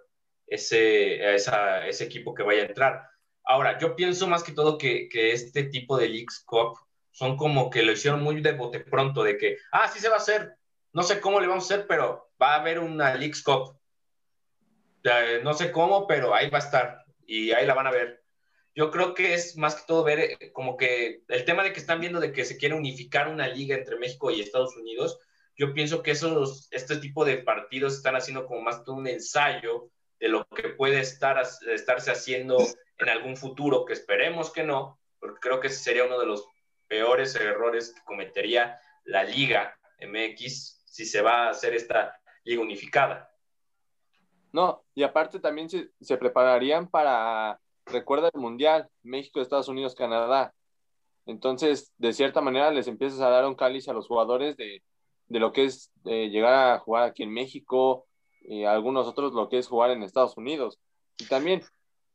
[0.46, 3.02] ese, ese equipo que vaya a entrar.
[3.44, 6.78] Ahora, yo pienso más que todo que, que este tipo de Leagues Cup
[7.12, 10.16] son como que lo hicieron muy de bote pronto, de que, ah, sí se va
[10.16, 10.54] a hacer,
[10.92, 13.76] no sé cómo le vamos a hacer, pero va a haber una Leagues Cup.
[15.42, 18.22] no sé cómo, pero ahí va a estar y ahí la van a ver.
[18.74, 21.80] Yo creo que es más que todo ver eh, como que el tema de que
[21.80, 25.18] están viendo de que se quiere unificar una liga entre México y Estados Unidos,
[25.56, 29.90] yo pienso que esos, este tipo de partidos están haciendo como más todo un ensayo
[30.18, 31.42] de lo que puede estar,
[31.72, 32.58] estarse haciendo
[32.98, 36.46] en algún futuro, que esperemos que no, porque creo que ese sería uno de los
[36.90, 43.30] peores errores que cometería la Liga MX si se va a hacer esta liga unificada.
[44.52, 50.52] No, y aparte también se, prepararían para, recuerda el Mundial, México, Estados Unidos, Canadá.
[51.26, 54.82] Entonces, de cierta manera, les empiezas a dar un cáliz a los jugadores de,
[55.28, 58.08] de lo que es eh, llegar a jugar aquí en México
[58.40, 60.80] y algunos otros lo que es jugar en Estados Unidos.
[61.18, 61.62] Y también,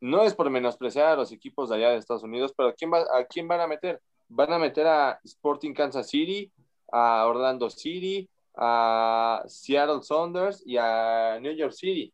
[0.02, 2.92] no es por menospreciar a los equipos de allá de Estados Unidos, pero ¿a quién,
[2.92, 4.02] va, ¿a quién van a meter?
[4.28, 6.52] Van a meter a Sporting Kansas City,
[6.92, 12.14] a Orlando City, a Seattle Saunders y a New York City.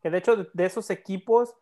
[0.00, 1.54] Que de hecho de esos equipos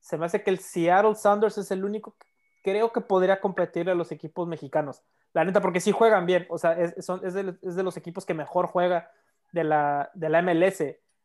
[0.00, 2.26] se me hace que el Seattle Saunders es el único que
[2.62, 5.02] creo que podría competir a los equipos mexicanos.
[5.32, 6.46] La neta, porque sí juegan bien.
[6.50, 9.10] O sea, es, de, los equipos que mejor juega
[9.52, 10.80] de la, de la MLS.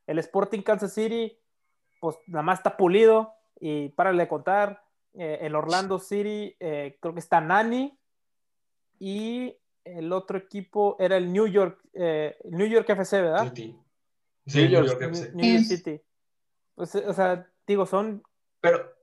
[0.07, 1.37] El Sporting Kansas City,
[1.99, 4.83] pues nada más está pulido y para de contar.
[5.17, 7.97] Eh, el Orlando City, eh, creo que está Nani.
[8.99, 13.53] Y el otro equipo era el New York, eh, New York FC, ¿verdad?
[13.55, 13.77] Sí,
[14.45, 15.31] New York, FC.
[15.33, 16.01] New York City.
[16.75, 18.23] Pues, o sea, digo, son.
[18.61, 18.93] Pero.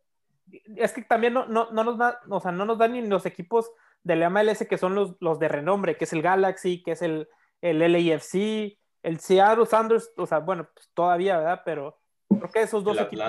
[0.76, 3.24] Es que también no, no, no nos da, o sea, no nos dan ni los
[3.24, 3.70] equipos
[4.02, 7.28] del MLS que son los, los de renombre, que es el Galaxy, que es el,
[7.60, 11.62] el LAFC, el Seattle Sanders, o sea, bueno, pues todavía, ¿verdad?
[11.64, 11.98] Pero
[12.28, 13.24] creo que esos dos equipos.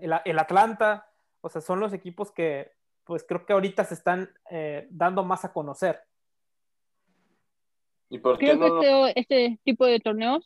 [0.00, 1.07] el, el, Atlanta,
[1.48, 2.72] o sea, son los equipos que,
[3.04, 5.98] pues creo que ahorita se están eh, dando más a conocer.
[8.10, 10.44] ¿Y por Creo que este, este, tipo de torneos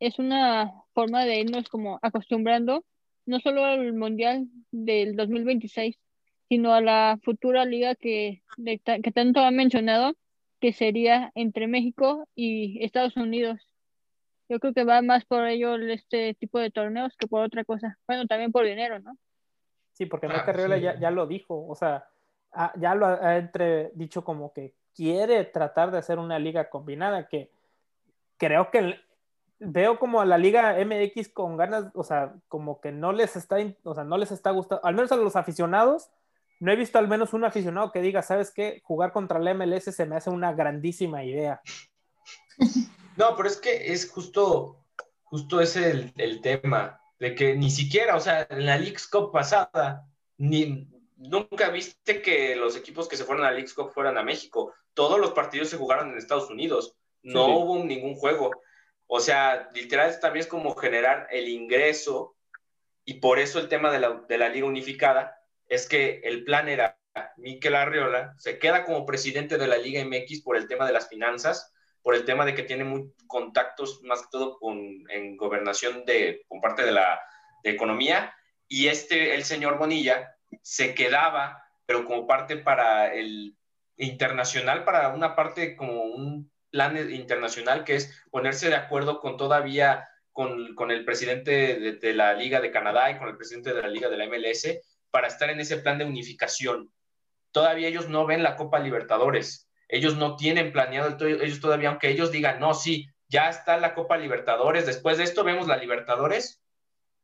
[0.00, 2.84] es una forma de irnos como acostumbrando,
[3.24, 5.98] no solo al Mundial del 2026,
[6.50, 8.42] sino a la futura liga que,
[9.02, 10.12] que tanto ha mencionado,
[10.60, 13.60] que sería entre México y Estados Unidos.
[14.50, 17.98] Yo creo que va más por ello este tipo de torneos que por otra cosa.
[18.06, 19.16] Bueno, también por dinero, ¿no?
[19.98, 22.08] Sí, porque ah, Carriola ya, ya, lo dijo, o sea,
[22.76, 27.50] ya lo ha entre, dicho como que quiere tratar de hacer una liga combinada, que
[28.36, 28.94] creo que
[29.58, 33.56] veo como a la liga MX con ganas, o sea, como que no les está,
[33.82, 36.10] o sea, no les está gustando, al menos a los aficionados,
[36.60, 38.80] no he visto al menos un aficionado que diga, ¿sabes qué?
[38.84, 41.60] Jugar contra la MLS se me hace una grandísima idea.
[43.16, 44.78] No, pero es que es justo,
[45.24, 49.32] justo ese el, el tema, de que ni siquiera, o sea, en la League Cup
[49.32, 54.22] pasada, ni, nunca viste que los equipos que se fueron a League Cup fueran a
[54.22, 54.74] México.
[54.94, 56.96] Todos los partidos se jugaron en Estados Unidos.
[57.22, 58.50] No hubo ningún juego.
[59.06, 62.36] O sea, literal también es como generar el ingreso
[63.04, 65.34] y por eso el tema de la, de la Liga Unificada
[65.66, 66.98] es que el plan era
[67.36, 71.08] Miquel Arriola se queda como presidente de la Liga MX por el tema de las
[71.08, 71.72] finanzas,
[72.02, 74.58] por el tema de que tiene muy contactos más que todo
[75.08, 77.20] en gobernación de, con parte de la
[77.62, 78.34] economía,
[78.68, 83.56] y este, el señor Bonilla, se quedaba, pero como parte para el
[83.96, 90.06] internacional, para una parte como un plan internacional que es ponerse de acuerdo con todavía
[90.32, 93.82] con, con el presidente de, de, la Liga de Canadá y con el presidente de
[93.82, 94.68] la Liga de la MLS
[95.10, 96.92] para estar en ese plan de unificación.
[97.50, 99.67] Todavía ellos no ven la Copa Libertadores.
[99.88, 104.16] Ellos no tienen planeado, ellos todavía, aunque ellos digan, no, sí, ya está la Copa
[104.16, 106.62] Libertadores, después de esto vemos la Libertadores,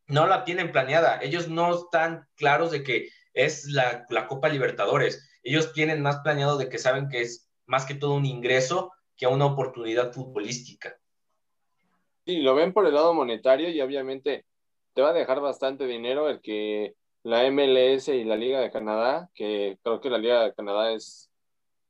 [0.07, 1.20] no la tienen planeada.
[1.23, 5.28] Ellos no están claros de que es la, Copa Libertadores.
[5.43, 9.27] Ellos tienen más planeado de que saben que es más que todo un ingreso que
[9.27, 10.97] una oportunidad futbolística.
[12.27, 14.45] Sí, lo ven por el lado monetario y obviamente
[14.95, 19.31] te va a dejar bastante dinero el que la MLS y la Liga de Canadá,
[19.35, 21.31] que creo que la Liga de Canadá es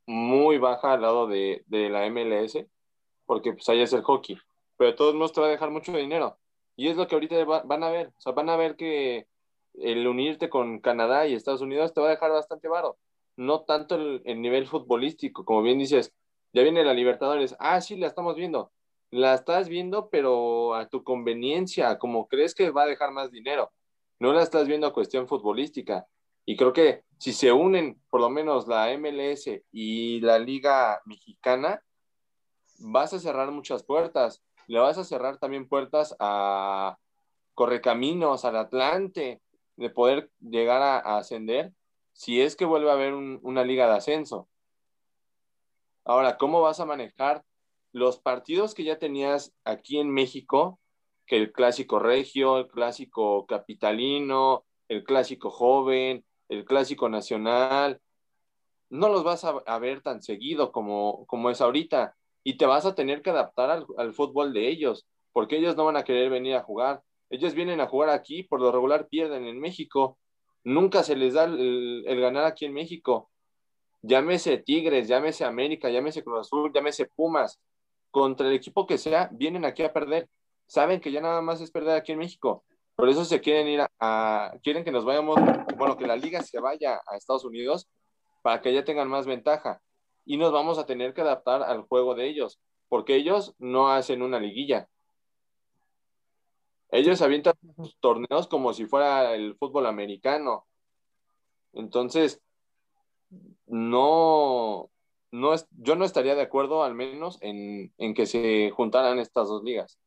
[0.06, 2.66] muy baja al lado de, de la MLS,
[3.26, 4.38] porque pues ahí es el hockey,
[4.76, 6.38] pero de todos modos te va a dejar mucho dinero.
[6.76, 9.26] Y es lo que ahorita van a ver, o sea, van a ver que
[9.74, 12.98] el unirte con Canadá y Estados Unidos te va a dejar bastante varo.
[13.36, 16.12] No tanto el, el nivel futbolístico, como bien dices,
[16.52, 18.72] ya viene la Libertadores, ah, sí, la estamos viendo,
[19.10, 23.72] la estás viendo, pero a tu conveniencia, como crees que va a dejar más dinero.
[24.20, 26.06] No la estás viendo a cuestión futbolística.
[26.46, 31.82] Y creo que si se unen por lo menos la MLS y la Liga Mexicana,
[32.78, 34.42] vas a cerrar muchas puertas.
[34.66, 36.98] Le vas a cerrar también puertas a
[37.54, 39.40] Correcaminos, al Atlante,
[39.76, 41.72] de poder llegar a, ascender
[42.12, 44.48] si es que vuelve a haber una liga de ascenso.
[46.04, 47.44] Ahora, ¿cómo vas a manejar
[47.92, 50.78] los partidos que ya tenías aquí en México,
[51.26, 58.00] que el clásico regio, el clásico capitalino, el clásico joven, el clásico nacional,
[58.90, 62.14] no los vas a, ver tan seguido como, como es ahorita
[62.44, 65.96] y te vas a tener que adaptar al, fútbol de ellos, porque ellos no van
[65.96, 67.02] a querer venir a jugar.
[67.30, 70.18] Ellos vienen a jugar aquí, por lo regular pierden en México.
[70.62, 73.30] Nunca se les da el, el ganar aquí en México.
[74.02, 77.58] Llámese Tigres, llámese América, llámese Cruz Azul, llámese Pumas
[78.10, 80.28] contra el equipo que sea, vienen aquí a perder.
[80.66, 82.62] Saben que ya nada más es perder aquí en México.
[82.94, 85.36] Por eso se quieren ir a, quieren que nos vayamos,
[85.84, 87.88] bueno, que la liga se vaya a Estados Unidos
[88.42, 89.80] para que ya tengan más ventaja.
[90.24, 94.22] Y nos vamos a tener que adaptar al juego de ellos, porque ellos no hacen
[94.22, 94.88] una liguilla.
[96.90, 97.54] Ellos avientan
[98.00, 100.66] torneos como si fuera el fútbol americano.
[101.72, 102.40] Entonces,
[103.66, 104.90] no,
[105.30, 109.64] no es, yo no estaría de acuerdo al menos en, que se juntaran estas dos
[109.64, 109.98] ligas.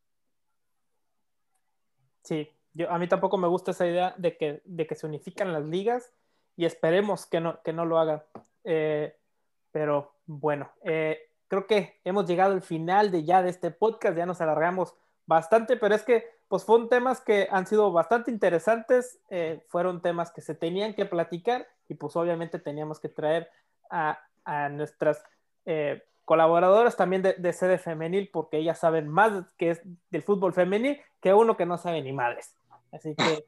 [2.24, 5.54] Sí, yo, a mí tampoco me gusta esa idea de que, de que se unifican
[5.54, 6.12] las ligas
[6.56, 8.24] y esperemos que no, que no lo hagan.
[8.64, 9.16] Eh,
[9.72, 14.26] pero bueno, eh, creo que hemos llegado al final de ya de este podcast, ya
[14.26, 14.96] nos alargamos
[15.26, 20.32] bastante, pero es que pues fueron temas que han sido bastante interesantes, eh, fueron temas
[20.32, 23.50] que se tenían que platicar y pues obviamente teníamos que traer
[23.90, 25.24] a a nuestras
[25.66, 31.00] eh, colaboradoras también de, sede femenil, porque ellas saben más que es del fútbol femenil
[31.22, 32.56] que uno que no sabe ni madres.
[32.92, 33.46] Así que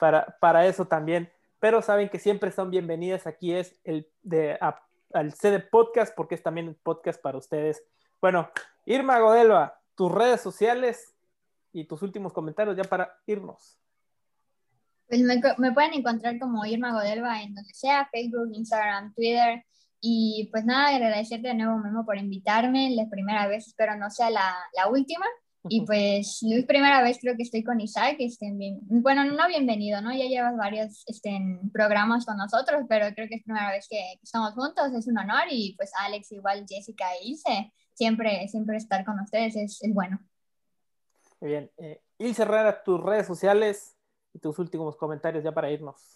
[0.00, 1.30] para, para eso también.
[1.58, 3.26] Pero saben que siempre son bienvenidas.
[3.26, 4.58] Aquí es el de
[5.12, 7.82] al sede podcast, porque es también el podcast para ustedes.
[8.20, 8.50] Bueno,
[8.84, 11.14] Irma Godelva, tus redes sociales
[11.72, 13.78] y tus últimos comentarios ya para irnos.
[15.08, 19.64] Pues me, me, pueden encontrar como Irma Godelva en donde sea, Facebook, Instagram, Twitter.
[20.00, 22.90] Y pues nada, agradecerte de nuevo, Memo, por invitarme.
[22.90, 25.26] La primera vez, espero no sea la, la última.
[25.68, 28.16] Y pues es primera vez creo que estoy con Isaac.
[28.18, 30.12] Estén bien, bueno, no bienvenido, ¿no?
[30.12, 31.38] Ya llevas varios este,
[31.72, 34.92] programas con nosotros, pero creo que es primera vez que, estamos juntos.
[34.92, 35.44] Es un honor.
[35.50, 40.20] Y pues Alex, igual Jessica e Ilse, siempre, siempre estar con ustedes es, es bueno.
[41.40, 41.70] Muy bien.
[41.76, 43.96] Eh, Ilse Herrera, tus redes sociales
[44.38, 46.15] tus últimos comentarios ya para irnos.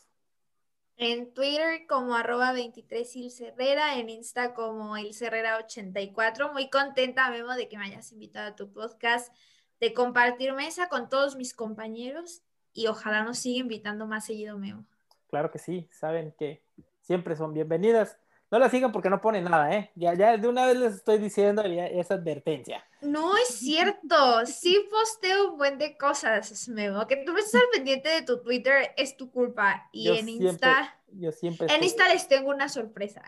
[1.03, 6.53] En Twitter como arroba 23 Herrera, en Insta como ilcerrera84.
[6.53, 9.35] Muy contenta, Memo, de que me hayas invitado a tu podcast,
[9.81, 12.43] de compartir mesa con todos mis compañeros
[12.75, 14.85] y ojalá nos siga invitando más seguido, Memo.
[15.31, 16.63] Claro que sí, saben que
[17.01, 18.19] siempre son bienvenidas.
[18.51, 19.93] No la sigan porque no pone nada, ¿eh?
[19.95, 22.85] Ya, ya de una vez les estoy diciendo esa advertencia.
[23.01, 24.45] No es cierto.
[24.45, 27.07] Sí posteo un buen de cosas, Memo.
[27.07, 29.89] Que tú estés al pendiente de tu Twitter es tu culpa.
[29.93, 31.01] Y en Insta.
[31.13, 31.69] Yo siempre.
[31.73, 33.23] En Insta les tengo una sorpresa.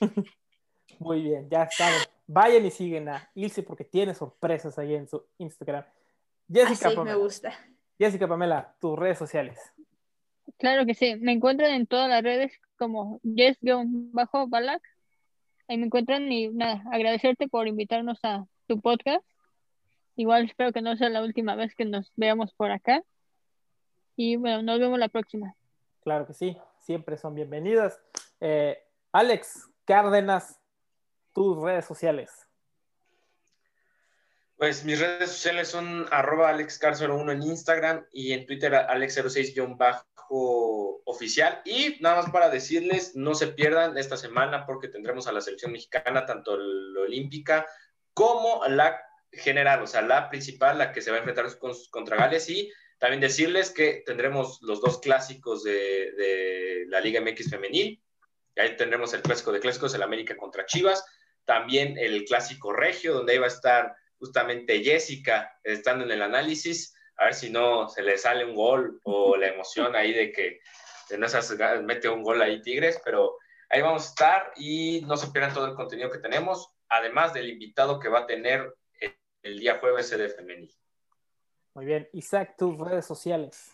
[1.00, 2.00] Muy bien, ya saben.
[2.28, 5.84] Vayan y siguen a Ilse porque tiene sorpresas ahí en su Instagram.
[6.48, 7.52] Jessica Así me gusta.
[7.98, 9.58] Jessica Pamela, tus redes sociales.
[10.56, 11.16] Claro que sí.
[11.16, 14.82] Me encuentran en todas las redes como Jess-Balak.
[15.68, 19.26] Ahí me encuentran y nada, agradecerte por invitarnos a tu podcast.
[20.16, 23.02] Igual espero que no sea la última vez que nos veamos por acá.
[24.16, 25.54] Y bueno, nos vemos la próxima.
[26.02, 28.00] Claro que sí, siempre son bienvenidas.
[28.40, 28.82] Eh,
[29.12, 30.58] Alex Cárdenas,
[31.32, 32.47] tus redes sociales.
[34.58, 41.62] Pues mis redes sociales son arroba alexcar01 en Instagram y en Twitter alex06-oficial.
[41.64, 45.70] Y nada más para decirles, no se pierdan esta semana porque tendremos a la selección
[45.70, 47.68] mexicana, tanto la olímpica
[48.12, 51.46] como la general, o sea, la principal, la que se va a enfrentar
[51.90, 52.50] contra Gales.
[52.50, 58.02] Y también decirles que tendremos los dos clásicos de, la Liga MX femenil.
[58.56, 61.04] Ahí tendremos el clásico de clásicos, el América contra Chivas.
[61.44, 66.94] También el clásico regio, donde ahí va a estar justamente Jessica estando en el análisis,
[67.16, 70.60] a ver si no se le sale un gol o la emoción ahí de que
[71.08, 73.36] de no esas, mete un gol ahí Tigres, pero
[73.70, 77.48] ahí vamos a estar y no se pierdan todo el contenido que tenemos, además del
[77.48, 78.74] invitado que va a tener
[79.42, 80.70] el, día jueves de femenil.
[81.74, 83.72] Muy bien, Isaac, tus redes sociales.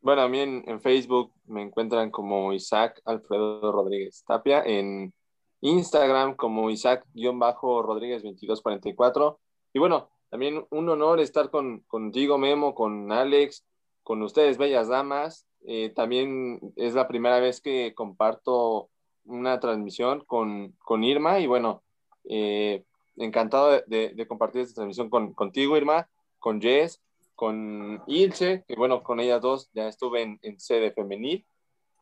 [0.00, 5.12] Bueno, a mí en, Facebook me encuentran como Isaac Alfredo Rodríguez Tapia, en
[5.60, 9.40] Instagram como Isaac-Rodríguez 2244
[9.72, 13.64] y bueno, también un honor estar con, contigo, Memo, con Alex,
[14.02, 15.46] con ustedes, bellas damas.
[15.66, 18.88] Eh, también es la primera vez que comparto
[19.24, 21.82] una transmisión con, con Irma y bueno,
[22.24, 22.84] eh,
[23.16, 27.00] encantado de, compartir esta transmisión con, contigo, Irma, con Jess,
[27.34, 31.44] con Ilse, que bueno, con ellas dos ya estuve en, sede femenil,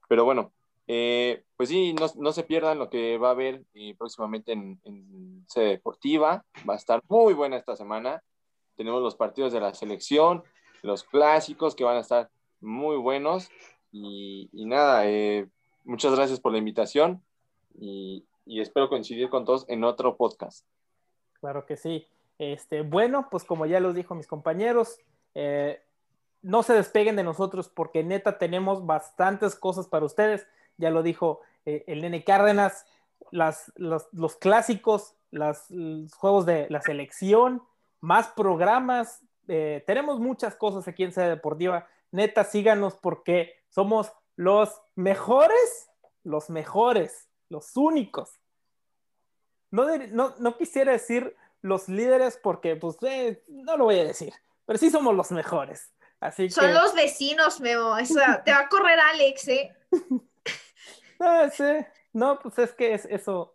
[0.09, 0.53] pero bueno,
[0.87, 5.45] eh, pues sí, no, se pierdan lo que va a haber eh, próximamente en, en,
[5.49, 6.45] sede deportiva.
[6.69, 8.23] Va a estar muy buena esta semana.
[8.77, 10.45] Tenemos los partidos de la selección,
[10.83, 12.31] los clásicos que van a estar
[12.61, 13.51] muy buenos.
[13.91, 15.49] Y, nada, eh,
[15.83, 17.25] muchas gracias por la invitación
[17.77, 20.65] y, espero coincidir con todos en otro podcast.
[21.41, 22.07] Claro que sí.
[22.39, 25.01] Este, bueno, pues como ya los dijo mis compañeros,
[25.35, 30.47] no se despeguen de nosotros porque neta tenemos bastantes cosas para ustedes
[30.79, 32.87] ya lo dijo eh, el Nene Cárdenas,
[33.31, 35.59] las, los, clásicos, los
[36.15, 37.63] juegos de la selección,
[38.01, 39.23] más programas.
[39.49, 41.87] Eh, tenemos muchas cosas aquí en Sede Deportiva.
[42.11, 45.91] Neta, síganos porque somos los mejores,
[46.25, 48.31] los mejores, los únicos.
[49.71, 49.87] No,
[50.39, 54.33] no, quisiera decir los líderes porque, pues, eh, no lo voy a decir,
[54.65, 55.93] pero sí somos los mejores.
[56.21, 57.95] Así Son los vecinos, Memo.
[58.45, 59.77] te va a correr Alex, ¿eh?
[61.19, 61.65] Ah, sí.
[62.13, 63.55] No, pues es que es eso.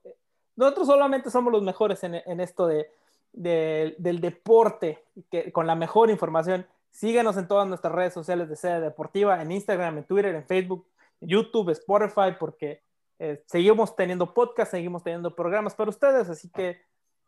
[0.56, 2.88] Nosotros solamente somos los mejores en, esto de,
[3.32, 5.04] del deporte,
[5.52, 6.68] con la mejor información.
[6.92, 10.86] Síguenos en todas nuestras redes sociales de Sede Deportiva, en Instagram, en Twitter, en Facebook,
[11.20, 12.84] YouTube, Spotify, porque
[13.18, 16.82] eh, seguimos teniendo podcast, seguimos teniendo programas para ustedes, así que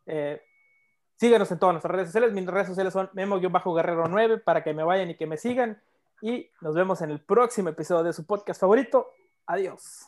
[0.06, 0.40] eh,
[1.16, 2.32] síguenos en todas nuestras redes sociales.
[2.32, 5.82] Mis redes sociales son Memo-Guerrero9 para que me vayan y que me sigan.
[6.22, 9.10] Y nos vemos en el próximo episodio de su podcast favorito.
[9.46, 10.06] Adiós.